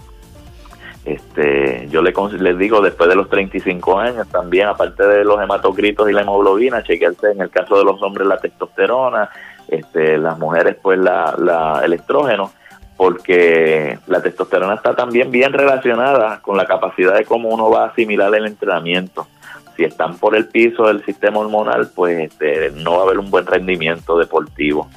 Este, 1.04 1.88
yo 1.88 2.02
le, 2.02 2.12
les 2.38 2.58
digo, 2.58 2.82
después 2.82 3.08
de 3.08 3.16
los 3.16 3.30
35 3.30 3.98
años, 3.98 4.28
también, 4.28 4.68
aparte 4.68 5.06
de 5.06 5.24
los 5.24 5.40
hematocritos 5.40 6.08
y 6.10 6.12
la 6.12 6.20
hemoglobina, 6.20 6.82
chequearse 6.82 7.30
en 7.30 7.40
el 7.40 7.50
caso 7.50 7.78
de 7.78 7.84
los 7.84 8.02
hombres 8.02 8.26
la 8.26 8.38
testosterona, 8.38 9.30
este, 9.68 10.18
las 10.18 10.38
mujeres, 10.38 10.76
pues 10.82 10.98
la, 10.98 11.34
la, 11.38 11.80
el 11.82 11.94
estrógeno, 11.94 12.52
porque 12.98 13.96
la 14.08 14.20
testosterona 14.20 14.74
está 14.74 14.96
también 14.96 15.30
bien 15.30 15.52
relacionada 15.52 16.40
con 16.42 16.56
la 16.56 16.66
capacidad 16.66 17.14
de 17.14 17.24
cómo 17.24 17.48
uno 17.48 17.70
va 17.70 17.84
a 17.84 17.88
asimilar 17.90 18.34
el 18.34 18.44
entrenamiento. 18.44 19.28
Si 19.76 19.84
están 19.84 20.18
por 20.18 20.34
el 20.34 20.48
piso 20.48 20.88
del 20.88 21.04
sistema 21.04 21.38
hormonal, 21.38 21.90
pues 21.94 22.18
este, 22.18 22.72
no 22.72 22.94
va 22.94 22.98
a 22.98 23.02
haber 23.04 23.20
un 23.20 23.30
buen 23.30 23.46
rendimiento 23.46 24.18
deportivo. 24.18 24.90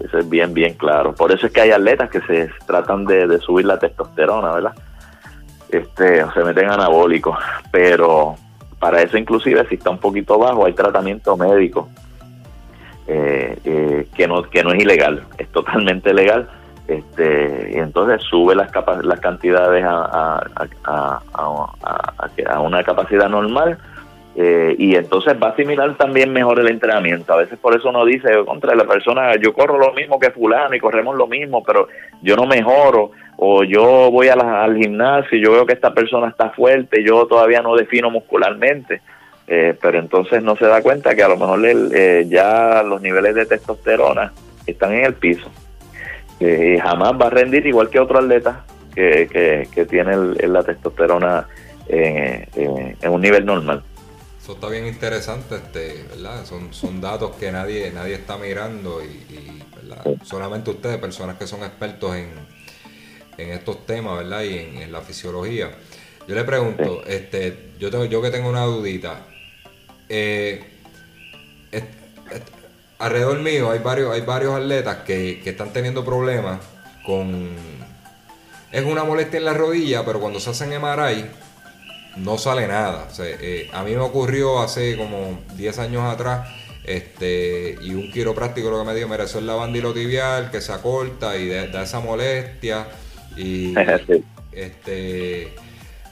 Eso 0.00 0.18
es 0.18 0.30
bien, 0.30 0.54
bien 0.54 0.72
claro. 0.72 1.14
Por 1.14 1.30
eso 1.30 1.46
es 1.46 1.52
que 1.52 1.60
hay 1.60 1.72
atletas 1.72 2.08
que 2.08 2.22
se 2.22 2.50
tratan 2.66 3.04
de, 3.04 3.38
subir 3.40 3.66
la 3.66 3.78
testosterona, 3.78 4.52
¿verdad? 4.52 4.72
este, 5.68 6.24
se 6.32 6.44
meten 6.44 6.70
anabólicos, 6.70 7.36
pero 7.70 8.36
para 8.78 9.02
eso 9.02 9.18
inclusive 9.18 9.66
si 9.68 9.74
está 9.74 9.90
un 9.90 9.98
poquito 9.98 10.38
bajo 10.38 10.64
hay 10.64 10.72
tratamiento 10.72 11.36
médico. 11.36 11.90
eh, 13.06 14.06
que 14.14 14.26
no 14.26 14.42
que 14.44 14.64
no 14.64 14.72
es 14.72 14.80
ilegal, 14.80 15.26
es 15.36 15.48
totalmente 15.52 16.14
legal. 16.14 16.48
Este, 16.92 17.70
y 17.74 17.78
entonces 17.78 18.22
sube 18.22 18.54
las, 18.54 18.70
las 19.02 19.20
cantidades 19.20 19.84
a, 19.84 20.40
una 22.60 22.84
capacidad 22.84 23.28
normal 23.28 23.78
eh, 24.34 24.74
y 24.78 24.94
entonces 24.94 25.34
va 25.42 25.48
a 25.48 25.50
asimilar 25.50 25.94
también 25.96 26.32
mejor 26.32 26.60
el 26.60 26.68
entrenamiento. 26.68 27.32
A 27.32 27.36
veces 27.36 27.58
por 27.58 27.74
eso 27.74 27.88
uno 27.88 28.04
dice, 28.04 28.30
contra 28.44 28.74
la 28.74 28.84
persona, 28.84 29.36
yo 29.36 29.54
corro 29.54 29.78
lo 29.78 29.92
mismo 29.94 30.18
que 30.18 30.30
fulano 30.30 30.74
y 30.74 30.80
corremos 30.80 31.16
lo 31.16 31.26
mismo, 31.26 31.62
pero 31.62 31.88
yo 32.20 32.36
no 32.36 32.46
mejoro, 32.46 33.12
o 33.36 33.64
yo 33.64 34.10
voy 34.10 34.28
al 34.28 34.76
gimnasio 34.76 35.38
y 35.38 35.42
yo 35.42 35.52
veo 35.52 35.66
que 35.66 35.74
esta 35.74 35.94
persona 35.94 36.28
está 36.28 36.50
fuerte, 36.50 37.02
yo 37.02 37.26
todavía 37.26 37.62
no 37.62 37.74
defino 37.74 38.10
muscularmente, 38.10 39.00
eh, 39.46 39.74
pero 39.80 39.98
entonces 39.98 40.42
no 40.42 40.56
se 40.56 40.66
da 40.66 40.82
cuenta 40.82 41.14
que 41.14 41.22
a 41.22 41.28
lo 41.28 41.36
mejor 41.36 41.60
eh, 41.64 42.26
ya 42.28 42.82
los 42.82 43.00
niveles 43.00 43.34
de 43.34 43.46
testosterona 43.46 44.32
están 44.66 44.92
en 44.92 45.06
el 45.06 45.14
piso. 45.14 45.50
Y 46.42 46.78
jamás 46.78 47.12
va 47.20 47.26
a 47.26 47.30
rendir 47.30 47.66
igual 47.66 47.90
que 47.90 48.00
otro 48.00 48.18
atleta 48.18 48.64
que, 48.94 49.68
que, 49.72 49.86
tiene 49.86 50.16
la 50.46 50.62
testosterona 50.62 51.46
en 51.88 53.10
un 53.10 53.20
nivel 53.20 53.44
normal. 53.46 53.82
Eso 54.42 54.54
está 54.54 54.68
bien 54.68 54.86
interesante, 54.86 55.54
este, 55.54 56.04
¿verdad? 56.10 56.44
Son, 56.44 56.74
son 56.74 57.00
datos 57.00 57.36
que 57.36 57.52
nadie, 57.52 57.92
nadie 57.92 58.14
está 58.14 58.36
mirando 58.36 59.00
y, 59.00 59.62
solamente 60.24 60.70
ustedes, 60.70 60.98
personas 60.98 61.36
que 61.38 61.46
son 61.46 61.62
expertos 61.62 62.16
en, 62.16 62.30
estos 63.38 63.86
temas, 63.86 64.18
¿verdad? 64.18 64.42
Y 64.42 64.82
en, 64.82 64.90
la 64.90 65.00
fisiología. 65.00 65.70
Yo 66.26 66.34
le 66.34 66.42
pregunto, 66.42 67.04
este, 67.06 67.70
yo 67.78 67.90
tengo, 67.90 68.04
yo 68.04 68.20
que 68.20 68.30
tengo 68.30 68.48
una 68.48 68.64
dudita. 68.64 69.26
Eh, 70.08 70.64
alrededor 73.02 73.40
mío 73.40 73.70
hay 73.70 73.80
varios, 73.80 74.14
hay 74.14 74.22
varios 74.22 74.54
atletas 74.54 74.98
que, 75.04 75.40
que 75.42 75.50
están 75.50 75.72
teniendo 75.72 76.04
problemas 76.04 76.60
con 77.04 77.50
es 78.72 78.84
una 78.84 79.04
molestia 79.04 79.38
en 79.38 79.44
la 79.44 79.52
rodilla, 79.52 80.04
pero 80.04 80.18
cuando 80.18 80.40
se 80.40 80.50
hacen 80.50 80.70
MRI 80.70 81.26
no 82.16 82.38
sale 82.38 82.66
nada. 82.66 83.08
Eh, 83.20 83.68
a 83.72 83.82
mí 83.84 83.92
me 83.92 84.00
ocurrió 84.00 84.60
hace 84.60 84.96
como 84.96 85.40
10 85.56 85.78
años 85.78 86.02
atrás 86.02 86.48
este 86.84 87.78
y 87.80 87.94
un 87.94 88.10
quiropráctico 88.10 88.70
lo 88.70 88.80
que 88.80 88.86
me 88.86 88.94
dijo, 88.94 89.08
mira, 89.08 89.24
eso 89.24 89.38
es 89.38 89.44
la 89.44 89.54
bandilotibial 89.54 90.50
que 90.50 90.60
se 90.60 90.72
acorta 90.72 91.36
y 91.36 91.48
da, 91.48 91.82
esa 91.82 92.00
molestia 92.00 92.86
y 93.36 93.74
este 94.52 95.54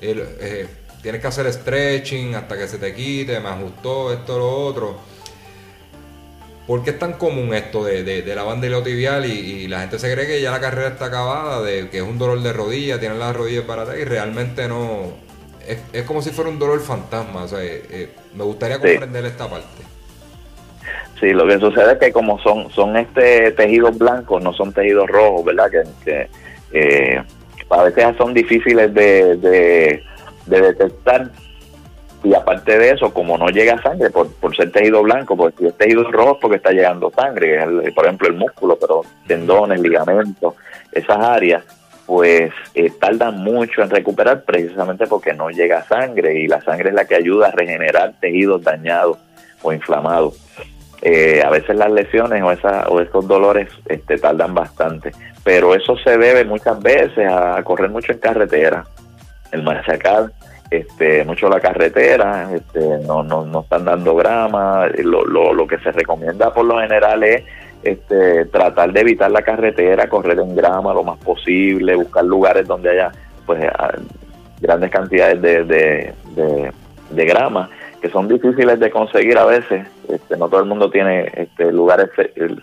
eh, 0.03 0.66
tienes 1.03 1.20
que 1.20 1.26
hacer 1.26 1.53
stretching 1.53 2.34
hasta 2.34 2.57
que 2.57 2.68
se 2.68 2.78
te 2.78 2.95
quite, 2.95 3.41
me 3.41 3.49
ajustó 3.49 4.12
esto, 4.12 4.38
lo 4.38 4.66
otro. 4.66 5.09
¿Por 6.66 6.84
qué 6.84 6.90
es 6.90 6.98
tan 6.98 7.14
común 7.14 7.52
esto 7.54 7.84
de, 7.84 8.04
de, 8.04 8.34
la 8.34 8.44
bandilotibial 8.44 9.26
y, 9.26 9.32
y, 9.32 9.68
la 9.68 9.80
gente 9.80 9.98
se 9.98 10.12
cree 10.12 10.26
que 10.26 10.40
ya 10.40 10.52
la 10.52 10.61
carrera 10.61 10.88
está 10.88 11.06
acabada, 11.06 11.62
de 11.62 11.88
que 11.88 11.96
es 11.96 12.02
un 12.02 12.18
dolor 12.18 12.40
de 12.42 12.52
rodilla, 12.52 13.00
tienen 13.00 13.18
las 13.18 13.34
rodillas 13.34 13.64
para 13.64 13.82
atrás 13.82 13.98
y 13.98 14.04
realmente 14.04 14.68
no, 14.68 15.12
es, 15.92 16.02
como 16.04 16.22
si 16.22 16.30
fuera 16.30 16.50
un 16.50 16.58
dolor 16.58 16.80
fantasma. 16.80 17.44
O 17.44 17.48
sea, 17.48 17.62
eh, 17.62 17.82
eh, 17.90 18.08
me 18.34 18.44
gustaría 18.44 18.78
comprender 18.78 19.24
esta 19.24 19.48
parte. 19.48 19.82
Sí, 21.20 21.32
lo 21.32 21.46
que 21.46 21.58
sucede 21.58 21.92
es 21.92 21.98
que 21.98 22.12
como 22.12 22.40
son 22.40 22.70
son 22.70 22.96
este 22.96 23.52
tejidos 23.52 23.98
blancos, 23.98 24.42
no 24.42 24.52
son 24.54 24.72
tejidos 24.72 25.06
rojos, 25.08 25.44
¿verdad? 25.44 25.70
Que, 26.02 26.28
eh, 26.72 27.22
a 27.68 27.82
veces 27.84 28.16
son 28.16 28.34
difíciles 28.34 28.92
de, 28.94 29.36
de, 29.36 30.02
detectar 30.46 31.30
y 32.23 32.35
aparte 32.35 32.79
de 32.79 32.91
eso, 32.91 33.12
como 33.14 33.39
no 33.39 33.49
llega 33.49 33.81
sangre 33.83 34.11
por, 34.11 34.31
por 34.35 34.55
ser 34.55 34.71
tejido 34.71 35.03
blanco, 35.03 35.37
porque 35.37 35.57
si 35.59 35.66
es 35.66 35.77
tejido 35.77 36.11
rojo 36.11 36.39
porque 36.41 36.57
está 36.57 36.71
llegando 36.71 37.11
sangre, 37.11 37.64
por 37.95 38.05
ejemplo 38.05 38.29
el 38.29 38.35
músculo, 38.35 38.77
pero 38.79 39.03
tendones, 39.27 39.81
ligamentos, 39.81 40.55
esas 40.93 41.18
áreas, 41.18 41.64
pues 42.05 42.53
eh, 42.75 42.91
tardan 43.01 43.39
mucho 43.39 43.83
en 43.83 43.91
recuperar 43.91 44.43
precisamente 44.43 45.07
porque 45.07 45.33
no 45.33 45.49
llega 45.49 45.85
sangre 45.85 46.41
y 46.41 46.47
la 46.47 46.61
sangre 46.61 46.91
es 46.91 46.95
la 46.95 47.07
que 47.07 47.14
ayuda 47.14 47.49
a 47.49 47.53
regenerar 47.53 48.14
tejidos 48.21 48.62
dañados 48.62 49.18
o 49.62 49.73
inflamados. 49.73 50.39
Eh, 51.03 51.43
a 51.43 51.49
veces 51.49 51.77
las 51.77 51.91
lesiones 51.91 52.43
o, 52.43 52.53
esa, 52.53 52.87
o 52.89 53.01
estos 53.01 53.27
dolores 53.27 53.68
este, 53.87 54.18
tardan 54.18 54.55
bastante, 54.55 55.12
pero 55.43 55.75
eso 55.75 55.97
se 55.97 56.18
debe 56.18 56.45
muchas 56.45 56.83
veces 56.83 57.27
a 57.27 57.62
correr 57.62 57.89
mucho 57.89 58.12
en 58.12 58.18
carretera, 58.18 58.85
el 59.53 59.62
machacar 59.62 60.31
este, 60.71 61.25
mucho 61.25 61.49
la 61.49 61.61
carretera, 61.61 62.49
este, 62.55 62.99
no, 63.05 63.23
no, 63.25 63.45
no 63.45 63.61
están 63.62 63.85
dando 63.85 64.14
grama, 64.14 64.87
lo, 65.03 65.25
lo, 65.25 65.53
lo 65.53 65.66
que 65.66 65.79
se 65.79 65.91
recomienda 65.91 66.55
por 66.55 66.64
lo 66.64 66.79
general 66.79 67.25
es 67.25 67.43
este, 67.83 68.45
tratar 68.47 68.93
de 68.93 69.01
evitar 69.01 69.31
la 69.31 69.43
carretera, 69.43 70.09
correr 70.09 70.39
en 70.39 70.55
grama 70.55 70.93
lo 70.93 71.03
más 71.03 71.18
posible, 71.18 71.97
buscar 71.97 72.25
lugares 72.25 72.66
donde 72.66 72.91
haya 72.91 73.11
pues 73.47 73.61
grandes 74.61 74.91
cantidades 74.91 75.41
de, 75.41 76.14
de, 77.11 77.25
grama 77.25 77.68
que 78.01 78.11
son 78.11 78.29
difíciles 78.29 78.79
de 78.79 78.91
conseguir 78.91 79.39
a 79.39 79.45
veces. 79.45 79.87
Este, 80.09 80.37
no 80.37 80.49
todo 80.49 80.61
el 80.61 80.66
mundo 80.66 80.91
tiene 80.91 81.31
este, 81.35 81.73
lugares 81.73 82.11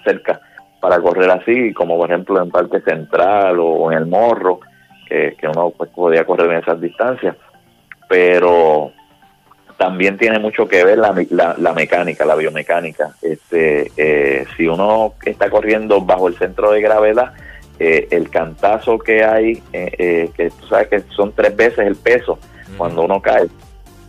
cerca 0.03 0.39
para 0.80 0.99
correr 0.99 1.30
así, 1.30 1.74
como 1.74 1.97
por 1.97 2.10
ejemplo 2.10 2.41
en 2.41 2.49
Parque 2.49 2.80
Central 2.82 3.58
o 3.60 3.91
en 3.91 3.97
el 3.97 4.05
Morro, 4.05 4.60
que, 5.08 5.36
que 5.39 5.47
uno 5.47 5.72
pues, 5.72 5.89
podía 5.89 6.26
correr 6.26 6.51
en 6.51 6.58
esas 6.60 6.80
distancias. 6.80 7.36
Pero 8.08 8.91
también 9.78 10.18
tiene 10.18 10.39
mucho 10.39 10.68
que 10.68 10.84
ver 10.84 10.97
la, 10.97 11.14
la, 11.58 11.74
mecánica, 11.74 12.26
la 12.26 12.36
biomecánica. 12.36 13.12
Este, 13.22 13.91
eh, 13.95 14.45
si 14.58 14.68
uno 14.68 15.14
está 15.24 15.49
corriendo 15.49 16.01
bajo 16.01 16.28
el 16.28 16.38
centro 16.38 16.72
de 16.72 16.82
gravedad, 16.82 17.34
eh, 17.80 18.08
el 18.10 18.30
cantazo 18.30 18.97
que 18.97 19.24
hay, 19.24 19.62
eh, 19.72 20.30
que 20.36 20.49
tú 20.49 20.68
sabes 20.68 20.88
que 20.88 21.03
son 21.16 21.32
tres 21.34 21.55
veces 21.55 21.86
el 21.86 21.95
peso 21.95 22.39
cuando 22.76 23.03
uno 23.03 23.22
cae, 23.22 23.47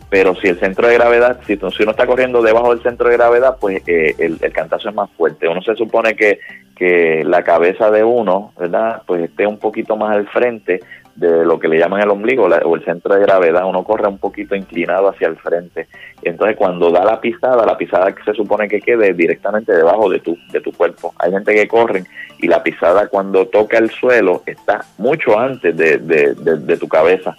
pero 0.09 0.35
si 0.37 0.49
el 0.49 0.59
centro 0.59 0.89
de 0.89 0.95
gravedad, 0.95 1.39
si, 1.47 1.57
si 1.57 1.83
uno 1.83 1.91
está 1.91 2.07
corriendo 2.07 2.41
debajo 2.41 2.71
del 2.75 2.83
centro 2.83 3.11
de 3.11 3.17
gravedad, 3.19 3.59
pues 3.61 3.83
el, 3.87 4.39
el, 4.41 4.53
cantazo 4.53 4.89
es 4.89 4.95
más 4.95 5.11
fuerte. 5.11 5.49
Uno 5.49 5.61
se 5.61 5.77
supone 5.77 6.17
que, 6.17 6.41
que 6.75 7.25
la 7.25 7.45
cabeza 7.45 7.91
de 7.91 8.05
uno, 8.05 8.53
¿verdad? 8.59 9.03
Pues 9.07 9.25
esté 9.25 9.47
un 9.47 9.59
poquito 9.59 9.97
más 9.97 10.17
al 10.17 10.27
frente 10.29 10.81
de 11.19 11.45
lo 11.45 11.59
que 11.59 11.67
le 11.67 11.79
llaman 11.79 12.01
el 12.01 12.11
ombligo 12.11 12.45
o 12.45 12.77
el 12.77 12.85
centro 12.85 13.15
de 13.15 13.21
gravedad, 13.21 13.67
uno 13.67 13.83
corre 13.83 14.07
un 14.07 14.19
poquito 14.19 14.55
inclinado 14.55 15.09
hacia 15.09 15.27
el 15.27 15.37
frente. 15.37 15.89
Entonces 16.23 16.57
cuando 16.57 16.91
da 16.91 17.05
la 17.05 17.21
pisada, 17.21 17.67
la 17.67 17.77
pisada 17.77 18.13
que 18.13 18.23
se 18.23 18.35
supone 18.35 18.69
que 18.69 18.81
quede 18.81 19.13
directamente 19.15 19.73
debajo 19.73 20.09
de 20.09 20.21
tu, 20.21 20.39
de 20.53 20.61
tu 20.61 20.73
cuerpo. 20.73 21.13
Hay 21.19 21.33
gente 21.33 21.55
que 21.55 21.67
corre 21.67 22.05
y 22.39 22.47
la 22.47 22.63
pisada 22.63 23.09
cuando 23.09 23.47
toca 23.47 23.79
el 23.79 23.91
suelo 23.91 24.43
está 24.47 24.85
mucho 24.99 25.37
antes 25.39 25.77
de, 25.77 25.99
de, 25.99 26.77
tu 26.77 26.87
cabeza. 26.87 27.37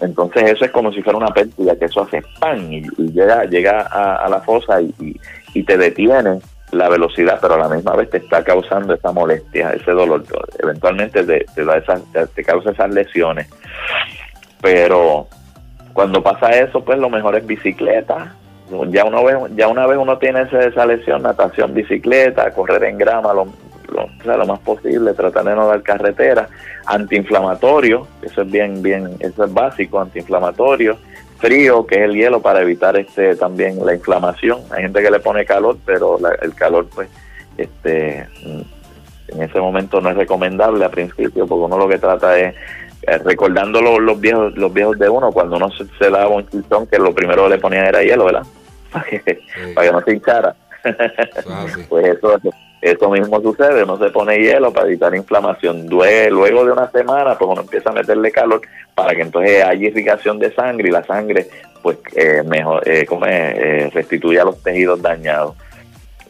Entonces 0.00 0.52
eso 0.52 0.64
es 0.64 0.70
como 0.70 0.90
si 0.90 1.02
fuera 1.02 1.18
una 1.18 1.34
pérdida, 1.34 1.76
que 1.76 1.84
eso 1.84 2.02
hace 2.02 2.22
pan 2.38 2.72
y, 2.72 2.80
llega, 3.12 3.44
llega 3.44 3.82
a, 3.82 4.26
la 4.30 4.40
fosa 4.40 4.80
y, 4.80 4.94
y, 4.98 5.20
y 5.52 5.62
te 5.62 5.76
detiene 5.76 6.40
la 6.72 6.88
velocidad, 6.88 7.38
pero 7.40 7.54
a 7.54 7.58
la 7.58 7.68
misma 7.68 7.94
vez 7.96 8.10
te 8.10 8.18
está 8.18 8.44
causando 8.44 8.94
esa 8.94 9.12
molestia, 9.12 9.70
ese 9.72 9.90
dolor. 9.90 10.24
Eventualmente 10.58 11.24
te, 11.24 11.64
da 11.64 11.76
esas, 11.76 12.02
te 12.34 12.44
causa 12.44 12.70
esas 12.70 12.90
lesiones. 12.90 13.48
Pero 14.60 15.26
cuando 15.92 16.22
pasa 16.22 16.50
eso, 16.50 16.84
pues 16.84 16.98
lo 16.98 17.10
mejor 17.10 17.36
es 17.36 17.46
bicicleta. 17.46 18.34
Ya 18.88 19.04
una 19.04 19.20
vez, 19.22 19.36
ya 19.56 19.66
una 19.66 19.86
vez 19.86 19.98
uno 19.98 20.18
tiene 20.18 20.42
esa 20.42 20.86
lesión, 20.86 21.22
natación, 21.22 21.74
bicicleta, 21.74 22.52
correr 22.52 22.84
en 22.84 22.98
grama, 22.98 23.34
lo, 23.34 23.48
lo, 23.88 24.36
lo 24.36 24.46
más 24.46 24.60
posible, 24.60 25.12
tratar 25.14 25.44
de 25.44 25.56
no 25.56 25.66
dar 25.66 25.82
carretera, 25.82 26.48
antiinflamatorio, 26.86 28.06
eso 28.22 28.42
es 28.42 28.50
bien, 28.50 28.80
bien, 28.80 29.16
eso 29.18 29.44
es 29.44 29.52
básico, 29.52 30.00
antiinflamatorio, 30.00 30.98
frío, 31.40 31.86
que 31.86 31.96
es 31.96 32.02
el 32.02 32.14
hielo, 32.14 32.40
para 32.40 32.62
evitar 32.62 32.96
este 32.96 33.36
también 33.36 33.84
la 33.84 33.94
inflamación. 33.94 34.60
Hay 34.70 34.82
gente 34.82 35.02
que 35.02 35.10
le 35.10 35.20
pone 35.20 35.44
calor, 35.44 35.78
pero 35.84 36.18
el 36.40 36.54
calor, 36.54 36.86
pues, 36.94 37.08
este, 37.56 38.26
en 39.28 39.42
ese 39.42 39.60
momento 39.60 40.00
no 40.00 40.10
es 40.10 40.16
recomendable 40.16 40.84
a 40.84 40.90
principio, 40.90 41.46
porque 41.46 41.64
uno 41.64 41.78
lo 41.78 41.88
que 41.88 41.98
trata 41.98 42.38
es 42.38 42.54
eh, 43.02 43.18
recordando 43.18 43.80
los, 43.80 44.20
viejos 44.20 44.54
los 44.56 44.72
viejos 44.72 44.98
de 44.98 45.08
uno 45.08 45.32
cuando 45.32 45.56
uno 45.56 45.70
se, 45.70 46.10
daba 46.10 46.28
un 46.28 46.46
chistón 46.48 46.86
que 46.86 46.98
lo 46.98 47.14
primero 47.14 47.44
que 47.44 47.50
le 47.50 47.58
ponían 47.58 47.86
era 47.86 48.02
hielo 48.02 48.26
verdad 48.26 48.42
para 48.92 49.04
que, 49.04 49.40
para 49.74 49.86
que 49.86 49.92
no 49.92 50.00
se 50.02 50.12
hinchara. 50.14 50.56
Pues 51.88 52.06
eso 52.06 52.38
eso 52.80 53.10
mismo 53.10 53.42
sucede, 53.42 53.84
uno 53.84 53.98
se 53.98 54.08
pone 54.10 54.38
hielo 54.38 54.72
para 54.72 54.86
evitar 54.86 55.14
inflamación. 55.14 55.86
Luego 55.88 56.64
de 56.64 56.72
una 56.72 56.90
semana, 56.90 57.36
pues 57.36 57.50
uno 57.50 57.60
empieza 57.60 57.90
a 57.90 57.92
meterle 57.92 58.30
calor 58.30 58.62
para 58.94 59.14
que 59.14 59.22
entonces 59.22 59.62
haya 59.62 59.88
irrigación 59.88 60.38
de 60.38 60.52
sangre 60.54 60.88
y 60.88 60.92
la 60.92 61.04
sangre, 61.04 61.46
pues, 61.82 61.98
eh, 62.16 62.42
mejor, 62.42 62.86
eh, 62.88 63.04
como 63.04 63.26
eh, 63.26 63.90
restituya 63.92 64.44
los 64.44 64.62
tejidos 64.62 65.02
dañados. 65.02 65.56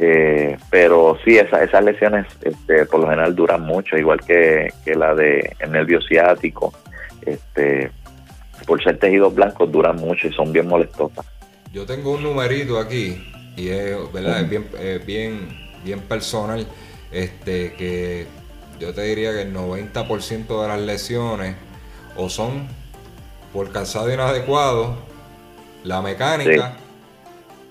Eh, 0.00 0.56
pero 0.70 1.18
sí, 1.24 1.38
esas 1.38 1.84
lesiones 1.84 2.26
este, 2.42 2.86
por 2.86 3.00
lo 3.00 3.10
general 3.10 3.36
duran 3.36 3.60
mucho, 3.60 3.96
igual 3.96 4.20
que, 4.20 4.72
la 4.86 5.14
de 5.14 5.54
el 5.60 5.70
nervio 5.70 6.00
ciático. 6.00 6.72
Este, 7.22 7.92
por 8.66 8.82
ser 8.82 8.98
tejidos 8.98 9.34
blancos 9.34 9.70
duran 9.70 9.96
mucho 9.96 10.26
y 10.26 10.32
son 10.32 10.52
bien 10.52 10.66
molestosas. 10.66 11.24
Yo 11.72 11.86
tengo 11.86 12.12
un 12.12 12.24
numerito 12.24 12.78
aquí 12.78 13.22
y 13.56 13.68
es, 13.68 14.12
¿verdad? 14.12 14.40
es 14.40 14.48
bien, 14.48 14.66
bien 15.06 15.69
bien 15.84 16.00
personal, 16.00 16.66
este, 17.12 17.74
que 17.74 18.26
yo 18.78 18.94
te 18.94 19.02
diría 19.02 19.32
que 19.32 19.42
el 19.42 19.54
90% 19.54 20.62
de 20.62 20.68
las 20.68 20.80
lesiones 20.80 21.56
o 22.16 22.28
son 22.28 22.68
por 23.52 23.72
calzado 23.72 24.12
inadecuado, 24.12 24.96
la 25.84 26.02
mecánica, 26.02 26.76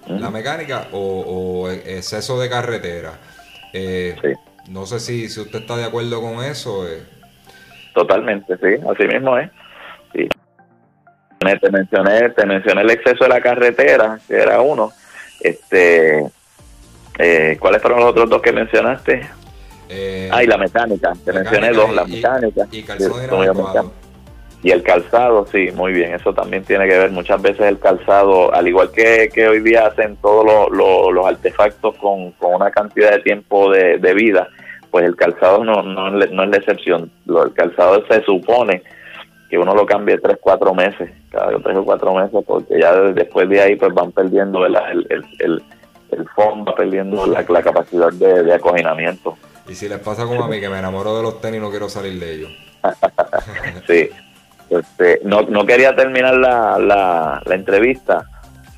la 0.08 0.30
mecánica 0.30 0.88
o, 0.92 1.70
exceso 1.70 2.40
de 2.40 2.50
carretera. 2.50 3.14
Eh, 3.74 4.16
no 4.70 4.86
sé 4.86 5.00
si, 5.00 5.30
si 5.30 5.40
usted 5.40 5.60
está 5.60 5.78
de 5.78 5.86
acuerdo 5.86 6.22
con 6.22 6.44
eso. 6.44 6.88
Eh. 6.88 7.04
Totalmente, 7.94 8.56
sí, 8.58 8.82
así 8.88 9.08
mismo 9.08 9.38
es. 9.38 9.50
Te 11.40 11.72
mencioné, 11.72 12.30
te 12.32 12.46
mencioné 12.46 12.82
el 12.82 12.90
exceso 12.90 13.24
de 13.24 13.30
la 13.30 13.42
carretera, 13.42 14.20
que 14.28 14.36
era 14.36 14.62
uno. 14.62 14.92
Este, 15.40 16.30
eh, 17.20 17.58
¿Cuáles 17.60 17.82
fueron 17.82 18.00
los 18.00 18.10
otros 18.10 18.30
dos 18.30 18.42
que 18.42 18.54
mencionaste? 18.54 19.28
Eh, 19.90 20.30
ah, 20.32 20.44
y 20.44 20.48
la 20.48 20.58
mecánica. 20.58 21.14
Te 21.26 21.34
mencioné 21.34 21.72
dos, 21.72 21.94
la 21.94 22.06
mecánica. 22.06 22.66
Y, 22.72 22.86
y 24.62 24.72
el 24.72 24.84
calzado, 24.84 25.46
sí, 25.52 25.70
muy 25.76 25.92
bien. 25.92 26.14
Eso 26.14 26.34
también 26.34 26.64
tiene 26.64 26.88
que 26.88 26.98
ver. 26.98 27.12
Muchas 27.12 27.42
veces 27.42 27.62
el 27.62 27.78
calzado, 27.80 28.54
al 28.54 28.68
igual 28.68 28.92
que, 28.92 29.30
que 29.34 29.48
hoy 29.48 29.60
día 29.62 29.88
hacen 29.88 30.16
todos 30.18 30.72
los 30.72 31.26
artefactos 31.26 31.96
con, 31.98 32.34
una 32.40 32.72
cantidad 32.72 33.12
de 33.12 33.20
tiempo 33.20 33.70
de, 33.72 34.14
vida, 34.14 34.48
pues 34.90 35.06
el 35.06 35.16
calzado 35.16 35.64
no, 35.64 35.84
no, 35.84 36.12
no 36.12 36.24
es 36.24 36.32
la 36.50 36.58
excepción. 36.58 37.12
el 37.28 37.54
calzado 37.54 38.06
se 38.08 38.24
supone 38.24 38.82
que 39.50 39.58
uno 39.58 39.74
lo 39.74 39.86
cambie 39.86 40.18
tres, 40.20 40.38
cuatro 40.40 40.74
meses, 40.74 41.10
cada 41.32 41.58
tres 41.60 41.78
o 41.78 41.84
cuatro 41.84 42.14
meses, 42.14 42.40
porque 42.46 42.80
ya 42.80 42.94
después 42.94 43.50
de 43.50 43.62
ahí 43.62 43.76
pues 43.76 43.94
van 43.94 44.12
perdiendo 44.12 44.66
el, 44.66 44.76
el, 44.76 45.26
el, 45.40 45.64
el 46.12 46.28
fondo, 46.30 46.72
va 46.72 46.76
perdiendo 46.76 47.26
la, 47.26 47.44
capacidad 47.44 48.12
de, 48.12 48.44
de, 48.44 48.54
acoginamiento. 48.54 49.38
Y 49.68 49.76
si 49.76 49.88
les 49.88 50.00
pasa 50.00 50.26
como 50.26 50.44
a 50.44 50.48
mí, 50.48 50.60
que 50.60 50.70
me 50.70 50.80
enamoro 50.80 51.16
de 51.16 51.24
los 51.24 51.42
tenis 51.42 51.60
y 51.60 51.62
no 51.62 51.70
quiero 51.70 51.90
salir 51.90 52.20
de 52.20 52.34
ellos. 52.34 52.52
sí, 53.88 54.10
este, 54.70 55.22
no, 55.24 55.42
no 55.44 55.66
quería 55.66 55.96
terminar 55.96 56.36
la, 56.36 56.80
la, 56.80 57.42
la 57.46 57.56
entrevista 57.56 58.26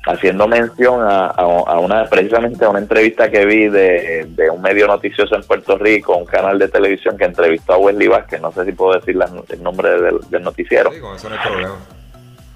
haciendo 0.06 0.48
mención 0.48 1.00
a, 1.02 1.78
una 1.78 2.06
precisamente 2.06 2.64
a 2.64 2.70
una 2.70 2.80
entrevista 2.80 3.30
que 3.30 3.44
vi 3.46 3.68
de, 3.68 4.50
un 4.52 4.60
medio 4.60 4.86
noticioso 4.86 5.36
en 5.36 5.42
Puerto 5.42 5.78
Rico, 5.78 6.16
un 6.16 6.24
canal 6.24 6.58
de 6.58 6.68
televisión 6.68 7.16
que 7.16 7.24
entrevistó 7.24 7.74
a 7.74 7.78
Wesley 7.78 8.08
Vázquez, 8.08 8.40
no 8.40 8.52
sé 8.52 8.64
si 8.64 8.72
puedo 8.72 8.94
decir 8.98 9.16
el 9.48 9.62
nombre 9.62 9.90
del, 10.00 10.42
noticiero. 10.42 10.90
Sí, 10.92 11.00
con 11.00 11.16
eso 11.16 11.28
no 11.28 11.36
hay 11.36 11.48
problema. 11.48 11.74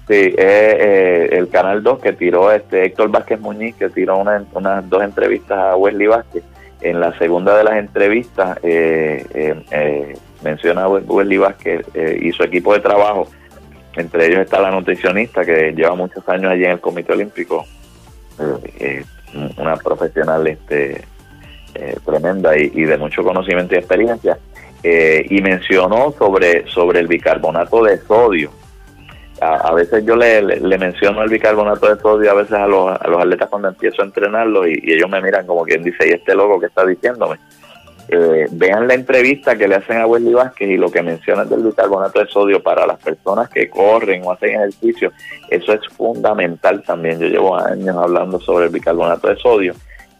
Sí, 0.07 0.33
eh, 0.37 1.29
el 1.33 1.49
canal 1.49 1.83
2 1.83 1.99
que 1.99 2.13
tiró 2.13 2.51
este 2.51 2.85
Héctor 2.85 3.09
Vázquez 3.09 3.39
Muñiz, 3.41 3.75
que 3.75 3.89
tiró 3.89 4.17
una, 4.17 4.45
unas 4.53 4.89
dos 4.89 5.03
entrevistas 5.03 5.57
a 5.57 5.75
Wesley 5.75 6.07
Vázquez. 6.07 6.43
En 6.79 6.99
la 6.99 7.17
segunda 7.17 7.57
de 7.57 7.63
las 7.63 7.77
entrevistas 7.77 8.57
eh, 8.63 9.25
eh, 9.71 10.13
menciona 10.43 10.83
a 10.83 10.87
Wesley 10.87 11.37
Vázquez 11.37 11.85
y 12.21 12.31
su 12.31 12.43
equipo 12.43 12.73
de 12.73 12.79
trabajo 12.79 13.27
entre 13.97 14.27
ellos 14.27 14.41
está 14.41 14.61
la 14.61 14.69
nutricionista 14.69 15.43
que 15.43 15.73
lleva 15.75 15.95
muchos 15.95 16.27
años 16.29 16.51
allí 16.51 16.65
en 16.65 16.71
el 16.71 16.79
Comité 16.79 17.13
Olímpico, 17.13 17.65
una 19.57 19.75
profesional 19.77 20.45
este, 20.45 21.03
tremenda 22.05 22.55
y, 22.55 22.83
de 22.83 22.95
mucho 22.97 23.23
conocimiento 23.23 23.73
y 23.73 23.79
experiencia, 23.79 24.37
eh, 24.83 25.25
y 25.29 25.41
mencionó 25.41 26.13
sobre, 26.17 26.67
sobre 26.67 26.99
el 26.99 27.07
bicarbonato 27.07 27.83
de 27.83 27.97
sodio. 28.01 28.51
A, 29.39 29.73
veces 29.73 30.03
yo 30.05 30.15
le, 30.15 30.59
menciono 30.77 31.21
el 31.21 31.29
bicarbonato 31.29 31.93
de 31.93 32.01
sodio 32.01 32.31
a 32.31 32.33
veces 32.33 32.53
a 32.53 32.65
los, 32.65 32.99
a 32.99 33.07
los 33.07 33.21
atletas 33.21 33.49
cuando 33.49 33.67
empiezo 33.67 34.01
a 34.01 34.05
entrenarlos 34.05 34.67
y, 34.67 34.79
y 34.83 34.93
ellos 34.93 35.09
me 35.09 35.21
miran 35.21 35.45
como 35.45 35.63
quien 35.63 35.83
dice, 35.83 36.07
¿y 36.07 36.11
este 36.13 36.33
loco 36.33 36.59
que 36.59 36.65
está 36.65 36.85
diciéndome? 36.85 37.37
Eh, 38.09 38.47
vean 38.51 38.87
la 38.87 38.93
entrevista 38.93 39.57
que 39.57 39.67
le 39.67 39.75
hacen 39.75 39.97
a 39.97 40.07
Wesley 40.07 40.33
Vázquez 40.33 40.69
y 40.69 40.77
lo 40.77 40.89
que 40.89 41.01
mencionan 41.01 41.49
del 41.49 41.63
bicarbonato 41.63 42.19
de 42.19 42.27
sodio 42.27 42.63
para 42.63 42.87
las 42.87 42.99
personas 43.03 43.49
que 43.49 43.69
corren 43.69 44.23
o 44.23 44.31
hacen 44.31 44.51
ejercicio, 44.51 45.11
eso 45.49 45.73
es 45.73 45.81
fundamental 45.89 46.81
también. 46.83 47.19
Yo 47.19 47.27
llevo 47.27 47.57
años 47.57 47.97
hablando 47.97 48.39
sobre 48.39 48.67
el 48.67 48.71
bicarbonato 48.71 49.27
de 49.27 49.35
sodio 49.35 49.73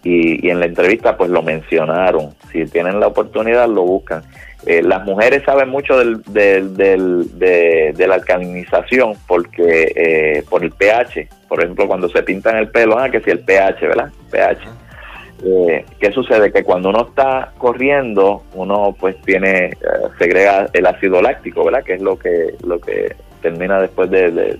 y, 0.03 0.49
en 0.49 0.59
la 0.59 0.65
entrevista 0.65 1.15
pues 1.15 1.29
lo 1.29 1.41
mencionaron. 1.41 2.35
Si 2.51 2.65
tienen 2.65 2.99
la 2.99 3.07
oportunidad 3.07 3.69
lo 3.69 3.83
buscan. 3.83 4.21
Eh, 4.65 4.81
las 4.81 5.05
mujeres 5.05 5.43
saben 5.43 5.69
mucho 5.69 5.97
del, 5.97 6.23
del, 6.23 7.37
de, 7.37 8.07
la 8.07 8.15
alcalinización 8.15 9.13
porque 9.27 9.93
eh, 9.95 10.43
por 10.49 10.63
el 10.63 10.71
pH, 10.71 11.29
por 11.47 11.63
ejemplo 11.63 11.87
cuando 11.87 12.09
se 12.09 12.23
pintan 12.23 12.57
el 12.57 12.69
pelo, 12.69 12.97
ah, 12.97 13.09
que 13.09 13.21
si 13.21 13.29
el 13.29 13.39
pH, 13.39 13.87
¿verdad? 13.87 14.09
pH 14.31 14.67
eh, 15.43 15.85
¿Qué 15.99 16.11
sucede? 16.11 16.51
Que 16.51 16.63
cuando 16.63 16.89
uno 16.89 17.07
está 17.09 17.51
corriendo, 17.57 18.43
uno 18.53 18.95
pues 18.99 19.21
tiene, 19.21 19.65
eh, 19.65 19.75
segrega 20.17 20.67
el 20.73 20.85
ácido 20.85 21.21
láctico, 21.21 21.63
¿verdad? 21.63 21.83
Que 21.83 21.93
es 21.93 22.01
lo 22.01 22.17
que, 22.17 22.55
lo 22.65 22.79
que 22.79 23.15
termina 23.41 23.79
después 23.79 24.09
de, 24.09 24.31
de, 24.31 24.57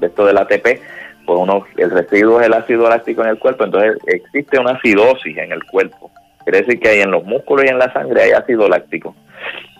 esto 0.00 0.26
del 0.26 0.38
ATP, 0.38 0.80
pues 1.26 1.38
uno, 1.38 1.64
el 1.76 1.90
residuo 1.90 2.40
es 2.40 2.46
el 2.46 2.54
ácido 2.54 2.88
láctico 2.88 3.22
en 3.22 3.30
el 3.30 3.38
cuerpo, 3.38 3.64
entonces 3.64 3.96
existe 4.06 4.60
una 4.60 4.72
acidosis 4.72 5.36
en 5.36 5.50
el 5.50 5.64
cuerpo. 5.64 6.10
Quiere 6.46 6.60
decir 6.60 6.78
que 6.78 6.90
hay 6.90 7.00
en 7.00 7.10
los 7.10 7.24
músculos 7.24 7.64
y 7.64 7.68
en 7.70 7.80
la 7.80 7.92
sangre 7.92 8.22
hay 8.22 8.30
ácido 8.30 8.68
láctico. 8.68 9.16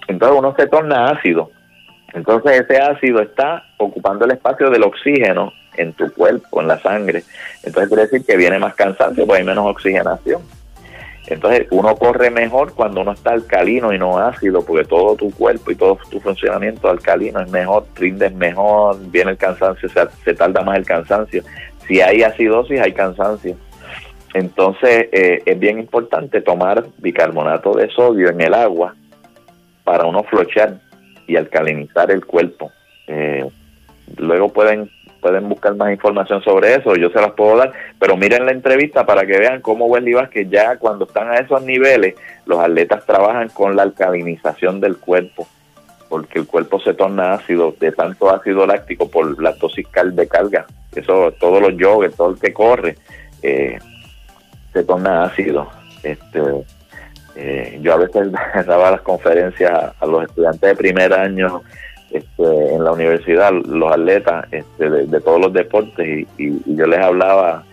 Entonces 0.09 0.37
uno 0.37 0.53
se 0.59 0.67
torna 0.67 1.11
ácido. 1.11 1.53
Entonces 2.13 2.61
ese 2.61 2.83
ácido 2.83 3.23
está 3.23 3.63
ocupando 3.77 4.25
el 4.25 4.33
espacio 4.33 4.69
del 4.69 4.83
oxígeno 4.83 5.53
en 5.77 5.93
tu 5.93 6.13
cuerpo, 6.13 6.61
en 6.61 6.67
la 6.67 6.81
sangre. 6.81 7.23
Entonces 7.63 7.89
quiere 7.89 8.03
decir 8.03 8.27
que 8.27 8.37
viene 8.37 8.59
más 8.59 8.75
cansancio, 8.75 9.25
pues 9.25 9.39
hay 9.39 9.47
menos 9.47 9.65
oxigenación. 9.65 10.43
Entonces 11.29 11.69
uno 11.71 11.95
corre 11.95 12.31
mejor 12.31 12.75
cuando 12.75 13.03
uno 13.03 13.13
está 13.13 13.31
alcalino 13.31 13.93
y 13.93 13.99
no 14.01 14.19
ácido, 14.19 14.65
porque 14.65 14.89
todo 14.89 15.15
tu 15.15 15.31
cuerpo 15.31 15.71
y 15.71 15.77
todo 15.77 15.97
tu 16.11 16.19
funcionamiento 16.19 16.91
alcalino 16.91 17.43
es 17.43 17.51
mejor, 17.53 17.87
rindes 17.95 18.35
mejor, 18.35 18.99
viene 19.13 19.31
el 19.31 19.37
cansancio, 19.37 19.89
se, 19.89 20.01
se 20.25 20.35
tarda 20.35 20.63
más 20.63 20.79
el 20.79 20.85
cansancio. 20.85 21.45
Si 21.87 22.01
hay 22.01 22.25
acidosis, 22.25 22.81
hay 22.81 22.93
cansancio. 22.93 23.57
Entonces 24.37 25.09
eh, 25.13 25.43
es 25.47 25.59
bien 25.59 25.79
importante 25.79 26.43
tomar 26.43 26.85
bicarbonato 26.99 27.73
de 27.73 27.89
sodio 27.89 28.29
en 28.29 28.43
el 28.43 28.53
agua 28.53 28.95
para 29.83 30.05
uno 30.05 30.25
flochear 30.25 30.79
y 31.27 31.37
alcalinizar 31.37 32.11
el 32.11 32.23
cuerpo. 32.27 32.71
Eh, 33.07 33.49
luego 34.19 34.51
pueden 34.51 34.91
pueden 35.23 35.49
buscar 35.49 35.75
más 35.75 35.91
información 35.91 36.43
sobre 36.43 36.75
eso, 36.75 36.95
yo 36.97 37.09
se 37.09 37.21
las 37.21 37.33
puedo 37.33 37.57
dar, 37.57 37.73
pero 37.99 38.17
miren 38.17 38.45
la 38.45 38.53
entrevista 38.53 39.07
para 39.07 39.27
que 39.27 39.39
vean 39.39 39.63
cómo 39.63 39.87
Wesley 39.87 40.15
que 40.31 40.47
ya 40.47 40.77
cuando 40.77 41.07
están 41.07 41.31
a 41.31 41.37
esos 41.37 41.63
niveles, 41.63 42.15
los 42.45 42.61
atletas 42.61 43.07
trabajan 43.07 43.49
con 43.49 43.75
la 43.75 43.85
alcalinización 43.85 44.81
del 44.81 44.99
cuerpo, 44.99 45.49
porque 46.11 46.39
el 46.41 46.47
cuerpo 46.47 46.79
se 46.81 46.93
torna 46.93 47.33
ácido, 47.33 47.75
de 47.81 47.91
tanto 47.91 48.31
ácido 48.31 48.67
láctico 48.67 49.11
por 49.11 49.43
la 49.43 49.53
dosis 49.53 49.87
de 50.13 50.29
carga, 50.29 50.67
eso 50.95 51.33
todos 51.41 51.63
los 51.63 51.73
joggers, 51.81 52.15
todo 52.15 52.31
el 52.33 52.39
que 52.39 52.53
corre, 52.53 52.97
eh, 53.43 53.79
se 54.77 54.85
torna 54.85 55.25
ácido. 55.25 55.69
Este, 56.03 56.41
eh, 57.35 57.79
yo 57.81 57.95
a 57.95 57.97
veces 57.97 58.31
daba 58.67 58.91
las 58.91 59.01
conferencias 59.01 59.73
a 59.99 60.07
los 60.07 60.25
estudiantes 60.25 60.61
de 60.61 60.77
primer 60.77 61.15
año 61.15 61.63
este, 62.11 62.75
en 62.75 62.85
la 62.85 62.93
universidad, 62.93 63.53
los 63.53 63.91
atletas 63.91 64.47
este, 64.53 64.91
de, 64.91 65.21
todos 65.21 65.41
los 65.41 65.53
deportes, 65.53 66.27
y, 66.37 66.77
yo 66.77 66.87
les 66.87 67.01
hablaba 67.01 67.65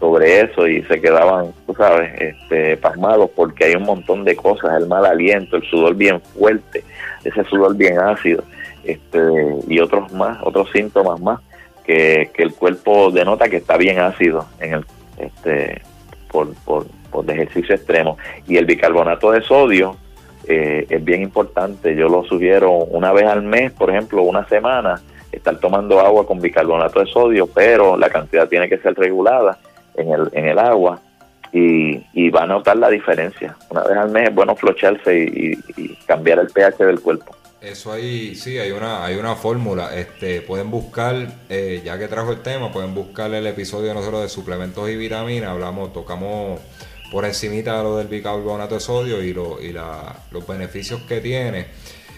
sobre 0.00 0.40
eso 0.40 0.66
y 0.66 0.82
se 0.84 1.00
quedaban, 1.00 1.52
tú 1.66 1.74
sabes, 1.74 2.10
este, 2.20 2.76
pasmados 2.78 3.30
porque 3.36 3.66
hay 3.66 3.74
un 3.76 3.84
montón 3.84 4.24
de 4.24 4.34
cosas, 4.34 4.80
el 4.80 4.86
mal 4.86 5.04
aliento, 5.04 5.56
el 5.56 5.62
sudor 5.64 5.94
bien 5.94 6.20
fuerte, 6.20 6.84
ese 7.22 7.44
sudor 7.44 7.76
bien 7.76 7.98
ácido, 7.98 8.42
este, 8.84 9.18
y 9.68 9.78
otros 9.78 10.10
más, 10.12 10.38
otros 10.42 10.70
síntomas 10.72 11.20
más 11.20 11.40
que, 11.84 12.30
que 12.34 12.42
el 12.42 12.54
cuerpo 12.54 13.10
denota 13.10 13.48
que 13.48 13.56
está 13.56 13.76
bien 13.76 13.98
ácido 13.98 14.46
en 14.60 14.74
el, 14.74 14.84
este, 15.18 15.80
por, 16.30 16.54
por, 16.64 16.86
por 17.10 17.30
ejercicio 17.30 17.74
extremo. 17.74 18.18
Y 18.46 18.56
el 18.56 18.66
bicarbonato 18.66 19.30
de 19.30 19.42
sodio, 19.42 19.96
eh, 20.48 20.86
es 20.88 21.04
bien 21.04 21.22
importante. 21.22 21.96
Yo 21.96 22.08
lo 22.08 22.22
sugiero 22.24 22.70
una 22.70 23.12
vez 23.12 23.26
al 23.26 23.42
mes, 23.42 23.72
por 23.72 23.90
ejemplo, 23.90 24.22
una 24.22 24.46
semana, 24.48 25.00
estar 25.32 25.58
tomando 25.58 26.00
agua 26.00 26.26
con 26.26 26.40
bicarbonato 26.40 27.00
de 27.00 27.06
sodio, 27.06 27.46
pero 27.46 27.96
la 27.96 28.08
cantidad 28.10 28.48
tiene 28.48 28.68
que 28.68 28.78
ser 28.78 28.94
regulada 28.94 29.58
en 29.94 30.12
el, 30.12 30.30
en 30.32 30.46
el 30.46 30.58
agua 30.58 31.00
y, 31.52 32.00
y 32.12 32.30
va 32.30 32.42
a 32.42 32.46
notar 32.46 32.76
la 32.76 32.90
diferencia. 32.90 33.56
Una 33.70 33.82
vez 33.82 33.96
al 33.96 34.10
mes 34.10 34.28
es 34.28 34.34
bueno 34.34 34.54
flocharse 34.54 35.18
y, 35.18 35.56
cambiar 36.06 36.38
el 36.38 36.48
pH 36.48 36.84
del 36.84 37.00
cuerpo. 37.00 37.34
Eso 37.66 37.92
ahí, 37.92 38.36
sí, 38.36 38.58
hay 38.58 38.70
una, 38.70 39.04
hay 39.04 39.16
una 39.16 39.34
fórmula. 39.34 39.92
Este, 39.96 40.40
pueden 40.40 40.70
buscar, 40.70 41.34
eh, 41.48 41.82
ya 41.84 41.98
que 41.98 42.06
trajo 42.06 42.30
el 42.30 42.40
tema, 42.40 42.70
pueden 42.72 42.94
buscar 42.94 43.34
el 43.34 43.44
episodio 43.44 43.88
de 43.88 43.94
nosotros 43.94 44.22
de 44.22 44.28
suplementos 44.28 44.88
y 44.88 44.94
vitaminas. 44.94 45.50
Hablamos, 45.50 45.92
tocamos 45.92 46.60
por 47.10 47.24
encimita 47.24 47.76
de 47.76 47.82
lo 47.82 47.96
del 47.96 48.06
bicarbonato 48.06 48.76
de 48.76 48.80
sodio 48.80 49.20
y, 49.20 49.32
lo, 49.32 49.60
y 49.60 49.72
los 49.72 50.46
beneficios 50.46 51.02
que 51.08 51.20
tiene. 51.20 51.66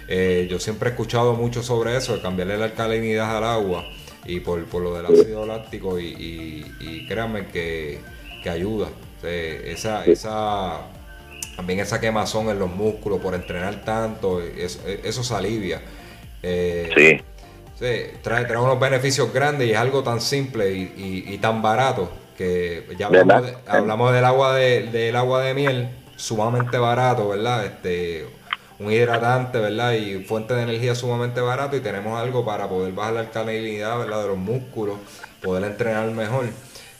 Eh, 0.06 0.46
yo 0.50 0.60
siempre 0.60 0.90
he 0.90 0.92
escuchado 0.92 1.32
mucho 1.32 1.62
sobre 1.62 1.96
eso, 1.96 2.14
de 2.14 2.20
cambiarle 2.20 2.58
la 2.58 2.66
alcalinidad 2.66 3.34
al 3.34 3.44
agua 3.44 3.86
y 4.26 4.40
por, 4.40 4.62
lo 4.74 4.94
del 4.94 5.06
ácido 5.06 5.46
láctico 5.46 5.98
y, 5.98 6.66
y, 6.78 7.06
créanme 7.08 7.46
que, 7.46 8.00
ayuda. 8.50 8.88
esa, 9.22 10.04
esa, 10.04 10.80
también 11.58 11.80
esa 11.80 12.00
quemazón 12.00 12.50
en 12.50 12.60
los 12.60 12.70
músculos 12.70 13.20
por 13.20 13.34
entrenar 13.34 13.84
tanto, 13.84 14.40
eso, 14.40 14.78
eso 14.86 15.24
se 15.24 15.34
alivia. 15.34 15.82
Eh, 16.40 16.88
sí. 16.96 17.20
Sí, 17.76 18.12
trae, 18.22 18.44
trae, 18.44 18.58
unos 18.58 18.78
beneficios 18.78 19.32
grandes 19.32 19.66
y 19.66 19.72
es 19.72 19.76
algo 19.76 20.04
tan 20.04 20.20
simple 20.20 20.70
y, 20.72 21.24
y, 21.26 21.38
tan 21.38 21.60
barato 21.60 22.12
que 22.36 22.86
ya 22.96 23.06
hablamos, 23.06 23.42
hablamos 23.66 24.12
del 24.12 24.24
agua 24.24 24.54
de, 24.54 24.86
del 24.86 25.16
agua 25.16 25.42
de 25.42 25.54
miel, 25.54 25.88
sumamente 26.14 26.78
barato, 26.78 27.28
¿verdad? 27.28 27.66
Este, 27.66 28.26
un 28.78 28.92
hidratante, 28.92 29.58
¿verdad? 29.58 29.94
Y 29.94 30.22
fuente 30.22 30.54
de 30.54 30.62
energía 30.62 30.94
sumamente 30.94 31.40
barato 31.40 31.76
y 31.76 31.80
tenemos 31.80 32.20
algo 32.20 32.44
para 32.44 32.68
poder 32.68 32.92
bajar 32.92 33.14
la 33.14 33.20
alcalinidad, 33.20 33.98
¿verdad? 33.98 34.22
De 34.22 34.28
los 34.28 34.38
músculos, 34.38 34.96
poder 35.42 35.64
entrenar 35.64 36.08
mejor, 36.12 36.46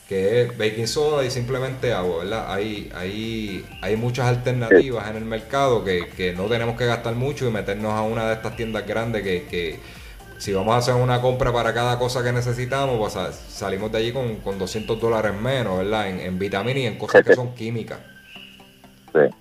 que 0.09 0.41
es 0.41 0.57
baking 0.57 0.87
soda 0.87 1.23
y 1.23 1.29
simplemente 1.29 1.93
agua, 1.93 2.23
¿verdad? 2.23 2.51
Hay, 2.51 2.91
hay, 2.95 3.63
hay 3.79 3.95
muchas 3.95 4.25
alternativas 4.25 5.07
en 5.07 5.17
el 5.17 5.25
mercado 5.25 5.83
que, 5.83 6.09
que 6.09 6.33
no 6.33 6.45
tenemos 6.45 6.75
que 6.75 6.87
gastar 6.87 7.13
mucho 7.13 7.47
y 7.47 7.51
meternos 7.51 7.93
a 7.93 8.01
una 8.01 8.27
de 8.27 8.33
estas 8.33 8.55
tiendas 8.55 8.87
grandes 8.87 9.21
que, 9.21 9.45
que 9.45 9.79
si 10.39 10.51
vamos 10.51 10.73
a 10.73 10.77
hacer 10.77 10.95
una 10.95 11.21
compra 11.21 11.53
para 11.53 11.75
cada 11.75 11.99
cosa 11.99 12.23
que 12.23 12.31
necesitamos, 12.31 12.97
pues 12.97 13.35
salimos 13.49 13.91
de 13.91 13.99
allí 13.99 14.11
con, 14.11 14.37
con 14.37 14.57
200 14.57 14.99
dólares 14.99 15.33
menos, 15.39 15.77
¿verdad? 15.77 16.09
En, 16.09 16.19
en 16.21 16.39
vitaminas 16.39 16.81
y 16.81 16.85
en 16.87 16.97
cosas 16.97 17.23
que 17.23 17.35
son 17.35 17.53
químicas. 17.53 17.99
Sí. 19.13 19.35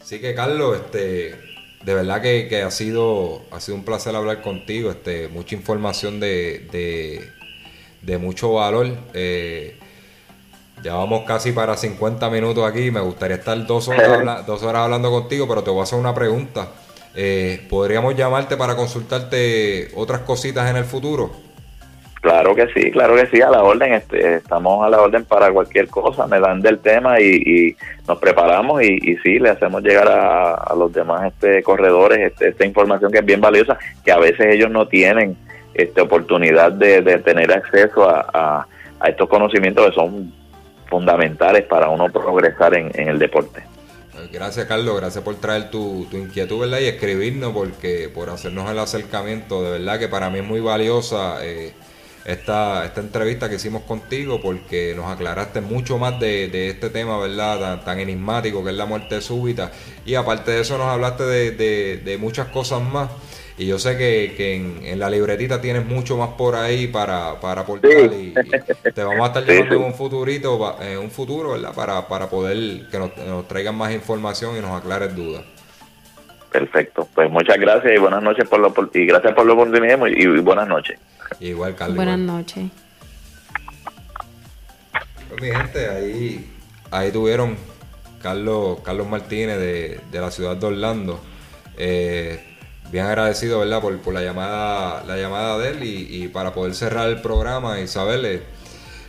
Así 0.00 0.20
que 0.20 0.34
Carlos, 0.34 0.78
este, 0.78 1.36
de 1.84 1.94
verdad 1.94 2.20
que, 2.20 2.62
ha 2.62 2.70
sido 2.72 3.42
ha 3.52 3.60
sido 3.60 3.76
un 3.76 3.84
placer 3.84 4.16
hablar 4.16 4.42
contigo, 4.42 4.90
este, 4.90 5.28
mucha 5.28 5.54
información 5.54 6.18
de, 6.18 6.66
de, 6.72 7.30
mucho 8.18 8.54
valor. 8.54 8.88
Eh, 9.14 9.78
ya 10.82 10.94
vamos 10.94 11.22
casi 11.26 11.52
para 11.52 11.76
50 11.76 12.28
minutos 12.30 12.68
aquí, 12.68 12.90
me 12.90 13.00
gustaría 13.00 13.36
estar 13.36 13.66
dos 13.66 13.88
horas, 13.88 14.46
dos 14.46 14.62
horas 14.62 14.82
hablando 14.82 15.10
contigo, 15.10 15.46
pero 15.48 15.62
te 15.62 15.70
voy 15.70 15.80
a 15.80 15.82
hacer 15.84 15.98
una 15.98 16.14
pregunta. 16.14 16.68
Eh, 17.14 17.66
¿Podríamos 17.68 18.16
llamarte 18.16 18.56
para 18.56 18.74
consultarte 18.74 19.88
otras 19.94 20.20
cositas 20.20 20.68
en 20.70 20.76
el 20.76 20.84
futuro? 20.84 21.30
Claro 22.22 22.54
que 22.54 22.68
sí, 22.68 22.92
claro 22.92 23.16
que 23.16 23.26
sí, 23.26 23.42
a 23.42 23.50
la 23.50 23.64
orden, 23.64 23.94
este, 23.94 24.36
estamos 24.36 24.86
a 24.86 24.88
la 24.88 25.00
orden 25.00 25.24
para 25.24 25.50
cualquier 25.50 25.88
cosa, 25.88 26.28
me 26.28 26.38
dan 26.38 26.60
del 26.60 26.78
tema 26.78 27.20
y, 27.20 27.76
nos 28.06 28.18
preparamos 28.18 28.80
y, 28.80 28.94
y, 29.02 29.16
sí, 29.18 29.40
le 29.40 29.50
hacemos 29.50 29.82
llegar 29.82 30.08
a, 30.08 30.72
los 30.76 30.92
demás 30.92 31.32
este, 31.32 31.64
corredores 31.64 32.20
este, 32.20 32.50
esta 32.50 32.64
información 32.64 33.10
que 33.10 33.18
es 33.18 33.24
bien 33.24 33.40
valiosa, 33.40 33.76
que 34.04 34.12
a 34.12 34.18
veces 34.18 34.54
ellos 34.54 34.70
no 34.70 34.86
tienen 34.86 35.36
este, 35.74 36.00
oportunidad 36.00 36.72
de, 36.72 37.02
tener 37.18 37.52
acceso 37.52 38.08
a, 38.08 38.66
estos 39.06 39.28
conocimientos 39.28 39.88
que 39.88 39.94
son 39.94 40.32
fundamentales 40.86 41.64
para 41.64 41.88
uno 41.88 42.08
progresar 42.08 42.74
en, 42.74 43.08
el 43.08 43.18
deporte. 43.18 43.64
Gracias 44.30 44.66
Carlos, 44.66 44.96
gracias 45.00 45.24
por 45.24 45.34
traer 45.36 45.70
tu, 45.70 46.06
tu 46.08 46.16
inquietud 46.16 46.60
¿verdad? 46.60 46.78
y 46.78 46.86
escribirnos 46.86 47.52
porque 47.52 48.08
por 48.14 48.30
hacernos 48.30 48.70
el 48.70 48.78
acercamiento, 48.78 49.64
de 49.64 49.78
verdad 49.78 49.98
que 49.98 50.06
para 50.06 50.30
mí 50.30 50.38
es 50.38 50.44
muy 50.44 50.60
valiosa. 50.60 51.44
Eh, 51.44 51.72
esta, 52.24 52.84
esta 52.84 53.00
entrevista 53.00 53.48
que 53.48 53.56
hicimos 53.56 53.82
contigo 53.82 54.40
porque 54.40 54.94
nos 54.94 55.06
aclaraste 55.06 55.60
mucho 55.60 55.98
más 55.98 56.20
de, 56.20 56.68
este 56.68 56.90
tema, 56.90 57.18
¿verdad? 57.18 57.82
Tan, 57.84 57.98
enigmático 57.98 58.62
que 58.62 58.70
es 58.70 58.76
la 58.76 58.86
muerte 58.86 59.20
súbita. 59.20 59.72
Y 60.04 60.14
aparte 60.14 60.52
de 60.52 60.60
eso 60.60 60.78
nos 60.78 60.86
hablaste 60.86 61.24
de, 61.24 62.18
muchas 62.20 62.48
cosas 62.48 62.80
más. 62.82 63.10
Y 63.62 63.66
yo 63.66 63.78
sé 63.78 63.96
que, 63.96 64.56
en, 64.56 64.98
la 64.98 65.08
libretita 65.08 65.60
tienes 65.60 65.86
mucho 65.86 66.16
más 66.16 66.30
por 66.30 66.56
ahí 66.56 66.88
para, 66.88 67.38
para 67.38 67.60
aportar 67.60 68.12
y, 68.12 68.34
te 68.92 69.04
vamos 69.04 69.22
a 69.22 69.26
estar 69.26 69.44
llevando 69.44 69.86
un 69.86 69.94
futurito, 69.94 70.76
en 70.82 70.98
un 70.98 71.12
futuro, 71.12 71.52
¿verdad? 71.52 71.72
Para, 71.72 72.08
para 72.08 72.28
poder 72.28 72.88
que 72.90 72.98
nos, 72.98 73.16
nos 73.18 73.46
traigan 73.46 73.76
más 73.76 73.92
información 73.92 74.56
y 74.56 74.60
nos 74.60 74.72
aclares 74.72 75.14
dudas. 75.14 75.44
Perfecto. 76.50 77.06
Pues 77.14 77.30
muchas 77.30 77.56
gracias 77.56 77.92
y 77.94 78.00
buenas 78.00 78.20
noches 78.20 78.48
por 78.48 78.58
lo, 78.58 78.74
y 78.94 79.06
gracias 79.06 79.32
por 79.32 79.46
la 79.46 79.52
oportunidad 79.52 80.06
y, 80.08 80.26
buenas 80.40 80.66
noches. 80.66 80.98
Igual, 81.38 81.76
Carlos. 81.76 81.94
Buenas 81.98 82.18
noches. 82.18 82.64
Pues 85.28 85.40
mi 85.40 85.50
gente, 85.52 85.88
ahí, 85.88 86.50
ahí 86.90 87.12
tuvieron 87.12 87.56
Carlos, 88.20 88.80
Carlos 88.84 89.06
Martínez 89.06 89.60
de, 89.60 90.00
la 90.20 90.32
ciudad 90.32 90.56
de 90.56 90.66
Orlando. 90.66 91.20
Eh, 91.78 92.48
bien 92.92 93.06
agradecido, 93.06 93.58
¿verdad? 93.58 93.80
Por, 93.80 93.98
por, 93.98 94.14
la 94.14 94.22
llamada, 94.22 95.02
la 95.04 95.16
llamada 95.16 95.58
de 95.58 95.70
él 95.70 95.82
y, 95.82 96.24
y 96.24 96.28
para 96.28 96.52
poder 96.52 96.74
cerrar 96.74 97.08
el 97.08 97.20
programa 97.20 97.80
y 97.80 97.88
saberle 97.88 98.42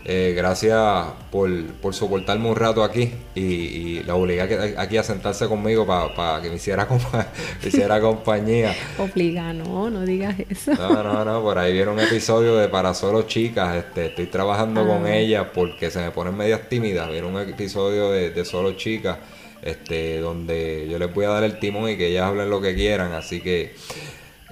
eh, 0.05 0.33
gracias 0.35 1.05
por, 1.31 1.49
por, 1.75 1.93
soportarme 1.93 2.49
un 2.49 2.57
rato 2.57 2.83
aquí 2.83 3.09
y, 3.35 4.03
la 4.03 4.15
obligué 4.15 4.75
aquí 4.77 4.97
a 4.97 5.03
sentarse 5.03 5.47
conmigo 5.47 5.87
para 5.87 6.41
que 6.41 6.49
me 6.49 6.55
hiciera, 6.55 6.85
hiciera 7.63 8.01
compañía. 8.01 8.75
Obliga, 8.97 9.53
no, 9.53 9.89
no 9.89 10.01
digas 10.01 10.35
eso. 10.49 10.73
No, 10.73 11.03
no, 11.03 11.23
no, 11.23 11.41
por 11.41 11.57
ahí 11.57 11.71
viene 11.71 11.89
un 11.89 12.01
episodio 12.01 12.57
de 12.57 12.67
Para 12.67 12.93
Solo 12.93 13.21
Chicas. 13.21 13.77
Este, 13.77 14.07
estoy 14.07 14.25
trabajando 14.25 14.85
con 14.85 15.05
ah. 15.05 15.15
ellas 15.15 15.47
porque 15.53 15.89
se 15.89 15.99
me 15.99 16.11
ponen 16.11 16.35
medias 16.35 16.67
tímidas. 16.67 17.09
Viene 17.09 17.27
un 17.27 17.39
episodio 17.39 18.11
de, 18.11 18.43
Solo 18.43 18.73
Chicas 18.73 19.19
este, 19.63 20.19
donde 20.19 20.87
yo 20.89 20.99
les 20.99 21.13
voy 21.13 21.25
a 21.25 21.29
dar 21.29 21.43
el 21.43 21.59
timón 21.59 21.89
y 21.89 21.97
que 21.97 22.07
ellas 22.07 22.25
hablen 22.25 22.49
lo 22.49 22.61
que 22.61 22.75
quieran. 22.75 23.13
Así 23.13 23.41
que 23.41 23.75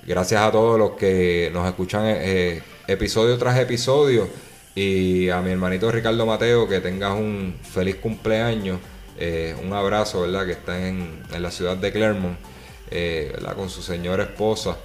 gracias 0.06 0.42
a 0.42 0.52
todos 0.52 0.80
los 0.80 0.92
que 0.92 1.50
nos 1.54 1.68
escuchan 1.68 2.04
eh, 2.06 2.62
episodio 2.88 3.38
tras 3.38 3.58
episodio. 3.60 4.28
Y 4.74 5.30
a 5.30 5.42
mi 5.42 5.52
hermanito 5.52 5.92
Ricardo 5.92 6.26
Mateo, 6.26 6.68
que 6.68 6.80
tengas 6.80 7.14
un 7.14 7.56
feliz 7.62 7.98
cumpleaños. 7.98 8.80
Eh, 9.20 9.56
un 9.62 9.74
abrazo, 9.74 10.22
¿verdad? 10.22 10.46
Que 10.46 10.54
está 10.54 10.88
en, 10.88 11.22
la 11.38 11.52
ciudad 11.52 11.76
de 11.78 11.92
Clermont, 11.92 12.38
eh, 12.90 13.32
¿verdad? 13.34 13.56
Con 13.56 13.70
su 13.70 13.82
señora 13.82 14.24
esposa. 14.24 14.78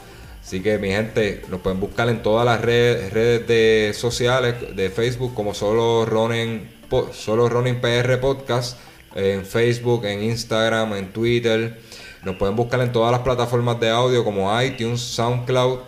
Así 0.42 0.60
que 0.60 0.78
mi 0.78 0.88
gente, 0.88 1.42
nos 1.48 1.60
pueden 1.60 1.80
buscar 1.80 2.08
en 2.08 2.22
todas 2.22 2.44
las 2.44 2.60
redes, 2.60 3.12
redes 3.12 3.46
de 3.46 3.92
sociales 3.94 4.76
de 4.76 4.90
Facebook 4.90 5.34
como 5.34 5.54
solo 5.54 6.04
Ronin, 6.04 6.68
solo 7.12 7.48
Ronin 7.48 7.80
PR 7.80 8.20
Podcast, 8.20 8.78
en 9.16 9.44
Facebook, 9.44 10.04
en 10.04 10.22
Instagram, 10.22 10.94
en 10.94 11.12
Twitter. 11.12 11.80
Nos 12.22 12.36
pueden 12.36 12.54
buscar 12.54 12.80
en 12.80 12.92
todas 12.92 13.10
las 13.10 13.20
plataformas 13.22 13.80
de 13.80 13.90
audio 13.90 14.24
como 14.24 14.60
iTunes, 14.60 15.00
SoundCloud 15.00 15.78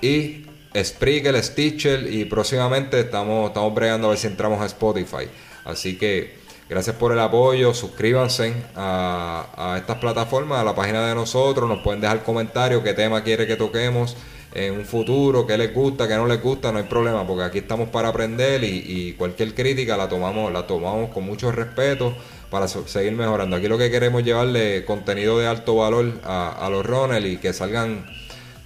y 0.00 0.44
Spreaker, 0.76 1.42
Stitcher 1.42 2.12
y 2.12 2.24
próximamente 2.26 3.00
estamos, 3.00 3.48
estamos 3.48 3.74
bregando 3.74 4.08
a 4.08 4.10
ver 4.10 4.18
si 4.18 4.26
entramos 4.26 4.60
a 4.60 4.66
Spotify. 4.66 5.28
Así 5.64 5.96
que 5.96 6.36
gracias 6.68 6.96
por 6.96 7.12
el 7.12 7.18
apoyo, 7.20 7.72
suscríbanse 7.72 8.54
a, 8.74 9.46
a 9.56 9.78
estas 9.78 9.98
plataformas, 9.98 10.60
a 10.60 10.64
la 10.64 10.74
página 10.74 11.06
de 11.06 11.14
nosotros, 11.14 11.68
nos 11.68 11.80
pueden 11.80 12.00
dejar 12.00 12.22
comentarios, 12.22 12.82
qué 12.82 12.92
tema 12.92 13.22
quiere 13.22 13.46
que 13.46 13.56
toquemos 13.56 14.16
en 14.54 14.74
un 14.74 14.84
futuro, 14.84 15.46
qué 15.46 15.56
les 15.56 15.72
gusta, 15.72 16.06
qué 16.06 16.14
no 16.14 16.26
les 16.26 16.42
gusta, 16.42 16.72
no 16.72 16.78
hay 16.78 16.84
problema, 16.84 17.26
porque 17.26 17.44
aquí 17.44 17.58
estamos 17.58 17.88
para 17.88 18.08
aprender 18.08 18.62
y, 18.64 19.14
cualquier 19.14 19.54
crítica 19.54 19.96
la 19.96 20.08
tomamos, 20.08 20.52
la 20.52 20.66
tomamos 20.66 21.10
con 21.10 21.24
mucho 21.24 21.50
respeto 21.52 22.14
para 22.52 22.68
seguir 22.68 23.12
mejorando. 23.12 23.56
Aquí 23.56 23.66
lo 23.66 23.78
que 23.78 23.90
queremos 23.90 24.20
es 24.20 24.26
llevarle 24.26 24.84
contenido 24.84 25.38
de 25.38 25.46
alto 25.46 25.74
valor 25.74 26.20
a, 26.22 26.50
a 26.50 26.68
los 26.68 26.84
runners 26.84 27.24
y 27.24 27.38
que 27.38 27.54
salgan 27.54 28.04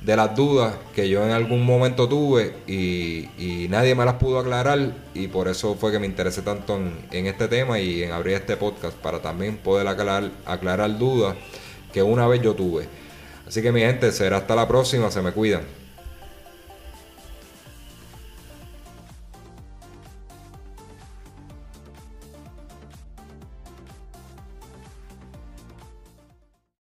de 0.03 0.16
las 0.16 0.34
dudas 0.34 0.74
que 0.93 1.09
yo 1.09 1.24
en 1.24 1.30
algún 1.30 1.64
momento 1.64 2.09
tuve 2.09 2.55
y, 2.66 3.66
nadie 3.70 3.95
me 3.95 4.05
las 4.05 4.14
pudo 4.14 4.39
aclarar 4.39 4.93
y 5.14 5.28
por 5.28 5.49
eso 5.49 5.74
fue 5.74 5.93
que 5.93 5.99
me 5.99 6.07
interesé 6.07 6.43
tanto 6.43 6.80
en, 7.11 7.26
este 7.26 7.47
tema 7.49 7.78
y 7.78 8.03
en 8.03 8.12
abrir 8.12 8.34
este 8.34 8.57
podcast 8.57 8.97
para 8.97 9.20
también 9.20 9.57
poder 9.57 9.87
aclarar, 9.87 10.30
aclarar 10.45 10.99
dudas 10.99 11.37
que 11.93 12.03
una 12.03 12.26
vez 12.26 12.43
yo 12.43 12.55
tuve. 12.55 12.89
Así 13.47 13.62
que 13.62 13.70
mi 13.70 13.80
gente, 13.80 14.11
será 14.12 14.39
hasta 14.39 14.57
la 14.57 14.66
próxima, 14.66 15.11
se 15.11 15.22
me 15.22 15.30
cuidan. 15.30 15.62